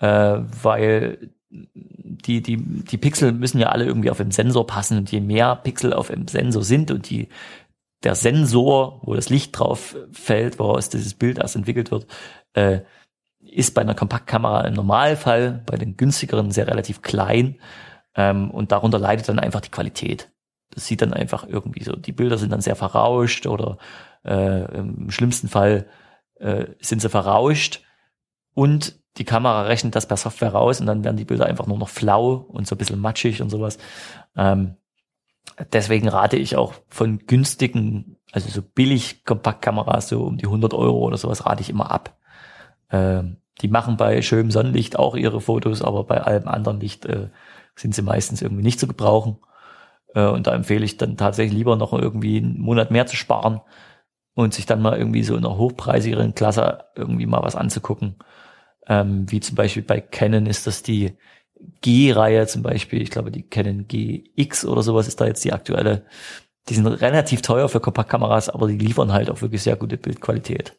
Äh, 0.00 0.40
weil 0.62 1.30
die, 1.50 2.42
die, 2.42 2.56
die 2.56 2.98
Pixel 2.98 3.32
müssen 3.32 3.58
ja 3.58 3.68
alle 3.68 3.84
irgendwie 3.84 4.10
auf 4.10 4.18
den 4.18 4.30
Sensor 4.30 4.66
passen 4.66 4.98
und 4.98 5.10
je 5.10 5.20
mehr 5.20 5.56
Pixel 5.56 5.92
auf 5.92 6.08
dem 6.08 6.28
Sensor 6.28 6.62
sind 6.62 6.90
und 6.90 7.08
die, 7.08 7.28
der 8.02 8.14
Sensor, 8.14 9.00
wo 9.02 9.14
das 9.14 9.28
Licht 9.28 9.58
drauf 9.58 9.96
fällt, 10.12 10.58
woraus 10.58 10.88
dieses 10.88 11.14
Bild 11.14 11.38
erst 11.38 11.56
entwickelt 11.56 11.90
wird, 11.90 12.06
äh, 12.52 12.80
ist 13.40 13.74
bei 13.74 13.80
einer 13.80 13.94
Kompaktkamera 13.94 14.62
im 14.62 14.74
Normalfall, 14.74 15.62
bei 15.66 15.76
den 15.76 15.96
günstigeren 15.96 16.50
sehr 16.50 16.66
relativ 16.66 17.02
klein 17.02 17.58
ähm, 18.14 18.50
und 18.50 18.72
darunter 18.72 18.98
leidet 18.98 19.28
dann 19.28 19.38
einfach 19.38 19.60
die 19.60 19.70
Qualität. 19.70 20.30
Das 20.70 20.86
sieht 20.86 21.00
dann 21.02 21.14
einfach 21.14 21.46
irgendwie 21.48 21.82
so, 21.82 21.96
die 21.96 22.12
Bilder 22.12 22.36
sind 22.36 22.52
dann 22.52 22.60
sehr 22.60 22.76
verrauscht 22.76 23.46
oder 23.46 23.78
äh, 24.24 24.76
im 24.76 25.10
schlimmsten 25.10 25.48
Fall 25.48 25.86
äh, 26.36 26.66
sind 26.80 27.00
sie 27.00 27.08
verrauscht 27.08 27.82
und 28.54 28.98
die 29.16 29.24
Kamera 29.24 29.62
rechnet 29.62 29.96
das 29.96 30.06
per 30.06 30.16
Software 30.16 30.52
raus 30.52 30.80
und 30.80 30.86
dann 30.86 31.04
werden 31.04 31.16
die 31.16 31.24
Bilder 31.24 31.46
einfach 31.46 31.66
nur 31.66 31.78
noch 31.78 31.88
flau 31.88 32.46
und 32.48 32.66
so 32.66 32.74
ein 32.74 32.78
bisschen 32.78 33.00
matschig 33.00 33.42
und 33.42 33.50
sowas. 33.50 33.78
Ähm, 34.36 34.76
deswegen 35.72 36.08
rate 36.08 36.36
ich 36.36 36.56
auch 36.56 36.74
von 36.88 37.18
günstigen, 37.26 38.16
also 38.32 38.48
so 38.48 38.62
billig 38.62 39.24
Kompaktkameras, 39.24 40.08
so 40.08 40.22
um 40.24 40.38
die 40.38 40.46
100 40.46 40.72
Euro 40.74 40.98
oder 40.98 41.16
sowas, 41.16 41.46
rate 41.46 41.62
ich 41.62 41.70
immer 41.70 41.90
ab. 41.90 42.16
Ähm, 42.90 43.38
die 43.60 43.68
machen 43.68 43.96
bei 43.96 44.22
schönem 44.22 44.52
Sonnenlicht 44.52 44.98
auch 44.98 45.16
ihre 45.16 45.40
Fotos, 45.40 45.82
aber 45.82 46.04
bei 46.04 46.20
allem 46.22 46.46
anderen 46.46 46.78
Licht 46.78 47.04
äh, 47.06 47.28
sind 47.74 47.94
sie 47.94 48.02
meistens 48.02 48.40
irgendwie 48.40 48.62
nicht 48.62 48.78
zu 48.78 48.86
gebrauchen. 48.86 49.38
Äh, 50.14 50.26
und 50.26 50.46
da 50.46 50.54
empfehle 50.54 50.84
ich 50.84 50.96
dann 50.96 51.16
tatsächlich 51.16 51.56
lieber 51.56 51.74
noch 51.76 51.92
irgendwie 51.92 52.38
einen 52.38 52.60
Monat 52.60 52.92
mehr 52.92 53.06
zu 53.06 53.16
sparen 53.16 53.60
und 54.38 54.54
sich 54.54 54.66
dann 54.66 54.80
mal 54.80 54.96
irgendwie 54.96 55.24
so 55.24 55.34
in 55.34 55.44
einer 55.44 55.56
hochpreisigeren 55.56 56.32
Klasse 56.32 56.84
irgendwie 56.94 57.26
mal 57.26 57.42
was 57.42 57.56
anzugucken. 57.56 58.14
Ähm, 58.86 59.28
wie 59.28 59.40
zum 59.40 59.56
Beispiel 59.56 59.82
bei 59.82 60.00
Canon 60.00 60.46
ist 60.46 60.68
das 60.68 60.84
die 60.84 61.18
G-Reihe 61.80 62.46
zum 62.46 62.62
Beispiel. 62.62 63.02
Ich 63.02 63.10
glaube, 63.10 63.32
die 63.32 63.42
Canon 63.42 63.88
GX 63.88 64.64
oder 64.64 64.84
sowas 64.84 65.08
ist 65.08 65.20
da 65.20 65.26
jetzt 65.26 65.44
die 65.44 65.52
aktuelle. 65.52 66.06
Die 66.68 66.74
sind 66.74 66.86
relativ 66.86 67.42
teuer 67.42 67.68
für 67.68 67.80
Kompaktkameras, 67.80 68.48
aber 68.48 68.68
die 68.68 68.78
liefern 68.78 69.12
halt 69.12 69.28
auch 69.28 69.42
wirklich 69.42 69.60
sehr 69.60 69.74
gute 69.74 69.96
Bildqualität. 69.96 70.78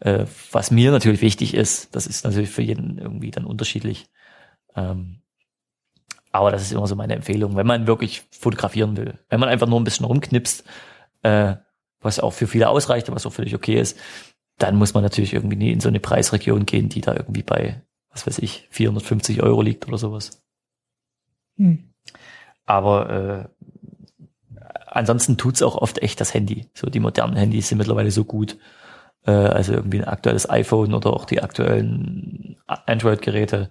Äh, 0.00 0.26
was 0.52 0.70
mir 0.70 0.90
natürlich 0.90 1.22
wichtig 1.22 1.54
ist, 1.54 1.96
das 1.96 2.06
ist 2.06 2.26
natürlich 2.26 2.50
für 2.50 2.60
jeden 2.60 2.98
irgendwie 2.98 3.30
dann 3.30 3.46
unterschiedlich. 3.46 4.04
Ähm, 4.74 5.22
aber 6.30 6.50
das 6.50 6.60
ist 6.60 6.72
immer 6.72 6.86
so 6.86 6.94
meine 6.94 7.14
Empfehlung, 7.14 7.56
wenn 7.56 7.66
man 7.66 7.86
wirklich 7.86 8.24
fotografieren 8.32 8.98
will. 8.98 9.18
Wenn 9.30 9.40
man 9.40 9.48
einfach 9.48 9.66
nur 9.66 9.80
ein 9.80 9.84
bisschen 9.84 10.04
rumknipst, 10.04 10.62
äh, 11.22 11.56
was 12.00 12.20
auch 12.20 12.32
für 12.32 12.46
viele 12.46 12.68
ausreicht, 12.68 13.10
was 13.10 13.26
auch 13.26 13.32
völlig 13.32 13.54
okay 13.54 13.80
ist, 13.80 13.98
dann 14.58 14.76
muss 14.76 14.94
man 14.94 15.02
natürlich 15.02 15.34
irgendwie 15.34 15.72
in 15.72 15.80
so 15.80 15.88
eine 15.88 16.00
Preisregion 16.00 16.66
gehen, 16.66 16.88
die 16.88 17.00
da 17.00 17.14
irgendwie 17.14 17.42
bei, 17.42 17.82
was 18.10 18.26
weiß 18.26 18.38
ich, 18.38 18.66
450 18.70 19.42
Euro 19.42 19.62
liegt 19.62 19.86
oder 19.86 19.98
sowas. 19.98 20.42
Hm. 21.56 21.92
Aber 22.64 23.10
äh, 23.10 23.66
ansonsten 24.86 25.36
tut's 25.36 25.62
auch 25.62 25.76
oft 25.76 25.98
echt 26.02 26.20
das 26.20 26.34
Handy. 26.34 26.68
So 26.74 26.88
die 26.88 27.00
modernen 27.00 27.36
Handys 27.36 27.68
sind 27.68 27.78
mittlerweile 27.78 28.10
so 28.10 28.24
gut. 28.24 28.56
Äh, 29.26 29.30
also 29.30 29.74
irgendwie 29.74 29.98
ein 29.98 30.08
aktuelles 30.08 30.48
iPhone 30.48 30.94
oder 30.94 31.12
auch 31.12 31.24
die 31.24 31.42
aktuellen 31.42 32.56
Android-Geräte. 32.66 33.70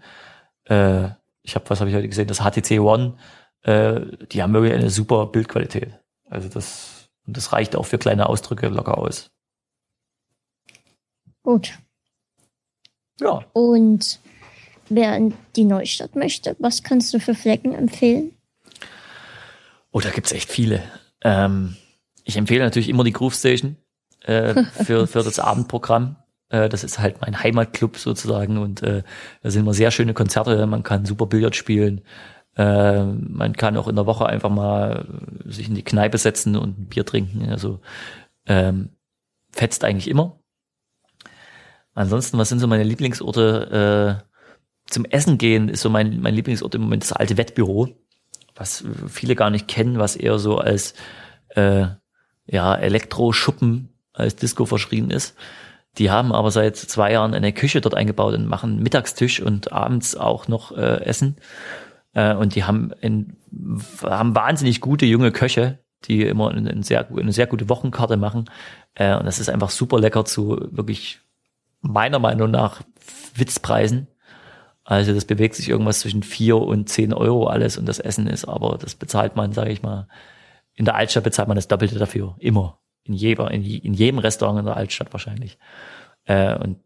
Äh, 0.65 1.09
ich 1.41 1.55
habe, 1.55 1.69
was 1.69 1.79
habe 1.79 1.89
ich 1.89 1.95
heute 1.95 2.09
gesehen, 2.09 2.27
das 2.27 2.41
HTC 2.41 2.79
One. 2.79 3.17
Äh, 3.63 4.01
die 4.31 4.43
haben 4.43 4.53
wirklich 4.53 4.73
eine 4.73 4.89
super 4.89 5.27
Bildqualität. 5.27 5.99
Also 6.29 6.49
das, 6.49 6.94
das 7.25 7.51
reicht 7.53 7.75
auch 7.75 7.85
für 7.85 7.97
kleine 7.97 8.27
Ausdrücke 8.27 8.67
locker 8.67 8.97
aus. 8.97 9.31
Gut. 11.43 11.77
Ja. 13.19 13.45
Und 13.53 14.19
wer 14.89 15.15
in 15.15 15.33
die 15.55 15.65
Neustadt 15.65 16.15
möchte, 16.15 16.55
was 16.59 16.83
kannst 16.83 17.13
du 17.13 17.19
für 17.19 17.35
Flecken 17.35 17.73
empfehlen? 17.73 18.31
Oh, 19.91 19.99
da 19.99 20.09
gibt's 20.09 20.31
echt 20.31 20.49
viele. 20.49 20.83
Ähm, 21.23 21.77
ich 22.23 22.37
empfehle 22.37 22.63
natürlich 22.63 22.89
immer 22.89 23.03
die 23.03 23.13
Groove 23.13 23.35
Station 23.35 23.77
äh, 24.21 24.63
für, 24.83 25.07
für 25.07 25.23
das 25.23 25.39
Abendprogramm. 25.39 26.17
Äh, 26.49 26.69
das 26.69 26.83
ist 26.83 26.99
halt 26.99 27.21
mein 27.21 27.41
Heimatclub 27.41 27.97
sozusagen 27.97 28.57
und 28.57 28.83
äh, 28.83 29.03
da 29.41 29.51
sind 29.51 29.61
immer 29.61 29.73
sehr 29.73 29.91
schöne 29.91 30.13
Konzerte. 30.13 30.65
Man 30.67 30.83
kann 30.83 31.05
super 31.05 31.27
Billard 31.27 31.55
spielen. 31.55 32.01
Äh, 32.55 33.03
man 33.03 33.53
kann 33.53 33.77
auch 33.77 33.87
in 33.87 33.95
der 33.95 34.05
Woche 34.05 34.25
einfach 34.25 34.49
mal 34.49 35.05
sich 35.45 35.67
in 35.67 35.75
die 35.75 35.83
Kneipe 35.83 36.17
setzen 36.17 36.55
und 36.55 36.79
ein 36.79 36.85
Bier 36.87 37.05
trinken. 37.05 37.49
Also 37.49 37.81
ähm, 38.45 38.89
fetzt 39.51 39.83
eigentlich 39.83 40.09
immer. 40.09 40.39
Ansonsten, 41.93 42.37
was 42.37 42.49
sind 42.49 42.59
so 42.59 42.67
meine 42.67 42.83
Lieblingsorte? 42.83 44.21
Äh, 44.21 44.35
zum 44.87 45.05
Essen 45.05 45.37
gehen 45.37 45.69
ist 45.69 45.81
so 45.81 45.89
mein, 45.89 46.21
mein 46.21 46.35
Lieblingsort 46.35 46.75
im 46.75 46.81
Moment 46.81 47.03
das 47.03 47.13
alte 47.13 47.37
Wettbüro, 47.37 47.89
was 48.53 48.83
viele 49.07 49.35
gar 49.35 49.49
nicht 49.49 49.67
kennen, 49.67 49.97
was 49.97 50.15
eher 50.15 50.37
so 50.37 50.57
als 50.59 50.93
äh, 51.49 51.87
ja, 52.45 52.75
Elektroschuppen 52.75 53.89
als 54.13 54.35
Disco 54.35 54.65
verschrien 54.65 55.09
ist. 55.09 55.35
Die 55.97 56.11
haben 56.11 56.33
aber 56.33 56.51
seit 56.51 56.75
zwei 56.75 57.13
Jahren 57.13 57.33
eine 57.33 57.53
Küche 57.53 57.81
dort 57.81 57.95
eingebaut 57.95 58.35
und 58.35 58.47
machen 58.47 58.83
Mittagstisch 58.83 59.41
und 59.41 59.71
abends 59.71 60.15
auch 60.15 60.47
noch 60.47 60.71
äh, 60.75 61.03
Essen. 61.03 61.37
Äh, 62.15 62.33
und 62.33 62.55
die 62.55 62.63
haben, 62.63 62.91
in, 63.01 63.37
haben 64.01 64.33
wahnsinnig 64.33 64.81
gute 64.81 65.05
junge 65.05 65.31
Köche, 65.31 65.79
die 66.05 66.23
immer 66.23 66.49
eine 66.49 66.81
sehr, 66.83 67.07
eine 67.11 67.31
sehr 67.31 67.45
gute 67.45 67.69
Wochenkarte 67.69 68.17
machen. 68.17 68.45
Äh, 68.95 69.15
und 69.15 69.25
das 69.25 69.39
ist 69.39 69.49
einfach 69.49 69.69
super 69.69 69.99
lecker 69.99 70.25
zu 70.25 70.67
wirklich 70.71 71.19
meiner 71.81 72.17
Meinung 72.17 72.49
nach 72.49 72.81
Witzpreisen. 73.35 74.07
Also 74.83 75.13
das 75.13 75.25
bewegt 75.25 75.55
sich 75.55 75.69
irgendwas 75.69 75.99
zwischen 75.99 76.23
vier 76.23 76.57
und 76.57 76.89
zehn 76.89 77.13
Euro 77.13 77.47
alles 77.47 77.77
und 77.77 77.87
das 77.87 77.99
Essen 77.99 78.27
ist 78.27 78.45
aber, 78.45 78.77
das 78.77 78.95
bezahlt 78.95 79.35
man, 79.35 79.51
sage 79.51 79.71
ich 79.71 79.81
mal, 79.81 80.07
in 80.75 80.85
der 80.85 80.95
Altstadt 80.95 81.23
bezahlt 81.23 81.47
man 81.47 81.55
das 81.55 81.67
Doppelte 81.67 81.97
dafür, 81.97 82.35
immer. 82.39 82.79
In, 83.03 83.13
jeder, 83.13 83.49
in, 83.51 83.63
in 83.63 83.93
jedem 83.93 84.19
Restaurant 84.19 84.59
in 84.59 84.65
der 84.65 84.77
Altstadt 84.77 85.11
wahrscheinlich. 85.11 85.57
Äh, 86.25 86.55
und 86.55 86.79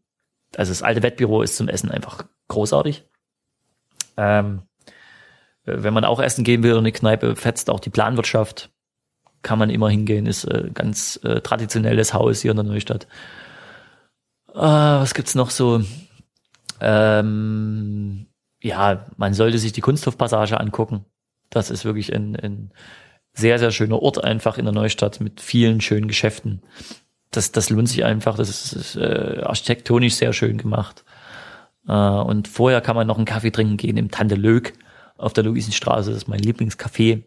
also 0.56 0.72
das 0.72 0.82
alte 0.82 1.04
Wettbüro 1.04 1.42
ist 1.42 1.58
zum 1.58 1.68
Essen 1.68 1.92
einfach 1.92 2.26
großartig. 2.48 3.06
Ähm, 4.18 4.64
wenn 5.78 5.94
man 5.94 6.06
auch 6.06 6.20
essen 6.20 6.44
gehen 6.44 6.64
will 6.64 6.72
oder 6.72 6.80
eine 6.80 6.92
Kneipe, 6.92 7.36
fetzt 7.36 7.70
auch 7.70 7.80
die 7.80 7.90
Planwirtschaft. 7.90 8.70
Kann 9.42 9.60
man 9.60 9.70
immer 9.70 9.90
hingehen, 9.90 10.26
ist 10.26 10.44
äh, 10.46 10.70
ganz 10.74 11.20
äh, 11.24 11.42
traditionelles 11.42 12.14
Haus 12.14 12.42
hier 12.42 12.52
in 12.52 12.58
der 12.58 12.66
Neustadt. 12.66 13.08
Ah, 14.54 15.00
was 15.00 15.14
gibt's 15.14 15.36
noch 15.36 15.50
so? 15.50 15.82
Ähm, 16.82 18.28
ja, 18.62 19.06
man 19.18 19.34
sollte 19.34 19.58
sich 19.58 19.72
die 19.72 19.82
Kunsthofpassage 19.82 20.60
angucken. 20.60 21.06
Das 21.50 21.70
ist 21.70 21.86
wirklich 21.86 22.14
ein, 22.14 22.36
ein 22.36 22.72
sehr, 23.34 23.60
sehr 23.60 23.72
schöner 23.72 24.02
Ort 24.02 24.24
einfach 24.24 24.58
in 24.58 24.66
der 24.66 24.74
Neustadt 24.74 25.22
mit 25.22 25.42
vielen 25.42 25.82
schönen 25.82 26.08
Geschäften. 26.08 26.62
Das, 27.32 27.52
das 27.52 27.70
lohnt 27.70 27.90
sich 27.90 28.04
einfach. 28.04 28.36
Das 28.36 28.50
ist, 28.50 28.74
ist 28.74 28.96
äh, 28.96 29.42
architektonisch 29.44 30.16
sehr 30.16 30.34
schön 30.34 30.58
gemacht. 30.58 31.06
Äh, 31.88 31.94
und 31.94 32.48
vorher 32.48 32.82
kann 32.82 32.96
man 32.96 33.08
noch 33.08 33.18
einen 33.18 33.26
Kaffee 33.26 33.52
trinken 33.52 33.78
gehen 33.78 33.98
im 33.98 34.12
Tante 34.12 34.36
Lög 34.36 34.74
auf 35.20 35.34
der 35.34 35.44
Luisenstraße. 35.44 36.10
Das 36.12 36.24
ist 36.24 36.28
mein 36.28 36.40
Lieblingscafé. 36.40 37.24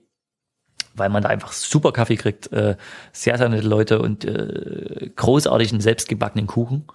weil 0.94 1.08
man 1.08 1.22
da 1.22 1.30
einfach 1.30 1.52
super 1.52 1.92
Kaffee 1.92 2.16
kriegt, 2.16 2.52
äh, 2.52 2.76
sehr, 3.12 3.38
sehr 3.38 3.48
nette 3.48 3.66
Leute 3.66 4.00
und 4.00 4.24
äh, 4.24 5.10
großartigen 5.16 5.80
selbstgebackenen 5.80 6.46
Kuchen 6.46 6.86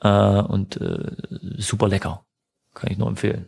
äh, 0.00 0.40
und 0.40 0.80
äh, 0.80 1.12
super 1.58 1.88
lecker. 1.88 2.24
Kann 2.74 2.90
ich 2.90 2.98
nur 2.98 3.08
empfehlen. 3.08 3.46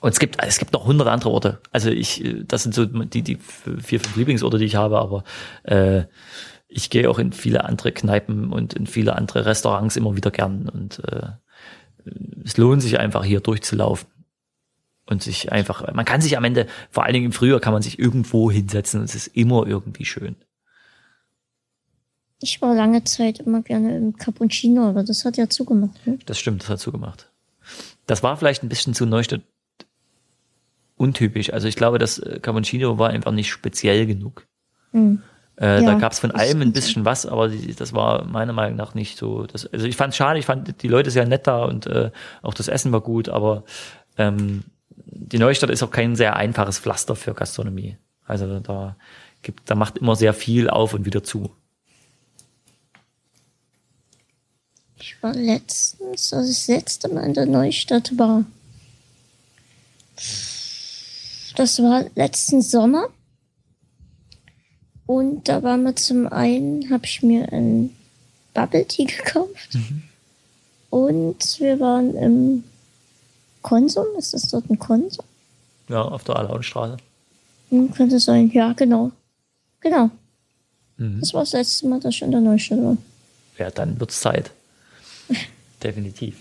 Und 0.00 0.10
es 0.10 0.18
gibt, 0.18 0.42
es 0.42 0.58
gibt 0.58 0.72
noch 0.72 0.86
hundert 0.86 1.08
andere 1.08 1.30
Orte. 1.30 1.60
Also 1.72 1.90
ich, 1.90 2.24
das 2.46 2.62
sind 2.62 2.74
so 2.74 2.86
die, 2.86 3.22
die 3.22 3.36
vier, 3.36 4.00
fünf 4.00 4.16
Lieblingsorte, 4.16 4.58
die 4.58 4.64
ich 4.64 4.76
habe, 4.76 4.98
aber 4.98 5.24
äh, 5.64 6.04
ich 6.68 6.90
gehe 6.90 7.08
auch 7.08 7.18
in 7.18 7.32
viele 7.32 7.64
andere 7.64 7.92
Kneipen 7.92 8.52
und 8.52 8.74
in 8.74 8.86
viele 8.86 9.16
andere 9.16 9.46
Restaurants 9.46 9.96
immer 9.96 10.16
wieder 10.16 10.30
gern 10.30 10.68
und 10.68 11.02
äh, 11.10 11.28
es 12.44 12.56
lohnt 12.56 12.82
sich 12.82 12.98
einfach 12.98 13.24
hier 13.24 13.40
durchzulaufen 13.40 14.08
und 15.06 15.22
sich 15.22 15.52
einfach, 15.52 15.92
man 15.94 16.04
kann 16.04 16.20
sich 16.20 16.36
am 16.36 16.44
Ende, 16.44 16.66
vor 16.90 17.04
allen 17.04 17.14
Dingen 17.14 17.26
im 17.26 17.32
Frühjahr 17.32 17.60
kann 17.60 17.72
man 17.72 17.82
sich 17.82 17.98
irgendwo 17.98 18.50
hinsetzen 18.50 19.00
und 19.00 19.04
es 19.04 19.14
ist 19.14 19.28
immer 19.28 19.66
irgendwie 19.66 20.04
schön. 20.04 20.36
Ich 22.40 22.60
war 22.60 22.74
lange 22.74 23.02
Zeit 23.04 23.40
immer 23.40 23.62
gerne 23.62 23.96
im 23.96 24.16
Cappuccino, 24.16 24.88
aber 24.88 25.04
das 25.04 25.24
hat 25.24 25.36
ja 25.36 25.48
zugemacht. 25.48 26.06
Ne? 26.06 26.18
Das 26.26 26.38
stimmt, 26.38 26.62
das 26.62 26.68
hat 26.68 26.80
zugemacht. 26.80 27.30
Das 28.06 28.22
war 28.22 28.36
vielleicht 28.36 28.62
ein 28.62 28.68
bisschen 28.68 28.94
zu 28.94 29.06
Neustadt 29.06 29.40
untypisch. 30.96 31.52
Also 31.52 31.68
ich 31.68 31.76
glaube, 31.76 31.98
das 31.98 32.18
äh, 32.18 32.40
Cappuccino 32.40 32.98
war 32.98 33.10
einfach 33.10 33.32
nicht 33.32 33.50
speziell 33.50 34.06
genug. 34.06 34.46
Mhm. 34.92 35.22
Äh, 35.58 35.82
ja, 35.82 35.92
da 35.92 35.94
gab 35.94 36.12
es 36.12 36.18
von 36.18 36.32
allem 36.32 36.60
ein 36.60 36.72
bisschen 36.72 37.04
was, 37.06 37.24
aber 37.24 37.48
die, 37.48 37.74
das 37.74 37.94
war 37.94 38.24
meiner 38.24 38.52
Meinung 38.52 38.76
nach 38.76 38.94
nicht 38.94 39.16
so. 39.16 39.46
Das, 39.46 39.66
also 39.66 39.86
ich 39.86 39.96
fand 39.96 40.12
es 40.12 40.16
schade, 40.16 40.38
ich 40.38 40.44
fand 40.44 40.82
die 40.82 40.88
Leute 40.88 41.10
sehr 41.10 41.26
nett 41.26 41.46
da 41.46 41.64
und 41.64 41.86
äh, 41.86 42.10
auch 42.42 42.52
das 42.52 42.68
Essen 42.68 42.92
war 42.92 43.00
gut, 43.00 43.30
aber 43.30 43.64
ähm, 44.18 44.64
die 44.96 45.38
Neustadt 45.38 45.70
ist 45.70 45.82
auch 45.82 45.90
kein 45.90 46.16
sehr 46.16 46.36
einfaches 46.36 46.78
Pflaster 46.78 47.16
für 47.16 47.34
Gastronomie. 47.34 47.96
Also 48.24 48.60
da 48.60 48.96
gibt, 49.42 49.70
da 49.70 49.74
macht 49.74 49.98
immer 49.98 50.16
sehr 50.16 50.34
viel 50.34 50.68
auf 50.68 50.94
und 50.94 51.04
wieder 51.04 51.22
zu. 51.22 51.50
Ich 54.98 55.22
war 55.22 55.34
letztens, 55.34 56.32
als 56.32 56.50
ich 56.50 56.56
das 56.56 56.68
letzte 56.68 57.08
Mal 57.08 57.24
in 57.24 57.34
der 57.34 57.46
Neustadt 57.46 58.18
war. 58.18 58.44
Das 61.56 61.80
war 61.80 62.04
letzten 62.14 62.62
Sommer. 62.62 63.08
Und 65.06 65.48
da 65.48 65.62
waren 65.62 65.84
wir 65.84 65.94
zum 65.94 66.26
einen, 66.26 66.90
habe 66.90 67.04
ich 67.04 67.22
mir 67.22 67.52
ein 67.52 67.90
Bubble 68.54 68.86
Tea 68.86 69.04
gekauft. 69.04 69.74
Mhm. 69.74 70.02
Und 70.90 71.60
wir 71.60 71.78
waren 71.78 72.16
im 72.16 72.64
Konsum. 73.66 74.06
Ist 74.18 74.32
das 74.34 74.48
dort 74.48 74.70
ein 74.70 74.78
Konsum? 74.78 75.24
Ja, 75.88 76.02
auf 76.02 76.24
der 76.24 76.36
Alaunstraße. 76.36 76.96
Hm, 77.70 77.92
könnte 77.92 78.18
sein, 78.18 78.50
ja, 78.52 78.72
genau. 78.72 79.10
Genau. 79.80 80.10
Mhm. 80.96 81.20
Das 81.20 81.34
war 81.34 81.42
das 81.42 81.52
letzte 81.52 81.86
Mal, 81.88 82.00
dass 82.00 82.14
ich 82.14 82.22
in 82.22 82.30
der 82.30 82.40
Neustadt 82.40 82.78
war. 82.78 82.96
Ja, 83.58 83.70
dann 83.70 83.98
wird's 84.00 84.20
Zeit. 84.20 84.50
Definitiv. 85.82 86.36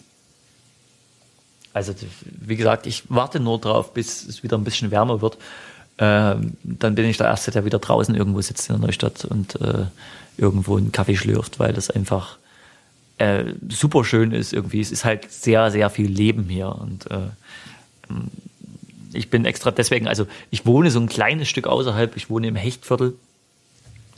Also, 1.73 1.93
wie 2.23 2.55
gesagt, 2.55 2.87
ich 2.87 3.03
warte 3.09 3.39
nur 3.39 3.59
drauf, 3.59 3.93
bis 3.93 4.23
es 4.25 4.43
wieder 4.43 4.57
ein 4.57 4.63
bisschen 4.63 4.91
wärmer 4.91 5.21
wird 5.21 5.37
ähm, 5.97 6.57
dann 6.63 6.95
bin 6.95 7.05
ich 7.05 7.17
der 7.17 7.27
Erste, 7.27 7.51
der 7.51 7.65
wieder 7.65 7.79
draußen 7.79 8.15
irgendwo 8.15 8.41
sitzt 8.41 8.69
in 8.69 8.75
der 8.75 8.85
Neustadt 8.85 9.23
und 9.25 9.59
äh, 9.61 9.85
irgendwo 10.37 10.77
einen 10.77 10.91
Kaffee 10.91 11.15
schlürft, 11.15 11.59
weil 11.59 11.73
das 11.73 11.89
einfach 11.89 12.37
äh, 13.17 13.45
super 13.69 14.03
schön 14.03 14.31
ist 14.31 14.53
irgendwie. 14.53 14.81
Es 14.81 14.91
ist 14.91 15.05
halt 15.05 15.31
sehr, 15.31 15.71
sehr 15.71 15.89
viel 15.89 16.09
Leben 16.09 16.49
hier 16.49 16.69
und 16.69 17.09
äh, 17.11 17.29
ich 19.13 19.29
bin 19.29 19.45
extra 19.45 19.71
deswegen, 19.71 20.07
also 20.07 20.27
ich 20.51 20.65
wohne 20.65 20.91
so 20.91 20.99
ein 20.99 21.07
kleines 21.07 21.47
Stück 21.47 21.67
außerhalb, 21.67 22.15
ich 22.17 22.29
wohne 22.29 22.47
im 22.47 22.55
Hechtviertel, 22.55 23.15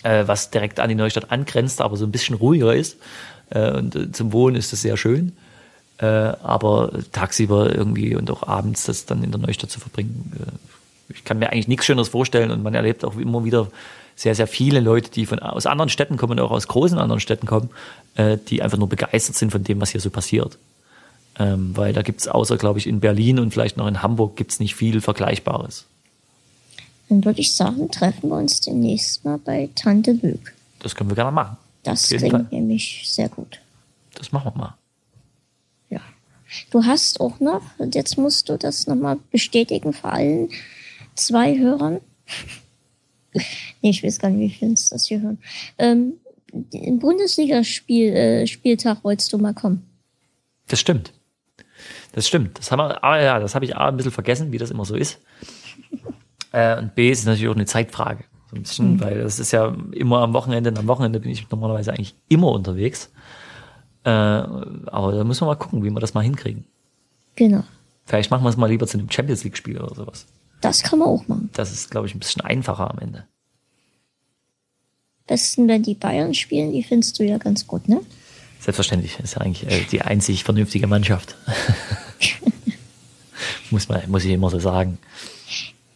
äh, 0.04 0.24
was 0.28 0.50
direkt 0.50 0.80
an 0.80 0.90
die 0.90 0.96
Neustadt 0.96 1.32
angrenzt, 1.32 1.82
aber 1.82 1.98
so 1.98 2.06
ein 2.06 2.12
bisschen 2.12 2.36
ruhiger 2.36 2.76
ist. 2.76 2.98
Äh, 3.50 3.72
und 3.72 3.96
äh, 3.96 4.12
zum 4.12 4.34
Wohnen 4.34 4.56
ist 4.56 4.74
das 4.74 4.82
sehr 4.82 4.98
schön. 4.98 5.34
Äh, 6.00 6.06
aber 6.06 6.92
tagsüber 7.12 7.74
irgendwie 7.74 8.16
und 8.16 8.30
auch 8.30 8.48
abends 8.48 8.86
das 8.86 9.06
dann 9.06 9.24
in 9.24 9.32
der 9.32 9.40
Neustadt 9.40 9.72
zu 9.72 9.80
verbringen, 9.80 10.32
äh, 10.40 11.14
ich 11.14 11.24
kann 11.24 11.40
mir 11.40 11.52
eigentlich 11.52 11.68
nichts 11.68 11.86
Schöneres 11.86 12.10
vorstellen 12.10 12.52
und 12.52 12.62
man 12.62 12.76
erlebt 12.76 13.06
auch 13.06 13.16
immer 13.18 13.46
wieder 13.46 13.70
sehr, 14.18 14.34
sehr 14.34 14.48
viele 14.48 14.80
Leute, 14.80 15.12
die 15.12 15.28
von 15.28 15.40
aus 15.40 15.68
anderen 15.68 15.90
Städten 15.90 16.18
kommen 16.18 16.40
auch 16.40 16.50
aus 16.50 16.68
großen 16.68 16.98
anderen 16.98 17.20
Städten 17.22 17.46
kommen, 17.46 17.70
äh, 18.16 18.38
die 18.38 18.64
einfach 18.64 18.80
nur 18.80 18.90
begeistert 18.90 19.36
sind 19.36 19.52
von 19.52 19.64
dem, 19.64 19.80
was 19.80 19.92
hier 19.92 20.02
so 20.02 20.10
passiert. 20.10 20.58
Ähm, 21.40 21.78
weil 21.78 21.94
da 21.94 22.02
gibt's 22.02 22.28
außer, 22.28 22.58
glaube 22.58 22.80
ich, 22.80 22.88
in 22.88 23.00
Berlin 23.00 23.38
und 23.38 23.52
vielleicht 23.52 23.78
noch 23.78 23.88
in 23.88 24.02
Hamburg 24.02 24.36
gibt's 24.36 24.60
nicht 24.60 24.76
viel 24.76 25.02
Vergleichbares. 25.02 25.86
Dann 27.10 27.24
würde 27.24 27.40
ich 27.40 27.54
sagen, 27.54 27.92
treffen 27.92 28.30
wir 28.30 28.38
uns 28.38 28.60
demnächst 28.60 29.24
mal 29.24 29.38
bei 29.38 29.70
Tante 29.76 30.14
Lüg. 30.14 30.56
Das 30.80 30.96
können 30.96 31.12
wir 31.12 31.16
gerne 31.16 31.32
machen. 31.32 31.58
Das 31.84 32.10
klingt 32.10 32.52
nämlich 32.52 33.04
sehr 33.06 33.30
gut. 33.30 33.60
Das 34.16 34.32
machen 34.32 34.52
wir 34.56 34.58
mal. 34.58 34.78
Ja. 35.92 36.02
Du 36.72 36.84
hast 36.84 37.22
auch 37.22 37.40
noch, 37.40 37.62
und 37.78 37.94
jetzt 37.94 38.18
musst 38.18 38.50
du 38.50 38.58
das 38.58 38.88
nochmal 38.88 39.20
bestätigen 39.32 39.94
vor 39.94 40.12
allen 40.12 40.50
zwei 41.14 41.56
Hörern. 41.58 42.00
Nee, 43.82 43.90
ich 43.90 44.04
weiß 44.04 44.20
gar 44.20 44.30
nicht, 44.30 44.40
wie 44.40 44.58
viele 44.58 44.74
das 44.74 45.06
hier 45.06 45.22
hören. 45.22 45.38
Ähm, 45.78 46.14
Im 46.72 47.00
Bundesligaspieltag 47.00 48.98
äh, 49.00 49.04
wolltest 49.04 49.34
du 49.34 49.38
mal 49.38 49.54
kommen. 49.54 49.84
Das 50.68 50.80
stimmt. 50.80 51.14
Das 52.14 52.28
stimmt. 52.28 52.58
Das 52.58 52.72
haben 52.72 52.80
wir, 52.80 53.04
ah 53.04 53.22
ja, 53.22 53.40
das 53.40 53.56
habe 53.56 53.66
ich 53.66 53.76
A 53.76 53.90
ein 53.90 53.98
bisschen 53.98 54.12
vergessen, 54.12 54.52
wie 54.52 54.58
das 54.58 54.72
immer 54.72 54.86
so 54.86 54.96
ist. 54.96 55.20
äh, 56.52 56.78
und 56.78 56.96
B 56.96 57.12
ist 57.12 57.26
natürlich 57.26 57.50
auch 57.50 57.56
eine 57.56 57.66
Zeitfrage. 57.66 58.24
So 58.50 58.56
ein 58.56 58.62
bisschen, 58.64 58.94
mhm. 58.94 59.02
weil 59.02 59.20
das 59.22 59.40
ist 59.40 59.52
ja 59.52 59.76
immer 59.92 60.22
am 60.22 60.34
Wochenende, 60.34 60.70
und 60.70 60.80
am 60.80 60.88
Wochenende 60.88 61.20
bin 61.20 61.32
ich 61.32 61.50
normalerweise 61.50 61.92
eigentlich 61.92 62.16
immer 62.30 62.52
unterwegs. 62.52 63.12
Äh, 64.04 64.10
aber 64.10 65.12
da 65.12 65.24
müssen 65.24 65.42
wir 65.42 65.48
mal 65.48 65.56
gucken, 65.56 65.84
wie 65.84 65.90
wir 65.90 66.00
das 66.00 66.14
mal 66.14 66.22
hinkriegen. 66.22 66.66
Genau. 67.36 67.64
Vielleicht 68.06 68.32
machen 68.32 68.44
wir 68.44 68.50
es 68.50 68.58
mal 68.58 68.70
lieber 68.70 68.88
zu 68.88 68.98
einem 68.98 69.12
Champions 69.12 69.44
League-Spiel 69.44 69.80
oder 69.80 69.94
sowas. 69.94 70.28
Das 70.62 70.84
kann 70.84 71.00
man 71.00 71.08
auch 71.08 71.28
machen. 71.28 71.50
Das 71.54 71.72
ist, 71.72 71.92
glaube 71.92 72.08
ich, 72.08 72.16
ein 72.16 72.20
bisschen 72.20 72.42
einfacher 72.42 72.90
am 72.90 73.00
Ende. 73.00 73.28
Besten, 75.28 75.68
wenn 75.68 75.84
die 75.84 75.94
Bayern 75.94 76.34
spielen, 76.34 76.72
die 76.72 76.84
findest 76.84 77.20
du 77.20 77.24
ja 77.24 77.38
ganz 77.38 77.68
gut, 77.68 77.90
ne? 77.90 78.02
Selbstverständlich. 78.60 79.20
Ist 79.20 79.36
ja 79.36 79.42
eigentlich 79.42 79.70
äh, 79.70 79.84
die 79.92 80.02
einzig 80.02 80.44
vernünftige 80.44 80.88
Mannschaft. 80.88 81.36
muss, 83.72 83.88
man, 83.90 84.10
muss 84.10 84.26
ich 84.26 84.32
immer 84.32 84.50
so 84.50 84.60
sagen. 84.60 84.98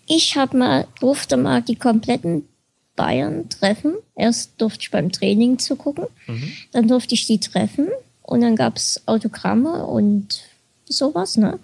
Ich 0.05 0.36
habe 0.36 0.57
mal, 0.57 0.88
durfte 0.99 1.38
mal 1.38 1.62
die 1.62 1.76
kompletten 1.76 2.47
Bayern 2.95 3.49
treffen. 3.49 3.95
Erst 4.16 4.62
durfte 4.62 4.82
ich 4.82 4.91
beim 4.91 5.12
Training 5.12 5.57
zugucken. 5.57 6.05
Mhm. 6.28 6.51
Dann 6.74 6.88
durfte 6.88 7.16
ich 7.16 7.26
die 7.26 7.39
treffen. 7.39 7.88
Und 8.22 8.41
dann 8.41 8.55
gab 8.55 8.76
es 8.76 9.01
Autogramme 9.07 9.86
und 9.86 10.43
sowas, 10.86 11.38
ne? 11.38 11.59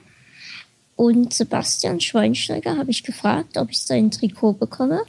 Und 0.98 1.32
Sebastian 1.32 2.02
Schweinsteiger 2.02 2.76
habe 2.76 2.90
ich 2.90 3.04
gefragt, 3.04 3.58
ob 3.58 3.70
ich 3.70 3.82
sein 3.84 4.10
Trikot 4.10 4.54
bekomme. 4.54 5.04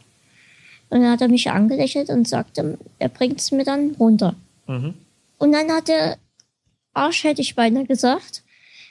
Und 0.91 1.01
dann 1.01 1.11
hat 1.11 1.23
er 1.23 1.29
mich 1.29 1.51
angelächelt 1.51 2.11
und 2.11 2.29
sagte, 2.29 2.79
er 2.99 3.09
bringt 3.09 3.41
es 3.41 3.53
mir 3.53 3.65
dann 3.65 3.97
runter. 3.99 4.35
Mhm. 4.67 4.95
Und 5.39 5.53
dann 5.53 5.73
hat 5.73 5.89
der 5.89 6.19
Arsch, 6.93 7.25
hätte 7.25 7.41
ich 7.41 7.55
beinahe 7.55 7.87
gesagt, 7.87 8.43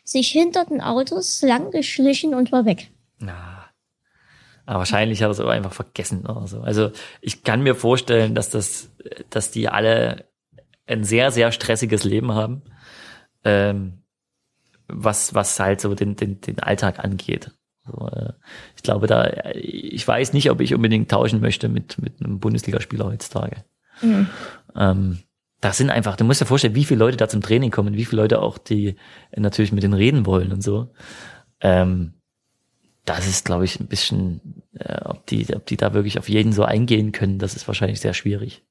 sich 0.03 0.29
hinter 0.31 0.65
den 0.65 0.81
Autos 0.81 1.43
lang 1.43 1.69
geschlichen 1.69 2.33
und 2.33 2.51
war 2.51 2.65
weg. 2.65 2.89
Na. 3.19 3.65
Aber 4.65 4.79
wahrscheinlich 4.79 5.21
hat 5.21 5.27
er 5.27 5.31
es 5.31 5.39
aber 5.39 5.51
einfach 5.51 5.73
vergessen 5.73 6.25
oder 6.25 6.47
so. 6.47 6.61
Also 6.61 6.91
ich 7.21 7.43
kann 7.43 7.61
mir 7.61 7.75
vorstellen, 7.75 8.33
dass 8.33 8.49
das, 8.49 8.89
dass 9.29 9.51
die 9.51 9.69
alle 9.69 10.25
ein 10.87 11.03
sehr, 11.03 11.29
sehr 11.29 11.51
stressiges 11.51 12.03
Leben 12.03 12.33
haben. 12.33 12.63
Ähm, 13.43 13.99
was, 14.87 15.33
was 15.33 15.59
halt 15.59 15.81
so 15.81 15.93
den, 15.95 16.15
den, 16.15 16.41
den 16.41 16.59
Alltag 16.59 16.99
angeht. 16.99 17.51
So, 17.85 18.07
äh, 18.07 18.33
ich 18.75 18.83
glaube, 18.83 19.07
da, 19.07 19.29
ich 19.53 20.07
weiß 20.07 20.33
nicht, 20.33 20.51
ob 20.51 20.61
ich 20.61 20.73
unbedingt 20.73 21.09
tauschen 21.09 21.41
möchte 21.41 21.69
mit, 21.69 21.97
mit 21.99 22.21
einem 22.21 22.39
Bundesligaspieler 22.39 23.05
heutzutage. 23.05 23.63
Mhm. 24.01 24.27
Ähm, 24.75 25.19
das 25.61 25.77
sind 25.77 25.89
einfach, 25.89 26.15
du 26.15 26.23
musst 26.23 26.41
dir 26.41 26.45
vorstellen, 26.45 26.75
wie 26.75 26.85
viele 26.85 26.99
Leute 26.99 27.17
da 27.17 27.27
zum 27.27 27.41
Training 27.41 27.71
kommen, 27.71 27.95
wie 27.95 28.05
viele 28.05 28.21
Leute 28.21 28.41
auch 28.41 28.57
die 28.57 28.95
natürlich 29.35 29.71
mit 29.71 29.83
denen 29.83 29.93
reden 29.93 30.25
wollen 30.25 30.51
und 30.51 30.61
so. 30.61 30.93
Ähm, 31.61 32.13
das 33.05 33.27
ist, 33.27 33.45
glaube 33.45 33.65
ich, 33.65 33.79
ein 33.79 33.87
bisschen, 33.87 34.63
äh, 34.77 35.01
ob 35.05 35.25
die, 35.27 35.55
ob 35.55 35.65
die 35.65 35.77
da 35.77 35.93
wirklich 35.93 36.19
auf 36.19 36.29
jeden 36.29 36.51
so 36.51 36.63
eingehen 36.63 37.11
können, 37.11 37.39
das 37.39 37.55
ist 37.55 37.67
wahrscheinlich 37.67 38.01
sehr 38.01 38.13
schwierig. 38.13 38.63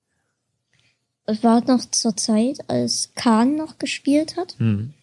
Es 1.24 1.42
war 1.42 1.60
noch 1.66 1.84
zur 1.90 2.16
Zeit, 2.16 2.58
als 2.68 3.12
Kahn 3.16 3.56
noch 3.56 3.78
gespielt 3.78 4.36
hat. 4.36 4.54
Mhm. 4.58 4.94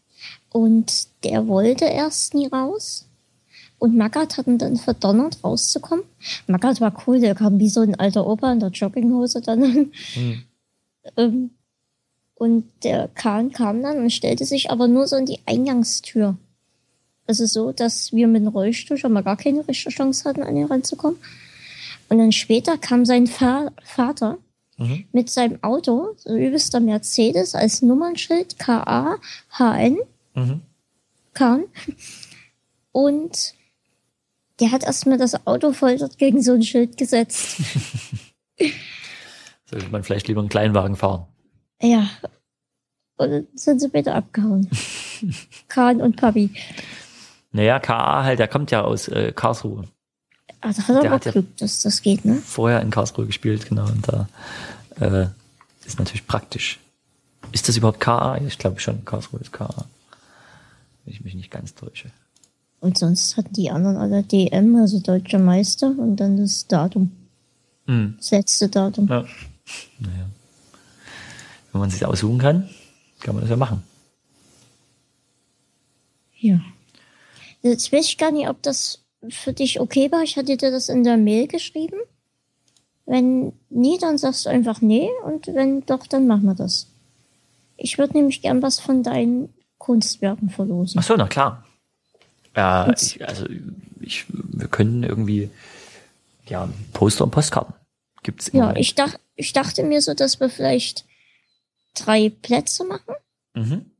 Und 0.53 1.07
der 1.25 1.47
wollte 1.47 1.85
erst 1.85 2.33
nie 2.33 2.47
raus. 2.47 3.05
Und 3.79 3.97
Magat 3.97 4.37
hat 4.37 4.47
ihn 4.47 4.57
dann 4.57 4.77
verdonnert, 4.77 5.43
rauszukommen. 5.43 6.05
Magat 6.47 6.79
war 6.79 7.03
cool, 7.05 7.19
der 7.19 7.35
kam 7.35 7.59
wie 7.59 7.67
so 7.67 7.81
ein 7.81 7.99
alter 7.99 8.25
Opa 8.25 8.53
in 8.53 8.61
der 8.61 8.69
Jogginghose 8.69 9.41
dann 9.41 9.63
an. 9.63 9.91
Mhm. 10.15 10.43
Ähm, 11.17 11.49
und 12.35 12.65
der 12.83 13.09
Kahn 13.09 13.51
kam 13.51 13.81
dann 13.83 13.97
und 13.97 14.11
stellte 14.11 14.45
sich 14.45 14.71
aber 14.71 14.87
nur 14.87 15.07
so 15.07 15.17
in 15.17 15.25
die 15.25 15.39
Eingangstür. 15.45 16.37
Also 17.27 17.45
so, 17.45 17.71
dass 17.71 18.13
wir 18.13 18.27
mit 18.27 18.41
dem 18.41 18.47
Rollstuhl 18.47 18.97
schon 18.97 19.13
mal 19.13 19.23
gar 19.23 19.37
keine 19.37 19.67
richtige 19.67 19.93
Chance 19.93 20.29
hatten, 20.29 20.43
an 20.43 20.55
ihn 20.55 20.65
ranzukommen. 20.65 21.19
Und 22.09 22.17
dann 22.19 22.31
später 22.31 22.77
kam 22.77 23.05
sein 23.05 23.27
Vater 23.27 24.37
mhm. 24.77 25.05
mit 25.11 25.29
seinem 25.29 25.63
Auto, 25.63 26.13
so 26.17 26.35
übelster 26.35 26.79
Mercedes, 26.79 27.55
als 27.55 27.81
Nummernschild 27.81 28.59
KA-HN. 28.59 29.97
Mhm. 30.35 30.61
Kahn. 31.33 31.65
Und 32.91 33.53
der 34.59 34.71
hat 34.71 34.83
erstmal 34.83 35.17
das 35.17 35.47
Auto 35.47 35.73
voll 35.73 35.97
dort 35.97 36.17
gegen 36.17 36.41
so 36.41 36.53
ein 36.53 36.63
Schild 36.63 36.97
gesetzt. 36.97 37.57
Sollte 39.65 39.89
man 39.89 40.03
vielleicht 40.03 40.27
lieber 40.27 40.41
einen 40.41 40.49
Kleinwagen 40.49 40.95
fahren. 40.95 41.25
Ja. 41.81 42.09
Und 43.17 43.31
dann 43.31 43.47
sind 43.55 43.79
sie 43.79 43.89
bitte 43.89 44.13
abgehauen. 44.13 44.69
Kahn 45.67 46.01
und 46.01 46.15
Papi. 46.15 46.51
Naja, 47.51 47.79
KA 47.79 48.23
halt, 48.23 48.39
der 48.39 48.47
kommt 48.47 48.71
ja 48.71 48.83
aus 48.83 49.07
äh, 49.07 49.31
Karlsruhe. 49.31 49.87
Also 50.61 50.81
hat 50.83 50.89
er 50.89 51.01
der 51.01 51.11
aber 51.11 51.25
hat 51.25 51.31
Glück, 51.33 51.45
ja 51.45 51.51
dass 51.59 51.81
das 51.81 52.01
geht, 52.01 52.25
ne? 52.25 52.35
Vorher 52.35 52.81
in 52.81 52.89
Karlsruhe 52.89 53.25
gespielt, 53.25 53.67
genau. 53.67 53.85
Und 53.85 54.07
da 54.07 54.27
äh, 54.99 55.27
ist 55.85 55.99
natürlich 55.99 56.25
praktisch. 56.25 56.79
Ist 57.51 57.67
das 57.67 57.77
überhaupt 57.77 57.99
KA? 57.99 58.37
Ich 58.37 58.57
glaube 58.57 58.79
schon, 58.79 59.03
Karlsruhe 59.05 59.41
ist 59.41 59.51
KA. 59.51 59.85
Wenn 61.03 61.13
ich 61.13 61.23
mich 61.23 61.35
nicht 61.35 61.51
ganz 61.51 61.75
täusche. 61.75 62.11
Und 62.79 62.97
sonst 62.97 63.37
hatten 63.37 63.53
die 63.53 63.69
anderen 63.69 63.97
alle 63.97 64.23
DM, 64.23 64.75
also 64.75 64.99
Deutscher 64.99 65.39
Meister, 65.39 65.87
und 65.97 66.17
dann 66.17 66.37
das 66.37 66.67
Datum. 66.67 67.11
Mhm. 67.85 68.15
Das 68.17 68.31
letzte 68.31 68.69
Datum. 68.69 69.07
Ja. 69.07 69.25
Naja. 69.99 70.29
Wenn 71.71 71.81
man 71.81 71.89
sich 71.89 72.05
aussuchen 72.05 72.39
kann, 72.39 72.69
kann 73.19 73.35
man 73.35 73.41
das 73.41 73.49
ja 73.49 73.55
machen. 73.55 73.83
Ja. 76.37 76.59
Jetzt 77.61 77.93
weiß 77.93 78.05
ich 78.05 78.17
gar 78.17 78.31
nicht, 78.31 78.49
ob 78.49 78.61
das 78.61 78.99
für 79.29 79.53
dich 79.53 79.79
okay 79.79 80.11
war. 80.11 80.23
Ich 80.23 80.35
hatte 80.35 80.57
dir 80.57 80.71
das 80.71 80.89
in 80.89 81.03
der 81.03 81.17
Mail 81.17 81.47
geschrieben. 81.47 81.97
Wenn 83.05 83.53
nie, 83.69 83.97
dann 83.97 84.17
sagst 84.17 84.45
du 84.45 84.49
einfach 84.49 84.81
nee. 84.81 85.09
Und 85.25 85.47
wenn 85.47 85.85
doch, 85.85 86.05
dann 86.05 86.27
machen 86.27 86.43
wir 86.43 86.55
das. 86.55 86.87
Ich 87.77 87.97
würde 87.97 88.13
nämlich 88.13 88.41
gern 88.41 88.61
was 88.61 88.79
von 88.79 89.03
deinen 89.03 89.53
Kunstwerken 89.83 90.49
verlosen. 90.49 90.97
Ach 90.97 91.03
so, 91.03 91.17
na 91.17 91.27
klar. 91.27 91.65
Ja, 92.55 92.89
ich, 92.93 93.27
also 93.27 93.45
ich, 93.99 94.25
wir 94.29 94.69
können 94.69 95.03
irgendwie 95.03 95.49
ja 96.47 96.69
Poster 96.93 97.25
und 97.25 97.31
Postkarten 97.31 97.73
gibt's 98.23 98.47
immer. 98.47 98.69
Ja, 98.69 98.75
ich, 98.77 98.95
dach, 98.95 99.15
ich 99.35 99.51
dachte 99.51 99.83
mir 99.83 100.01
so, 100.01 100.13
dass 100.13 100.39
wir 100.39 100.49
vielleicht 100.49 101.03
drei 101.95 102.29
Plätze 102.29 102.85
machen. 102.85 103.15
Mhm. 103.55 103.91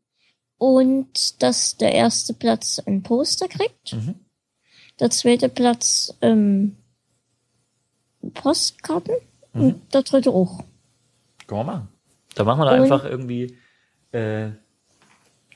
Und 0.57 1.43
dass 1.43 1.75
der 1.75 1.91
erste 1.91 2.33
Platz 2.33 2.79
ein 2.85 3.03
Poster 3.03 3.49
kriegt. 3.49 3.91
Mhm. 3.91 4.15
Der 5.01 5.09
zweite 5.09 5.49
Platz 5.49 6.15
ähm, 6.21 6.77
Postkarten. 8.35 9.15
Mhm. 9.51 9.61
Und 9.61 9.93
der 9.93 10.03
dritte 10.03 10.29
auch. 10.29 10.63
Können 11.45 11.59
wir 11.59 11.63
machen. 11.65 11.87
Da 12.35 12.45
machen 12.45 12.59
wir 12.59 12.65
da 12.67 12.71
einfach 12.71 13.03
irgendwie 13.03 13.57
äh, 14.13 14.51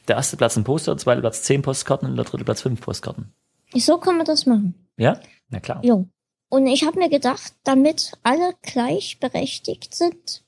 der 0.08 0.16
erste 0.16 0.38
Platz 0.38 0.58
ein 0.58 0.64
Poster, 0.64 0.92
der 0.94 0.98
zweite 0.98 1.22
Platz 1.22 1.44
zehn 1.44 1.62
Postkarten 1.62 2.10
und 2.10 2.16
der 2.16 2.26
dritte 2.26 2.44
Platz 2.44 2.62
fünf 2.62 2.82
Postkarten. 2.82 3.34
So 3.76 3.98
kann 3.98 4.18
man 4.18 4.26
das 4.26 4.46
machen. 4.46 4.74
Ja? 4.98 5.20
Na 5.50 5.60
klar. 5.60 5.84
Jo. 5.84 6.08
Und 6.50 6.68
ich 6.68 6.86
habe 6.86 6.98
mir 6.98 7.10
gedacht, 7.10 7.54
damit 7.64 8.14
alle 8.24 8.54
gleichberechtigt 8.62 9.94
sind 9.94 10.44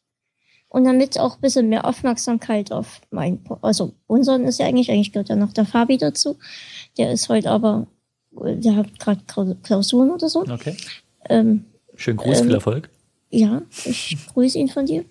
und 0.70 0.86
damit 0.86 1.20
auch 1.20 1.36
ein 1.36 1.42
bisschen 1.42 1.68
mehr 1.68 1.86
Aufmerksamkeit 1.86 2.72
auf 2.72 3.02
mein, 3.12 3.44
also 3.62 3.94
unseren 4.08 4.46
ist 4.46 4.60
ja 4.60 4.66
eigentlich, 4.66 4.90
eigentlich 4.90 5.12
gehört 5.12 5.30
ja 5.30 5.36
noch 5.36 5.52
der 5.52 5.66
Fabi 5.66 5.98
dazu. 5.98 6.38
Der 6.98 7.12
ist 7.12 7.28
heute 7.28 7.52
aber, 7.52 7.88
der 8.32 8.78
hat 8.78 8.98
gerade 8.98 9.56
Klausuren 9.62 10.12
oder 10.12 10.30
so. 10.30 10.42
Okay. 10.42 10.78
Ähm, 11.28 11.66
Schönen 11.96 12.18
Gruß, 12.18 12.40
ähm, 12.40 12.46
viel 12.46 12.56
Erfolg. 12.56 12.90
Ja, 13.30 13.62
ich 13.84 14.18
grüße 14.34 14.58
ihn 14.58 14.70
von 14.70 14.86
dir 14.86 15.04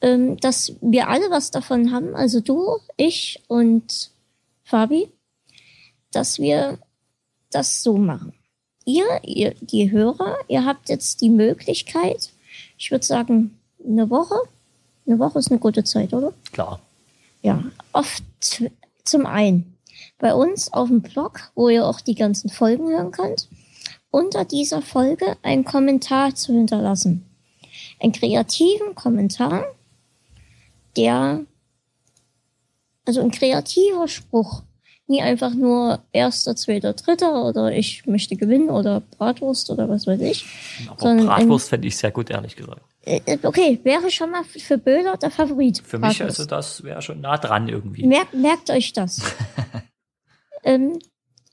ähm, 0.00 0.36
dass 0.38 0.72
wir 0.80 1.08
alle 1.08 1.30
was 1.30 1.50
davon 1.50 1.92
haben, 1.92 2.14
also 2.14 2.40
du, 2.40 2.78
ich 2.96 3.42
und 3.48 4.10
Fabi, 4.64 5.08
dass 6.12 6.38
wir 6.38 6.78
das 7.50 7.82
so 7.82 7.96
machen. 7.96 8.32
Ihr, 8.84 9.06
ihr, 9.24 9.54
die 9.60 9.90
Hörer, 9.90 10.36
ihr 10.48 10.64
habt 10.64 10.88
jetzt 10.88 11.20
die 11.20 11.30
Möglichkeit, 11.30 12.30
ich 12.78 12.90
würde 12.90 13.04
sagen, 13.04 13.58
eine 13.84 14.10
Woche. 14.10 14.36
Eine 15.06 15.18
Woche 15.18 15.38
ist 15.38 15.50
eine 15.50 15.60
gute 15.60 15.84
Zeit, 15.84 16.12
oder? 16.12 16.32
Klar. 16.52 16.80
Ja, 17.42 17.64
oft 17.92 18.22
zum 19.04 19.26
einen 19.26 19.76
bei 20.18 20.34
uns 20.34 20.72
auf 20.72 20.88
dem 20.88 21.02
Blog, 21.02 21.50
wo 21.54 21.68
ihr 21.68 21.86
auch 21.86 22.00
die 22.00 22.14
ganzen 22.14 22.50
Folgen 22.50 22.88
hören 22.88 23.10
könnt, 23.10 23.48
unter 24.10 24.44
dieser 24.44 24.82
Folge 24.82 25.36
einen 25.42 25.64
Kommentar 25.64 26.34
zu 26.34 26.52
hinterlassen. 26.52 27.24
Einen 28.00 28.12
kreativen 28.12 28.94
Kommentar, 28.94 29.64
der, 30.96 31.44
also 33.06 33.20
ein 33.20 33.30
kreativer 33.30 34.08
Spruch, 34.08 34.62
nie 35.06 35.20
einfach 35.20 35.52
nur 35.52 36.02
erster, 36.12 36.54
zweiter, 36.54 36.92
dritter 36.92 37.44
oder 37.44 37.72
ich 37.72 38.06
möchte 38.06 38.36
gewinnen 38.36 38.70
oder 38.70 39.00
Bratwurst 39.00 39.68
oder 39.70 39.88
was 39.88 40.06
weiß 40.06 40.20
ich. 40.20 40.46
Aber 40.88 41.16
Bratwurst 41.16 41.68
fände 41.68 41.88
ich 41.88 41.96
sehr 41.96 42.12
gut, 42.12 42.30
ehrlich 42.30 42.56
gesagt. 42.56 42.82
Äh, 43.02 43.20
äh, 43.26 43.38
okay, 43.42 43.80
wäre 43.82 44.10
schon 44.10 44.30
mal 44.30 44.44
für 44.44 44.78
Böhler 44.78 45.16
der 45.16 45.30
Favorit. 45.30 45.82
Für 45.84 45.98
Bratwurst. 45.98 46.20
mich 46.20 46.28
also 46.28 46.44
das 46.46 46.84
wäre 46.84 47.02
schon 47.02 47.20
nah 47.20 47.38
dran 47.38 47.68
irgendwie. 47.68 48.06
Merkt, 48.06 48.34
merkt 48.34 48.70
euch 48.70 48.92
das. 48.92 49.20
ähm, 50.62 50.98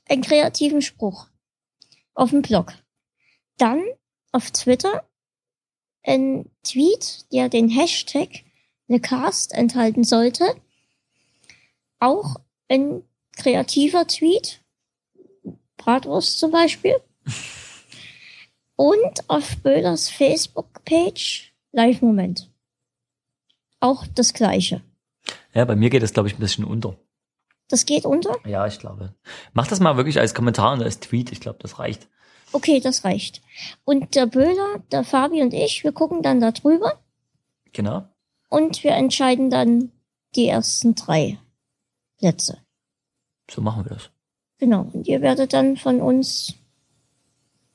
einen 0.08 0.22
kreativen 0.22 0.80
Spruch 0.80 1.26
auf 2.14 2.30
dem 2.30 2.42
Blog. 2.42 2.72
Dann 3.56 3.82
auf 4.30 4.50
Twitter 4.52 5.04
ein 6.04 6.48
Tweet, 6.62 7.26
der 7.32 7.48
den 7.48 7.68
Hashtag 7.68 8.44
eine 8.88 9.00
Cast 9.00 9.52
enthalten 9.52 10.04
sollte. 10.04 10.44
Auch 11.98 12.36
ein 12.68 13.02
kreativer 13.36 14.06
Tweet, 14.06 14.60
Bratwurst 15.76 16.38
zum 16.38 16.50
Beispiel. 16.50 16.96
Und 18.76 19.28
auf 19.28 19.56
Böhlers 19.58 20.08
Facebook-Page 20.08 21.52
Live-Moment. 21.72 22.50
Auch 23.80 24.06
das 24.06 24.32
gleiche. 24.32 24.82
Ja, 25.52 25.64
bei 25.64 25.76
mir 25.76 25.90
geht 25.90 26.02
das, 26.02 26.12
glaube 26.12 26.28
ich, 26.28 26.34
ein 26.34 26.40
bisschen 26.40 26.64
unter. 26.64 26.96
Das 27.68 27.84
geht 27.84 28.06
unter? 28.06 28.36
Ja, 28.46 28.66
ich 28.66 28.78
glaube. 28.78 29.14
Mach 29.52 29.66
das 29.66 29.80
mal 29.80 29.96
wirklich 29.96 30.18
als 30.18 30.34
Kommentar 30.34 30.72
und 30.72 30.82
als 30.82 31.00
Tweet. 31.00 31.32
Ich 31.32 31.40
glaube, 31.40 31.58
das 31.60 31.78
reicht. 31.78 32.08
Okay, 32.52 32.80
das 32.80 33.04
reicht. 33.04 33.42
Und 33.84 34.14
der 34.14 34.26
Böhler, 34.26 34.82
der 34.90 35.04
Fabi 35.04 35.42
und 35.42 35.52
ich, 35.52 35.84
wir 35.84 35.92
gucken 35.92 36.22
dann 36.22 36.40
da 36.40 36.50
drüber. 36.50 36.98
Genau. 37.72 38.08
Und 38.48 38.82
wir 38.82 38.92
entscheiden 38.92 39.50
dann 39.50 39.90
die 40.34 40.46
ersten 40.46 40.94
drei 40.94 41.38
Plätze. 42.18 42.58
So 43.50 43.60
machen 43.60 43.84
wir 43.84 43.94
das. 43.94 44.10
Genau. 44.58 44.88
Und 44.92 45.06
ihr 45.06 45.20
werdet 45.20 45.52
dann 45.52 45.76
von 45.76 46.00
uns 46.00 46.54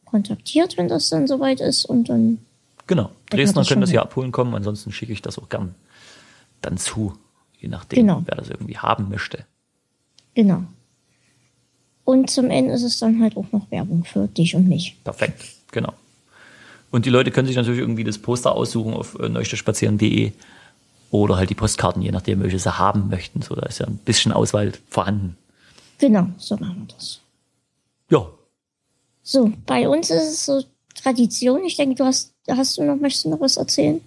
kontaktiert, 0.06 0.78
wenn 0.78 0.88
das 0.88 1.10
dann 1.10 1.28
soweit 1.28 1.60
ist 1.60 1.86
und 1.86 2.10
dann. 2.10 2.40
Genau. 2.88 3.10
Dresdner 3.30 3.64
können 3.64 3.82
das 3.82 3.90
hier 3.90 4.02
abholen 4.02 4.32
kommen, 4.32 4.54
ansonsten 4.54 4.92
schicke 4.92 5.14
ich 5.14 5.22
das 5.22 5.40
auch 5.40 5.50
gern 5.50 5.74
dann 6.62 6.78
zu, 6.78 7.14
je 7.60 7.68
nachdem, 7.68 8.00
genau. 8.00 8.22
wer 8.26 8.36
das 8.36 8.50
irgendwie 8.50 8.78
haben 8.78 9.10
möchte. 9.10 9.46
Genau. 10.34 10.64
Und 12.06 12.30
zum 12.30 12.50
Ende 12.50 12.74
ist 12.74 12.84
es 12.84 13.00
dann 13.00 13.22
halt 13.22 13.38
auch 13.38 13.52
noch 13.52 13.72
Werbung 13.72 14.04
für 14.04 14.28
dich 14.28 14.56
und 14.56 14.68
mich. 14.68 14.98
Perfekt, 15.04 15.44
genau. 15.72 15.94
Und 16.92 17.06
die 17.06 17.10
Leute 17.10 17.32
können 17.32 17.48
sich 17.48 17.56
natürlich 17.56 17.80
irgendwie 17.80 18.04
das 18.04 18.18
Poster 18.18 18.54
aussuchen 18.54 18.94
auf 18.94 19.18
äh, 19.20 19.30
neustadtspazieren.de 19.30 20.34
oder 21.14 21.38
halt 21.38 21.52
die 21.52 21.56
Postkarten, 21.56 22.02
je 22.02 22.12
nachdem, 22.12 22.42
welche 22.42 22.58
sie 22.58 22.78
haben 22.80 23.08
möchten. 23.08 23.44
So, 23.44 23.54
da 23.54 23.68
ist 23.68 23.80
ja 23.80 23.86
ein 23.86 23.98
bisschen 23.98 24.32
Auswahl 24.32 24.74
vorhanden. 24.90 25.38
Genau, 26.00 26.28
so 26.38 26.58
machen 26.58 26.88
wir 26.88 26.96
das. 26.96 27.22
Ja. 28.10 28.28
So, 29.22 29.54
bei 29.68 29.88
uns 29.88 30.10
ist 30.10 30.24
es 30.24 30.46
so 30.46 30.64
Tradition. 30.96 31.64
Ich 31.66 31.78
denke, 31.78 31.94
du 31.94 32.04
hast, 32.04 32.34
hast 32.50 32.78
du 32.78 32.84
noch, 32.84 32.96
möchtest 32.96 33.26
du 33.26 33.30
noch 33.30 33.40
was 33.40 33.58
erzählen? 33.58 34.02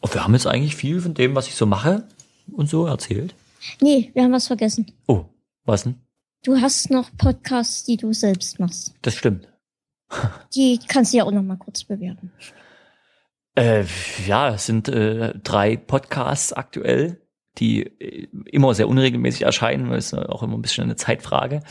Oh, 0.00 0.08
wir 0.12 0.24
haben 0.24 0.32
jetzt 0.32 0.46
eigentlich 0.46 0.76
viel 0.76 0.98
von 1.02 1.12
dem, 1.12 1.34
was 1.34 1.46
ich 1.46 1.56
so 1.56 1.66
mache 1.66 2.04
und 2.52 2.70
so 2.70 2.86
erzählt. 2.86 3.34
Nee, 3.82 4.10
wir 4.14 4.22
haben 4.22 4.32
was 4.32 4.46
vergessen. 4.46 4.90
Oh, 5.06 5.26
was 5.66 5.82
denn? 5.82 5.96
Du 6.42 6.58
hast 6.58 6.90
noch 6.90 7.10
Podcasts, 7.18 7.84
die 7.84 7.98
du 7.98 8.14
selbst 8.14 8.58
machst. 8.58 8.94
Das 9.02 9.14
stimmt. 9.14 9.46
Die 10.54 10.80
kannst 10.88 11.12
du 11.12 11.18
ja 11.18 11.24
auch 11.24 11.30
noch 11.30 11.42
mal 11.42 11.56
kurz 11.58 11.84
bewerten. 11.84 12.32
Äh, 13.56 13.84
ja, 14.26 14.54
es 14.54 14.66
sind 14.66 14.88
äh, 14.88 15.32
drei 15.42 15.76
Podcasts 15.76 16.52
aktuell, 16.52 17.20
die 17.58 17.82
äh, 17.82 18.28
immer 18.46 18.74
sehr 18.74 18.88
unregelmäßig 18.88 19.42
erscheinen, 19.42 19.90
weil 19.90 19.98
es 19.98 20.12
auch 20.12 20.42
immer 20.42 20.54
ein 20.54 20.62
bisschen 20.62 20.84
eine 20.84 20.96
Zeitfrage. 20.96 21.62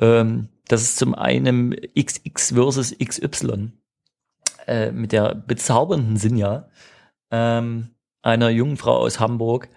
Ähm, 0.00 0.48
das 0.66 0.82
ist 0.82 0.98
zum 0.98 1.14
einen 1.14 1.76
XX 1.98 2.52
versus 2.52 2.96
XY 2.98 3.72
äh, 4.66 4.90
mit 4.92 5.12
der 5.12 5.34
bezaubernden 5.34 6.16
Sinja, 6.16 6.68
ähm, 7.30 7.90
einer 8.22 8.50
jungen 8.50 8.76
Frau 8.76 8.96
aus 8.96 9.20
Hamburg, 9.20 9.68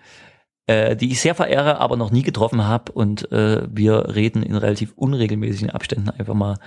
äh, 0.65 0.95
die 0.95 1.11
ich 1.11 1.21
sehr 1.21 1.35
verehre, 1.35 1.79
aber 1.79 1.97
noch 1.97 2.11
nie 2.11 2.23
getroffen 2.23 2.65
habe. 2.65 2.91
Und 2.91 3.31
äh, 3.31 3.67
wir 3.69 4.15
reden 4.15 4.43
in 4.43 4.55
relativ 4.55 4.93
unregelmäßigen 4.95 5.69
Abständen 5.69 6.09
einfach 6.09 6.33
mal 6.33 6.57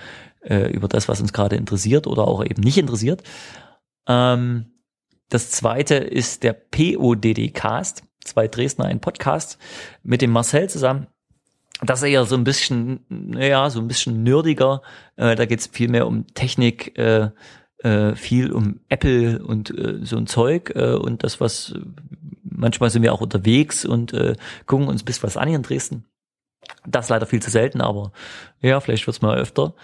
äh, 0.41 0.71
über 0.71 0.87
das, 0.87 1.07
was 1.07 1.19
uns 1.19 1.33
gerade 1.33 1.55
interessiert 1.55 2.07
oder 2.07 2.27
auch 2.27 2.43
eben 2.43 2.61
nicht 2.61 2.77
interessiert. 2.77 3.23
Ähm, 4.07 4.76
das 5.29 5.51
zweite 5.51 5.95
ist 5.95 6.43
der 6.43 6.53
PODD 6.53 7.53
Cast, 7.53 8.03
zwei 8.23 8.47
Dresdner, 8.47 8.85
ein 8.85 9.01
Podcast 9.01 9.57
mit 10.03 10.21
dem 10.21 10.31
Marcel 10.31 10.69
zusammen. 10.69 11.07
Das 11.81 12.01
ist 12.01 12.09
eher 12.09 12.25
so 12.25 12.35
ein 12.35 12.43
bisschen, 12.43 13.05
naja, 13.09 13.69
so 13.69 13.79
ein 13.79 13.87
bisschen 13.87 14.23
nerdiger. 14.23 14.81
Äh, 15.15 15.35
da 15.35 15.45
geht 15.45 15.59
es 15.59 15.67
viel 15.67 15.89
mehr 15.89 16.07
um 16.07 16.25
Technik, 16.33 16.97
äh, 16.97 17.29
äh, 17.79 18.15
viel 18.15 18.51
um 18.51 18.79
Apple 18.89 19.43
und 19.43 19.73
so 20.01 20.17
ein 20.17 20.25
Zeug 20.27 20.73
und 20.75 21.23
das, 21.23 21.39
was 21.39 21.75
manchmal 22.43 22.89
sind 22.89 23.03
wir 23.03 23.13
auch 23.13 23.21
unterwegs 23.21 23.85
und 23.85 24.15
gucken 24.65 24.87
uns 24.87 25.03
bis 25.03 25.21
was 25.21 25.37
an 25.37 25.47
hier 25.47 25.57
in 25.57 25.63
Dresden. 25.63 26.05
Das 26.87 27.09
leider 27.09 27.27
viel 27.27 27.41
zu 27.41 27.51
selten, 27.51 27.81
aber 27.81 28.11
ja, 28.61 28.79
vielleicht 28.79 29.05
wird's 29.05 29.21
mal 29.21 29.37
öfter. 29.37 29.75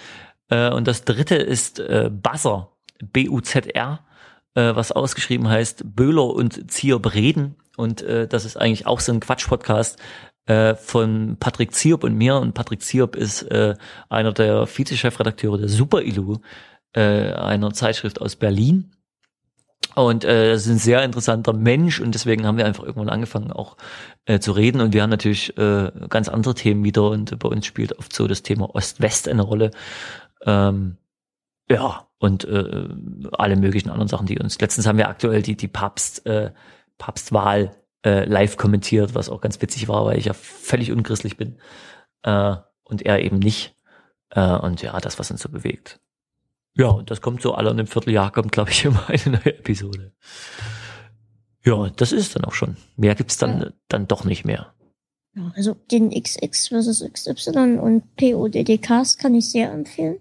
Und 0.50 0.88
das 0.88 1.06
dritte 1.06 1.36
ist 1.36 1.80
äh, 1.80 2.10
Buzzer, 2.12 2.72
B-U-Z-R, 3.00 4.00
äh, 4.56 4.76
was 4.76 4.92
ausgeschrieben 4.92 5.50
heißt 5.50 5.96
Böhler 5.96 6.28
und 6.28 6.72
Zierb 6.72 7.14
reden. 7.14 7.56
Und 7.78 8.02
äh, 8.02 8.28
das 8.28 8.46
ist 8.46 8.58
eigentlich 8.58 8.86
auch 8.86 9.00
so 9.00 9.12
ein 9.12 9.20
Quatsch-Podcast 9.20 10.00
äh, 10.46 10.76
von 10.76 11.38
Patrick 11.40 11.74
Zierb 11.74 12.04
und 12.04 12.16
mir. 12.16 12.38
Und 12.38 12.54
Patrick 12.54 12.82
Zierb 12.82 13.16
ist 13.16 13.44
äh, 13.44 13.76
einer 14.10 14.34
der 14.34 14.68
Vize-Chefredakteure 14.68 15.58
der 15.58 15.70
Super 15.70 16.02
Ilu, 16.02 16.38
äh, 16.94 17.34
einer 17.34 17.74
Zeitschrift 17.74 18.22
aus 18.22 18.36
Berlin. 18.36 18.92
Und 19.96 20.24
äh, 20.24 20.56
ist 20.56 20.68
ein 20.68 20.80
sehr 20.80 21.04
interessanter 21.04 21.54
Mensch 21.54 22.00
und 22.00 22.16
deswegen 22.16 22.48
haben 22.48 22.58
wir 22.58 22.66
einfach 22.66 22.84
irgendwann 22.84 23.10
angefangen 23.10 23.52
auch 23.52 23.78
äh, 24.26 24.40
zu 24.40 24.52
reden 24.54 24.82
und 24.82 24.92
wir 24.94 25.04
haben 25.04 25.12
natürlich 25.12 25.56
äh, 25.56 25.92
ganz 26.10 26.30
andere 26.30 26.56
Themen 26.56 26.84
wieder 26.84 27.10
und 27.10 27.38
bei 27.38 27.48
uns 27.48 27.68
spielt 27.68 28.00
oft 28.00 28.12
so 28.12 28.28
das 28.28 28.42
Thema 28.42 28.74
Ost-West 28.74 29.30
eine 29.30 29.44
Rolle. 29.44 29.70
Ähm, 30.46 30.98
ja, 31.70 32.08
und 32.24 32.46
äh, 32.46 32.88
alle 33.34 33.58
möglichen 33.58 33.90
anderen 33.90 34.08
Sachen, 34.08 34.28
die 34.28 34.40
uns. 34.40 34.58
Letztens 34.62 34.88
haben 34.88 34.98
wir 34.98 35.10
aktuell 35.10 35.42
die, 35.42 35.58
die 35.58 35.68
Papst, 35.68 36.26
äh, 36.26 36.52
Papstwahl 36.98 37.76
äh, 38.06 38.24
live 38.24 38.56
kommentiert, 38.56 39.14
was 39.14 39.28
auch 39.28 39.42
ganz 39.42 39.62
witzig 39.62 39.90
war, 39.90 40.06
weil 40.06 40.18
ich 40.18 40.26
ja 40.26 40.34
völlig 40.34 40.94
unchristlich 40.94 41.36
bin 41.36 41.58
äh, 42.22 42.56
und 42.86 43.02
er 43.02 43.20
eben 43.20 43.40
nicht. 43.40 43.76
Äh, 44.30 44.56
und 44.56 44.82
ja, 44.82 44.98
das, 45.02 45.20
was 45.20 45.32
uns 45.32 45.42
so 45.42 45.50
bewegt. 45.50 46.00
Ja, 46.78 46.88
und 46.88 47.12
das 47.12 47.20
kommt 47.20 47.42
so 47.42 47.56
alle 47.56 47.72
in 47.72 47.78
einem 47.78 47.88
Vierteljahr 47.88 48.32
kommt, 48.32 48.54
glaube 48.54 48.72
ich, 48.72 48.86
immer 48.86 49.04
eine 49.10 49.40
neue 49.40 49.58
Episode. 49.58 50.14
Ja, 51.66 51.90
das 51.90 52.14
ist 52.14 52.38
dann 52.38 52.46
auch 52.46 52.54
schon. 52.54 52.78
Mehr 52.96 53.16
gibt's 53.16 53.38
dann, 53.38 53.60
ja. 53.60 53.70
dann 53.90 54.08
doch 54.08 54.24
nicht 54.24 54.46
mehr. 54.46 54.74
Ja, 55.36 55.52
also 55.58 55.76
den 55.92 56.10
XX 56.10 56.70
versus 56.70 57.04
XY 57.04 57.80
und 57.80 58.16
PODDKs 58.16 59.18
kann 59.18 59.36
ich 59.36 59.50
sehr 59.50 59.74
empfehlen. 59.74 60.20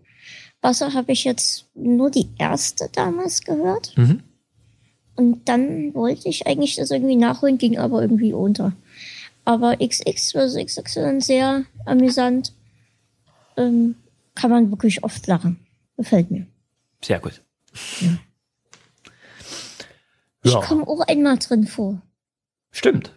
Wasser 0.63 0.95
habe 0.95 1.13
ich 1.13 1.25
jetzt 1.25 1.67
nur 1.75 2.11
die 2.11 2.29
erste 2.39 2.89
damals 2.93 3.43
gehört. 3.43 3.97
Mhm. 3.97 4.23
Und 5.15 5.49
dann 5.49 5.93
wollte 5.95 6.29
ich 6.29 6.47
eigentlich 6.47 6.77
das 6.77 6.91
irgendwie 6.91 7.17
nachholen, 7.17 7.59
ging 7.59 7.79
aber 7.79 8.01
irgendwie 8.01 8.33
unter. 8.33 8.73
Aber 9.45 9.77
XX 9.77 10.33
versus 10.33 10.65
XY 10.65 11.21
sehr 11.21 11.65
amüsant. 11.85 12.55
Ähm, 13.57 13.97
kann 14.35 14.51
man 14.51 14.71
wirklich 14.71 15.05
oft 15.05 15.27
lachen. 15.27 15.59
Gefällt 15.97 16.31
mir. 16.31 16.47
Sehr 17.05 17.21
gut. 17.21 17.43
Ja. 18.01 18.19
Ich 20.45 20.53
ja. 20.53 20.61
komme 20.61 20.87
auch 20.87 21.01
einmal 21.01 21.39
drin 21.39 21.67
vor. 21.67 22.01
Stimmt. 22.71 23.13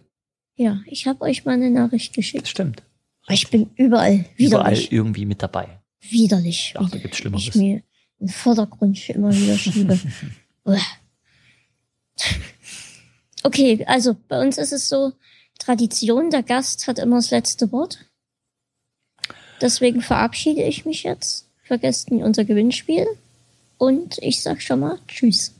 Ja, 0.56 0.80
ich 0.86 1.06
habe 1.06 1.22
euch 1.22 1.44
mal 1.44 1.52
eine 1.52 1.70
Nachricht 1.70 2.14
geschickt. 2.14 2.42
Das 2.42 2.50
stimmt. 2.50 2.82
Ich 3.28 3.48
bin 3.50 3.70
überall 3.76 4.24
widerlich. 4.36 4.46
Überall 4.46 4.78
irgendwie 4.90 5.24
mit 5.24 5.42
dabei. 5.42 5.80
Widerlich. 6.10 6.72
Ja, 6.74 6.82
da 6.82 6.98
gibt's 6.98 7.18
Schlimmeres. 7.18 7.44
Ich 7.44 7.54
mir 7.54 7.82
den 8.20 8.28
Vordergrund 8.28 9.08
immer 9.10 9.32
wieder 9.34 9.58
schiebe. 9.58 9.98
okay, 13.42 13.84
also 13.86 14.16
bei 14.28 14.40
uns 14.40 14.58
ist 14.58 14.72
es 14.72 14.88
so, 14.88 15.12
Tradition, 15.58 16.30
der 16.30 16.42
Gast 16.42 16.86
hat 16.86 16.98
immer 16.98 17.16
das 17.16 17.30
letzte 17.30 17.72
Wort. 17.72 17.98
Deswegen 19.60 20.02
verabschiede 20.02 20.62
ich 20.62 20.84
mich 20.84 21.02
jetzt. 21.02 21.48
Vergesst 21.62 22.10
nie 22.10 22.22
unser 22.22 22.44
Gewinnspiel. 22.44 23.06
Und 23.78 24.18
ich 24.18 24.42
sag 24.42 24.62
schon 24.62 24.80
mal 24.80 24.98
Tschüss. 25.08 25.52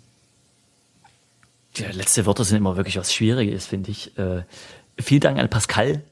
Die 1.77 1.83
letzte 1.85 2.25
Worte 2.25 2.45
sind 2.45 2.59
immer 2.59 2.77
wirklich 2.77 2.97
was 2.97 3.13
Schwieriges, 3.13 3.67
finde 3.67 3.91
ich. 3.91 4.17
Äh, 4.17 4.45
vielen 4.99 5.21
Dank 5.21 5.39
an 5.39 5.51
Pascal 5.51 6.03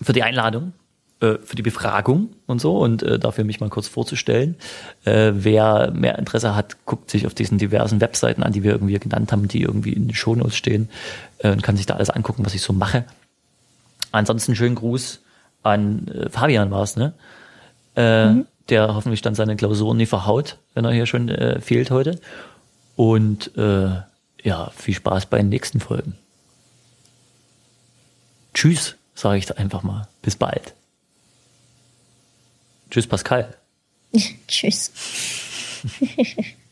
für 0.00 0.12
die 0.12 0.22
Einladung, 0.22 0.72
für 1.20 1.56
die 1.56 1.62
Befragung 1.62 2.30
und 2.46 2.60
so 2.60 2.78
und 2.78 3.02
äh, 3.02 3.18
dafür 3.18 3.44
mich 3.44 3.60
mal 3.60 3.70
kurz 3.70 3.88
vorzustellen. 3.88 4.56
Äh, 5.04 5.32
wer 5.34 5.90
mehr 5.90 6.18
Interesse 6.18 6.54
hat, 6.54 6.76
guckt 6.86 7.10
sich 7.10 7.26
auf 7.26 7.34
diesen 7.34 7.58
diversen 7.58 8.00
Webseiten 8.00 8.42
an, 8.42 8.52
die 8.52 8.62
wir 8.62 8.72
irgendwie 8.72 8.98
genannt 8.98 9.32
haben, 9.32 9.48
die 9.48 9.62
irgendwie 9.62 9.92
in 9.92 10.06
den 10.06 10.14
Shownotes 10.14 10.56
stehen 10.56 10.88
äh, 11.38 11.50
und 11.50 11.62
kann 11.62 11.76
sich 11.76 11.86
da 11.86 11.94
alles 11.94 12.10
angucken, 12.10 12.44
was 12.46 12.54
ich 12.54 12.62
so 12.62 12.72
mache. 12.72 13.04
Ansonsten 14.12 14.54
schönen 14.54 14.76
Gruß 14.76 15.20
an 15.62 16.08
äh, 16.08 16.28
Fabian 16.30 16.70
war 16.70 16.82
es, 16.82 16.96
ne? 16.96 17.12
Äh, 17.96 18.26
mhm 18.30 18.46
der 18.68 18.94
hoffentlich 18.94 19.22
dann 19.22 19.34
seine 19.34 19.56
Klausuren 19.56 19.96
nie 19.96 20.06
verhaut, 20.06 20.58
wenn 20.74 20.84
er 20.84 20.92
hier 20.92 21.06
schon 21.06 21.28
äh, 21.28 21.60
fehlt 21.60 21.90
heute. 21.90 22.20
Und 22.96 23.56
äh, 23.56 23.90
ja, 24.42 24.70
viel 24.76 24.94
Spaß 24.94 25.26
bei 25.26 25.38
den 25.38 25.48
nächsten 25.48 25.80
Folgen. 25.80 26.16
Tschüss, 28.54 28.96
sage 29.14 29.38
ich 29.38 29.46
da 29.46 29.54
einfach 29.54 29.82
mal. 29.82 30.08
Bis 30.22 30.36
bald. 30.36 30.74
Tschüss, 32.90 33.06
Pascal. 33.06 33.56
Tschüss. 34.48 34.92